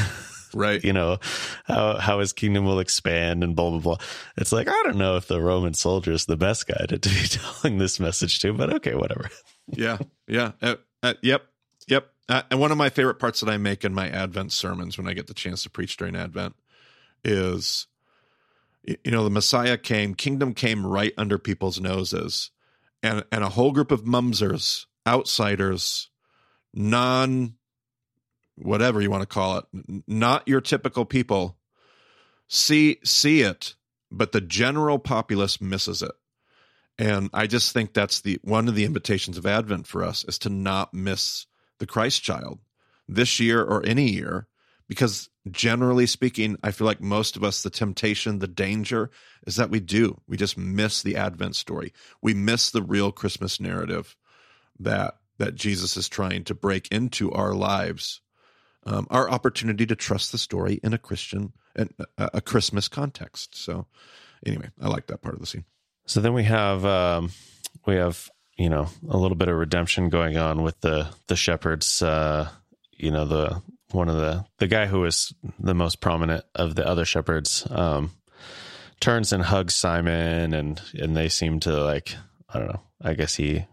right 0.57 0.85
you 0.85 0.93
know 0.93 1.19
how 1.65 1.99
how 1.99 2.21
his 2.21 2.33
kingdom 2.33 2.65
will 2.65 2.79
expand 2.79 3.43
and 3.43 3.57
blah 3.57 3.71
blah 3.71 3.81
blah. 3.81 3.97
It's 4.37 4.53
like 4.53 4.69
I 4.69 4.83
don't 4.85 4.99
know 4.99 5.17
if 5.17 5.27
the 5.27 5.41
Roman 5.41 5.75
soldier 5.75 6.13
is 6.13 6.27
the 6.27 6.37
best 6.37 6.69
guy 6.69 6.87
to, 6.89 6.97
to 6.97 7.09
be 7.09 7.23
telling 7.29 7.79
this 7.79 7.99
message 7.99 8.39
to, 8.41 8.53
but 8.53 8.73
okay, 8.75 8.95
whatever. 8.95 9.31
yeah 9.69 9.99
yeah 10.29 10.53
uh, 10.63 10.77
uh, 11.03 11.15
yep 11.23 11.43
yep 11.89 12.09
uh, 12.29 12.43
and 12.53 12.61
one 12.61 12.71
of 12.71 12.79
my 12.79 12.89
favorite 12.91 13.19
parts 13.19 13.41
that 13.41 13.49
i 13.51 13.57
make 13.57 13.85
in 13.85 13.93
my 13.95 14.09
advent 14.09 14.53
sermons 14.53 14.97
when 14.99 15.09
i 15.09 15.13
get 15.15 15.27
the 15.27 15.35
chance 15.35 15.63
to 15.63 15.71
preach 15.71 15.97
during 15.97 16.15
advent 16.15 16.55
is 17.25 17.87
you 18.85 19.11
know 19.11 19.25
the 19.25 19.31
messiah 19.31 19.77
came 19.79 20.15
kingdom 20.15 20.53
came 20.55 20.87
right 20.87 21.15
under 21.17 21.39
people's 21.39 21.81
noses 21.81 22.51
and 23.05 23.25
and 23.31 23.45
a 23.45 23.51
whole 23.51 23.71
group 23.71 23.93
of 23.93 24.05
mamzers 24.05 24.87
outsiders 25.07 26.11
non 26.73 27.55
whatever 28.57 29.01
you 29.01 29.11
want 29.11 29.23
to 29.23 29.27
call 29.27 29.59
it 29.59 29.65
not 30.09 30.47
your 30.49 30.61
typical 30.61 31.05
people 31.05 31.57
see 32.49 32.99
see 33.05 33.43
it 33.43 33.75
but 34.15 34.33
the 34.33 34.41
general 34.41 34.99
populace 34.99 35.61
misses 35.61 36.03
it. 36.03 36.13
And 36.97 37.29
I 37.35 37.47
just 37.47 37.73
think 37.73 37.93
that's 37.93 38.21
the 38.21 38.39
one 38.43 38.69
of 38.69 38.77
the 38.77 38.85
invitations 38.85 39.37
of 39.37 39.47
Advent 39.47 39.87
for 39.87 40.05
us 40.05 40.25
is 40.25 40.39
to 40.41 40.49
not 40.49 40.95
miss 40.95 41.47
the 41.81 41.87
Christ 41.87 42.23
child 42.23 42.61
this 43.09 43.41
year 43.41 43.63
or 43.63 43.85
any 43.85 44.09
year, 44.11 44.47
because 44.89 45.29
generally 45.51 46.07
speaking, 46.07 46.57
I 46.63 46.71
feel 46.71 46.87
like 46.87 47.01
most 47.01 47.37
of 47.37 47.45
us, 47.45 47.63
the 47.63 47.71
temptation, 47.71 48.39
the 48.39 48.47
danger 48.47 49.11
is 49.47 49.57
that 49.57 49.71
we 49.71 49.81
do. 49.81 50.21
We 50.27 50.37
just 50.37 50.59
miss 50.59 51.03
the 51.03 51.17
Advent 51.17 51.57
story. 51.57 51.93
We 52.23 52.35
miss 52.35 52.71
the 52.71 52.83
real 52.83 53.13
Christmas 53.13 53.61
narrative 53.61 54.17
that 54.81 55.17
that 55.39 55.55
Jesus 55.55 55.97
is 55.97 56.09
trying 56.09 56.45
to 56.45 56.55
break 56.55 56.89
into 56.89 57.31
our 57.33 57.55
lives. 57.55 58.21
Um, 58.87 59.07
our 59.11 59.31
opportunity 59.31 59.87
to 59.87 59.97
trust 59.97 60.31
the 60.31 60.39
story 60.39 60.79
in 60.83 60.93
a 60.93 60.99
Christian 60.99 61.55
and 61.75 61.93
a, 62.19 62.41
Christmas 62.43 62.87
context. 62.87 63.57
So, 63.57 63.87
anyway, 64.45 64.69
I 64.81 64.89
like 64.89 65.07
that 65.07 65.23
part 65.23 65.35
of 65.35 65.41
the 65.41 65.47
scene. 65.47 65.65
So 66.07 66.21
then 66.21 66.35
we 66.35 66.45
have 66.45 66.85
um, 66.85 67.31
we 67.87 67.97
have 67.97 68.31
you 68.57 68.69
know 68.69 68.89
a 69.09 69.17
little 69.17 69.37
bit 69.37 69.49
of 69.49 69.57
redemption 69.57 70.11
going 70.11 70.37
on 70.37 70.63
with 70.63 70.81
the 70.81 71.09
the 71.29 71.37
shepherds. 71.37 72.03
Uh, 72.03 72.49
you 72.97 73.11
know 73.11 73.25
the 73.25 73.63
one 73.93 74.09
of 74.09 74.17
the 74.17 74.45
the 74.59 74.67
guy 74.67 74.87
who 74.87 75.01
was 75.01 75.33
the 75.59 75.75
most 75.75 76.01
prominent 76.01 76.45
of 76.55 76.75
the 76.75 76.87
other 76.87 77.05
shepherds 77.05 77.67
um, 77.71 78.11
turns 79.01 79.33
and 79.33 79.43
hugs 79.43 79.75
Simon, 79.75 80.55
and 80.55 80.81
and 80.95 81.17
they 81.17 81.29
seem 81.29 81.61
to 81.61 81.85
like 81.85 82.15
I 82.49 82.59
don't 82.59 82.69
know. 82.69 82.81
I 83.03 83.15
guess 83.15 83.35
he 83.35 83.67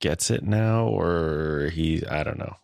gets 0.00 0.30
it 0.30 0.44
now 0.44 0.86
or 0.86 1.70
he 1.72 2.06
I 2.06 2.22
don't 2.22 2.38
know. 2.38 2.56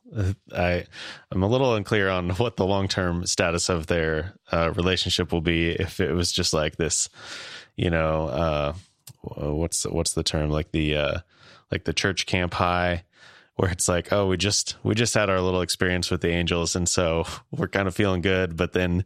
I 0.54 0.84
I'm 1.30 1.42
a 1.42 1.48
little 1.48 1.74
unclear 1.74 2.08
on 2.08 2.30
what 2.36 2.56
the 2.56 2.66
long 2.66 2.88
term 2.88 3.26
status 3.26 3.68
of 3.68 3.86
their 3.86 4.34
uh, 4.52 4.72
relationship 4.76 5.32
will 5.32 5.40
be 5.40 5.70
if 5.70 6.00
it 6.00 6.12
was 6.12 6.30
just 6.30 6.52
like 6.52 6.76
this, 6.76 7.08
you 7.76 7.90
know, 7.90 8.28
uh, 8.28 8.72
what's 9.22 9.84
what's 9.84 10.12
the 10.12 10.22
term 10.22 10.50
like 10.50 10.70
the 10.70 10.96
uh, 10.96 11.18
like 11.70 11.84
the 11.84 11.92
church 11.92 12.26
camp 12.26 12.54
high 12.54 13.04
where 13.56 13.70
it's 13.70 13.88
like 13.88 14.12
oh 14.12 14.26
we 14.26 14.36
just 14.36 14.76
we 14.82 14.94
just 14.94 15.14
had 15.14 15.30
our 15.30 15.40
little 15.40 15.60
experience 15.60 16.10
with 16.10 16.20
the 16.20 16.30
angels. 16.30 16.74
And 16.76 16.88
so 16.88 17.24
we're 17.50 17.68
kind 17.68 17.88
of 17.88 17.94
feeling 17.94 18.20
good 18.20 18.56
but 18.56 18.72
then 18.72 19.04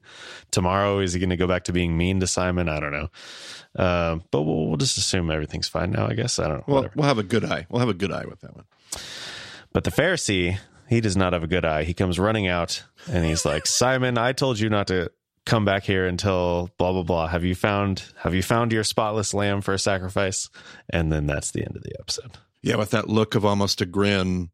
tomorrow 0.51 0.99
is 1.01 1.13
he 1.13 1.21
going 1.21 1.31
to 1.31 1.37
go 1.37 1.47
back 1.47 1.65
to 1.65 1.73
being 1.73 1.97
mean 1.97 2.21
to 2.21 2.27
simon? 2.27 2.69
I 2.69 2.81
don't 2.81 2.93
know. 2.93 3.09
Uh, 3.77 4.19
but 4.31 4.43
we'll, 4.43 4.67
we'll, 4.67 4.77
just 4.77 4.99
assume 4.99 5.31
everything's 5.31 5.69
fine 5.69 5.91
now 5.91 6.07
i 6.07 6.15
guess. 6.15 6.39
I 6.39 6.49
don't 6.49 6.59
know 6.59 6.65
well, 6.67 6.77
whatever. 6.77 6.95
we'll 6.97 7.09
have 7.09 7.19
a 7.19 7.23
good 7.23 7.45
eye. 7.45 7.67
We'll 7.69 7.81
have 7.81 7.89
a 7.89 7.95
good 7.95 8.13
eye 8.13 8.25
with 8.27 8.41
that 8.41 8.55
one. 8.55 8.65
But 9.73 9.85
the 9.85 9.91
pharisee 9.91 10.59
he 10.89 11.03
does 11.03 11.19
not 11.19 11.35
have 11.35 11.43
a 11.43 11.47
good 11.47 11.67
eye. 11.67 11.85
He 11.85 11.93
comes 11.93 12.19
running 12.19 12.49
out 12.49 12.83
and 13.11 13.25
he's 13.25 13.45
like 13.45 13.67
simon 13.67 14.19
i 14.19 14.33
told 14.33 14.59
you 14.59 14.71
not 14.71 14.87
to 14.89 15.11
come 15.45 15.65
back 15.65 15.83
here 15.85 16.07
until 16.07 16.71
blah 16.79 16.93
blah 16.93 17.03
blah. 17.03 17.27
Have 17.27 17.45
you 17.45 17.55
found 17.55 18.05
have 18.19 18.35
you 18.35 18.43
found 18.43 18.73
your 18.73 18.85
spotless 18.85 19.35
lamb 19.35 19.61
for 19.61 19.75
a 19.75 19.79
sacrifice? 19.79 20.49
And 20.91 21.13
then 21.13 21.27
that's 21.27 21.51
the 21.51 21.65
end 21.65 21.77
of 21.77 21.83
the 21.83 21.95
episode 21.99 22.39
yeah, 22.63 22.77
with 22.77 22.91
that 22.91 23.09
look 23.09 23.35
of 23.35 23.45
almost 23.45 23.81
a 23.81 23.87
grin, 23.87 24.51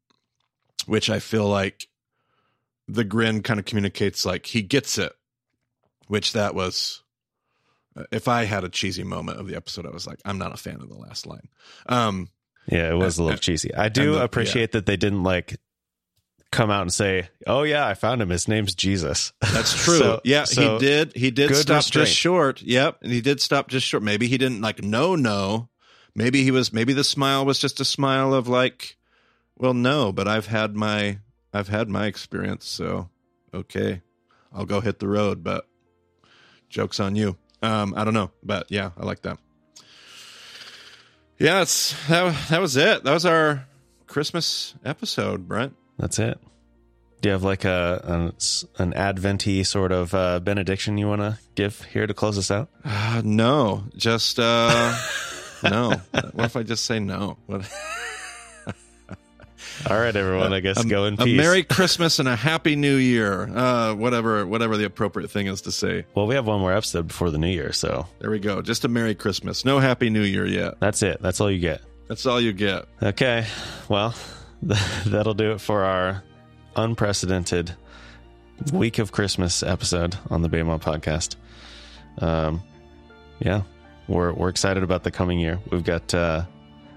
which 0.86 1.08
I 1.10 1.18
feel 1.18 1.46
like 1.46 1.88
the 2.86 3.04
grin 3.04 3.42
kind 3.42 3.58
of 3.58 3.66
communicates 3.66 4.26
like 4.26 4.46
he 4.46 4.62
gets 4.62 4.98
it, 4.98 5.12
which 6.08 6.32
that 6.32 6.54
was. 6.54 7.02
Uh, 7.96 8.04
if 8.10 8.26
I 8.26 8.44
had 8.44 8.64
a 8.64 8.68
cheesy 8.68 9.04
moment 9.04 9.38
of 9.38 9.46
the 9.46 9.56
episode, 9.56 9.86
I 9.86 9.90
was 9.90 10.06
like, 10.06 10.20
I'm 10.24 10.38
not 10.38 10.52
a 10.52 10.56
fan 10.56 10.80
of 10.80 10.88
the 10.88 10.98
last 10.98 11.26
line. 11.26 11.48
Um, 11.86 12.28
yeah, 12.66 12.90
it 12.90 12.94
was 12.94 13.18
a 13.18 13.22
little 13.22 13.38
cheesy. 13.38 13.74
I 13.74 13.88
do 13.88 14.14
the, 14.14 14.22
appreciate 14.22 14.70
yeah. 14.70 14.78
that 14.78 14.86
they 14.86 14.96
didn't 14.96 15.22
like 15.22 15.58
come 16.54 16.70
out 16.70 16.82
and 16.82 16.92
say, 16.92 17.28
"Oh 17.46 17.62
yeah, 17.62 17.86
I 17.86 17.94
found 17.94 18.22
him. 18.22 18.30
His 18.30 18.48
name's 18.48 18.74
Jesus." 18.74 19.32
That's 19.40 19.74
true. 19.84 19.98
so, 19.98 20.20
yeah, 20.24 20.44
so 20.44 20.74
he 20.74 20.78
did. 20.78 21.14
He 21.14 21.30
did 21.30 21.54
stop 21.54 21.78
restraint. 21.78 22.08
just 22.08 22.18
short. 22.18 22.62
Yep, 22.62 22.98
and 23.02 23.12
he 23.12 23.20
did 23.20 23.40
stop 23.40 23.68
just 23.68 23.86
short. 23.86 24.02
Maybe 24.02 24.28
he 24.28 24.38
didn't 24.38 24.60
like 24.60 24.82
no 24.82 25.14
no, 25.14 25.68
maybe 26.14 26.42
he 26.42 26.50
was 26.50 26.72
maybe 26.72 26.92
the 26.92 27.04
smile 27.04 27.44
was 27.44 27.58
just 27.58 27.80
a 27.80 27.84
smile 27.84 28.32
of 28.32 28.48
like 28.48 28.96
well 29.56 29.74
no 29.74 30.12
but 30.12 30.28
i've 30.28 30.46
had 30.46 30.74
my 30.74 31.18
i've 31.52 31.68
had 31.68 31.88
my 31.88 32.06
experience 32.06 32.66
so 32.66 33.08
okay. 33.52 34.02
I'll 34.52 34.66
go 34.66 34.80
hit 34.80 34.98
the 34.98 35.08
road 35.08 35.42
but 35.44 35.66
jokes 36.68 37.00
on 37.00 37.16
you. 37.16 37.36
Um 37.62 37.94
i 37.96 38.04
don't 38.04 38.14
know 38.14 38.30
but 38.42 38.70
yeah 38.70 38.90
i 38.96 39.04
like 39.04 39.22
that. 39.22 39.38
Yeah 41.38 41.62
it's 41.62 41.94
that, 42.08 42.48
that 42.50 42.60
was 42.60 42.76
it. 42.76 43.04
That 43.04 43.12
was 43.12 43.26
our 43.26 43.66
christmas 44.06 44.74
episode 44.84 45.48
brent. 45.48 45.74
That's 45.98 46.18
it. 46.18 46.38
Do 47.20 47.28
you 47.28 47.32
have 47.32 47.42
like 47.42 47.64
a 47.64 48.00
an, 48.04 48.32
an 48.78 48.92
adventy 48.94 49.64
sort 49.64 49.92
of 49.92 50.14
uh, 50.14 50.40
benediction 50.40 50.98
you 50.98 51.08
want 51.08 51.22
to 51.22 51.38
give 51.54 51.82
here 51.84 52.06
to 52.06 52.12
close 52.14 52.36
us 52.36 52.50
out? 52.50 52.68
Uh, 52.84 53.22
no 53.24 53.84
just 53.96 54.38
uh 54.38 54.94
no. 55.64 56.00
what 56.32 56.44
if 56.46 56.56
I 56.56 56.62
just 56.62 56.84
say 56.84 56.98
no? 56.98 57.36
What? 57.46 57.70
All 59.90 59.98
right, 59.98 60.14
everyone. 60.14 60.52
I 60.52 60.60
guess 60.60 60.82
a, 60.82 60.88
go 60.88 61.04
in 61.04 61.16
peace. 61.16 61.34
A 61.34 61.36
Merry 61.36 61.62
Christmas 61.62 62.18
and 62.18 62.28
a 62.28 62.36
Happy 62.36 62.76
New 62.76 62.96
Year. 62.96 63.42
Uh, 63.42 63.94
whatever, 63.94 64.46
whatever 64.46 64.76
the 64.76 64.84
appropriate 64.84 65.30
thing 65.30 65.46
is 65.46 65.62
to 65.62 65.72
say. 65.72 66.06
Well, 66.14 66.26
we 66.26 66.36
have 66.36 66.46
one 66.46 66.60
more 66.60 66.72
episode 66.72 67.08
before 67.08 67.30
the 67.30 67.38
New 67.38 67.48
Year, 67.48 67.72
so 67.72 68.06
there 68.20 68.30
we 68.30 68.38
go. 68.38 68.62
Just 68.62 68.84
a 68.84 68.88
Merry 68.88 69.14
Christmas. 69.14 69.64
No 69.64 69.80
Happy 69.80 70.10
New 70.10 70.22
Year 70.22 70.46
yet. 70.46 70.80
That's 70.80 71.02
it. 71.02 71.20
That's 71.20 71.40
all 71.40 71.50
you 71.50 71.58
get. 71.58 71.82
That's 72.08 72.24
all 72.24 72.40
you 72.40 72.52
get. 72.52 72.86
Okay. 73.02 73.46
Well, 73.88 74.14
that'll 74.62 75.34
do 75.34 75.52
it 75.52 75.60
for 75.60 75.84
our 75.84 76.22
unprecedented 76.76 77.74
week 78.72 78.98
of 78.98 79.12
Christmas 79.12 79.62
episode 79.62 80.16
on 80.30 80.42
the 80.42 80.48
Bema 80.48 80.78
podcast. 80.78 81.36
Um, 82.18 82.62
yeah, 83.40 83.62
we're 84.08 84.32
we're 84.32 84.48
excited 84.48 84.82
about 84.82 85.02
the 85.02 85.10
coming 85.10 85.38
year. 85.38 85.58
We've 85.70 85.84
got 85.84 86.12
uh 86.14 86.44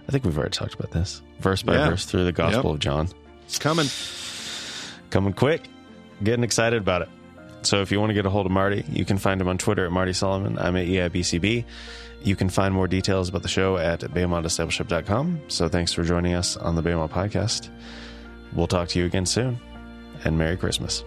I 0.07 0.11
think 0.11 0.23
we've 0.23 0.37
already 0.37 0.51
talked 0.51 0.73
about 0.73 0.91
this. 0.91 1.21
Verse 1.39 1.63
by 1.63 1.75
yeah. 1.75 1.89
verse 1.89 2.05
through 2.05 2.25
the 2.25 2.31
Gospel 2.31 2.71
yep. 2.71 2.75
of 2.75 2.79
John. 2.79 3.09
It's 3.45 3.59
coming. 3.59 3.87
Coming 5.09 5.33
quick. 5.33 5.69
Getting 6.23 6.43
excited 6.43 6.81
about 6.81 7.03
it. 7.03 7.09
So 7.63 7.81
if 7.81 7.91
you 7.91 7.99
want 7.99 8.11
to 8.11 8.13
get 8.13 8.25
a 8.25 8.29
hold 8.29 8.45
of 8.45 8.51
Marty, 8.51 8.85
you 8.89 9.05
can 9.05 9.17
find 9.17 9.41
him 9.41 9.47
on 9.47 9.57
Twitter 9.57 9.85
at 9.85 9.91
Marty 9.91 10.13
Solomon. 10.13 10.57
I'm 10.57 10.75
at 10.75 10.87
EIBCB. 10.87 11.65
You 12.23 12.35
can 12.35 12.49
find 12.49 12.73
more 12.73 12.87
details 12.87 13.29
about 13.29 13.43
the 13.43 13.47
show 13.47 13.77
at 13.77 14.01
BEMADiscipleship.com. 14.01 15.41
So 15.47 15.67
thanks 15.67 15.93
for 15.93 16.03
joining 16.03 16.33
us 16.33 16.57
on 16.57 16.75
the 16.75 16.81
BEMA 16.81 17.09
Podcast. 17.09 17.69
We'll 18.53 18.67
talk 18.67 18.89
to 18.89 18.99
you 18.99 19.05
again 19.05 19.25
soon, 19.25 19.59
and 20.23 20.37
Merry 20.37 20.57
Christmas. 20.57 21.03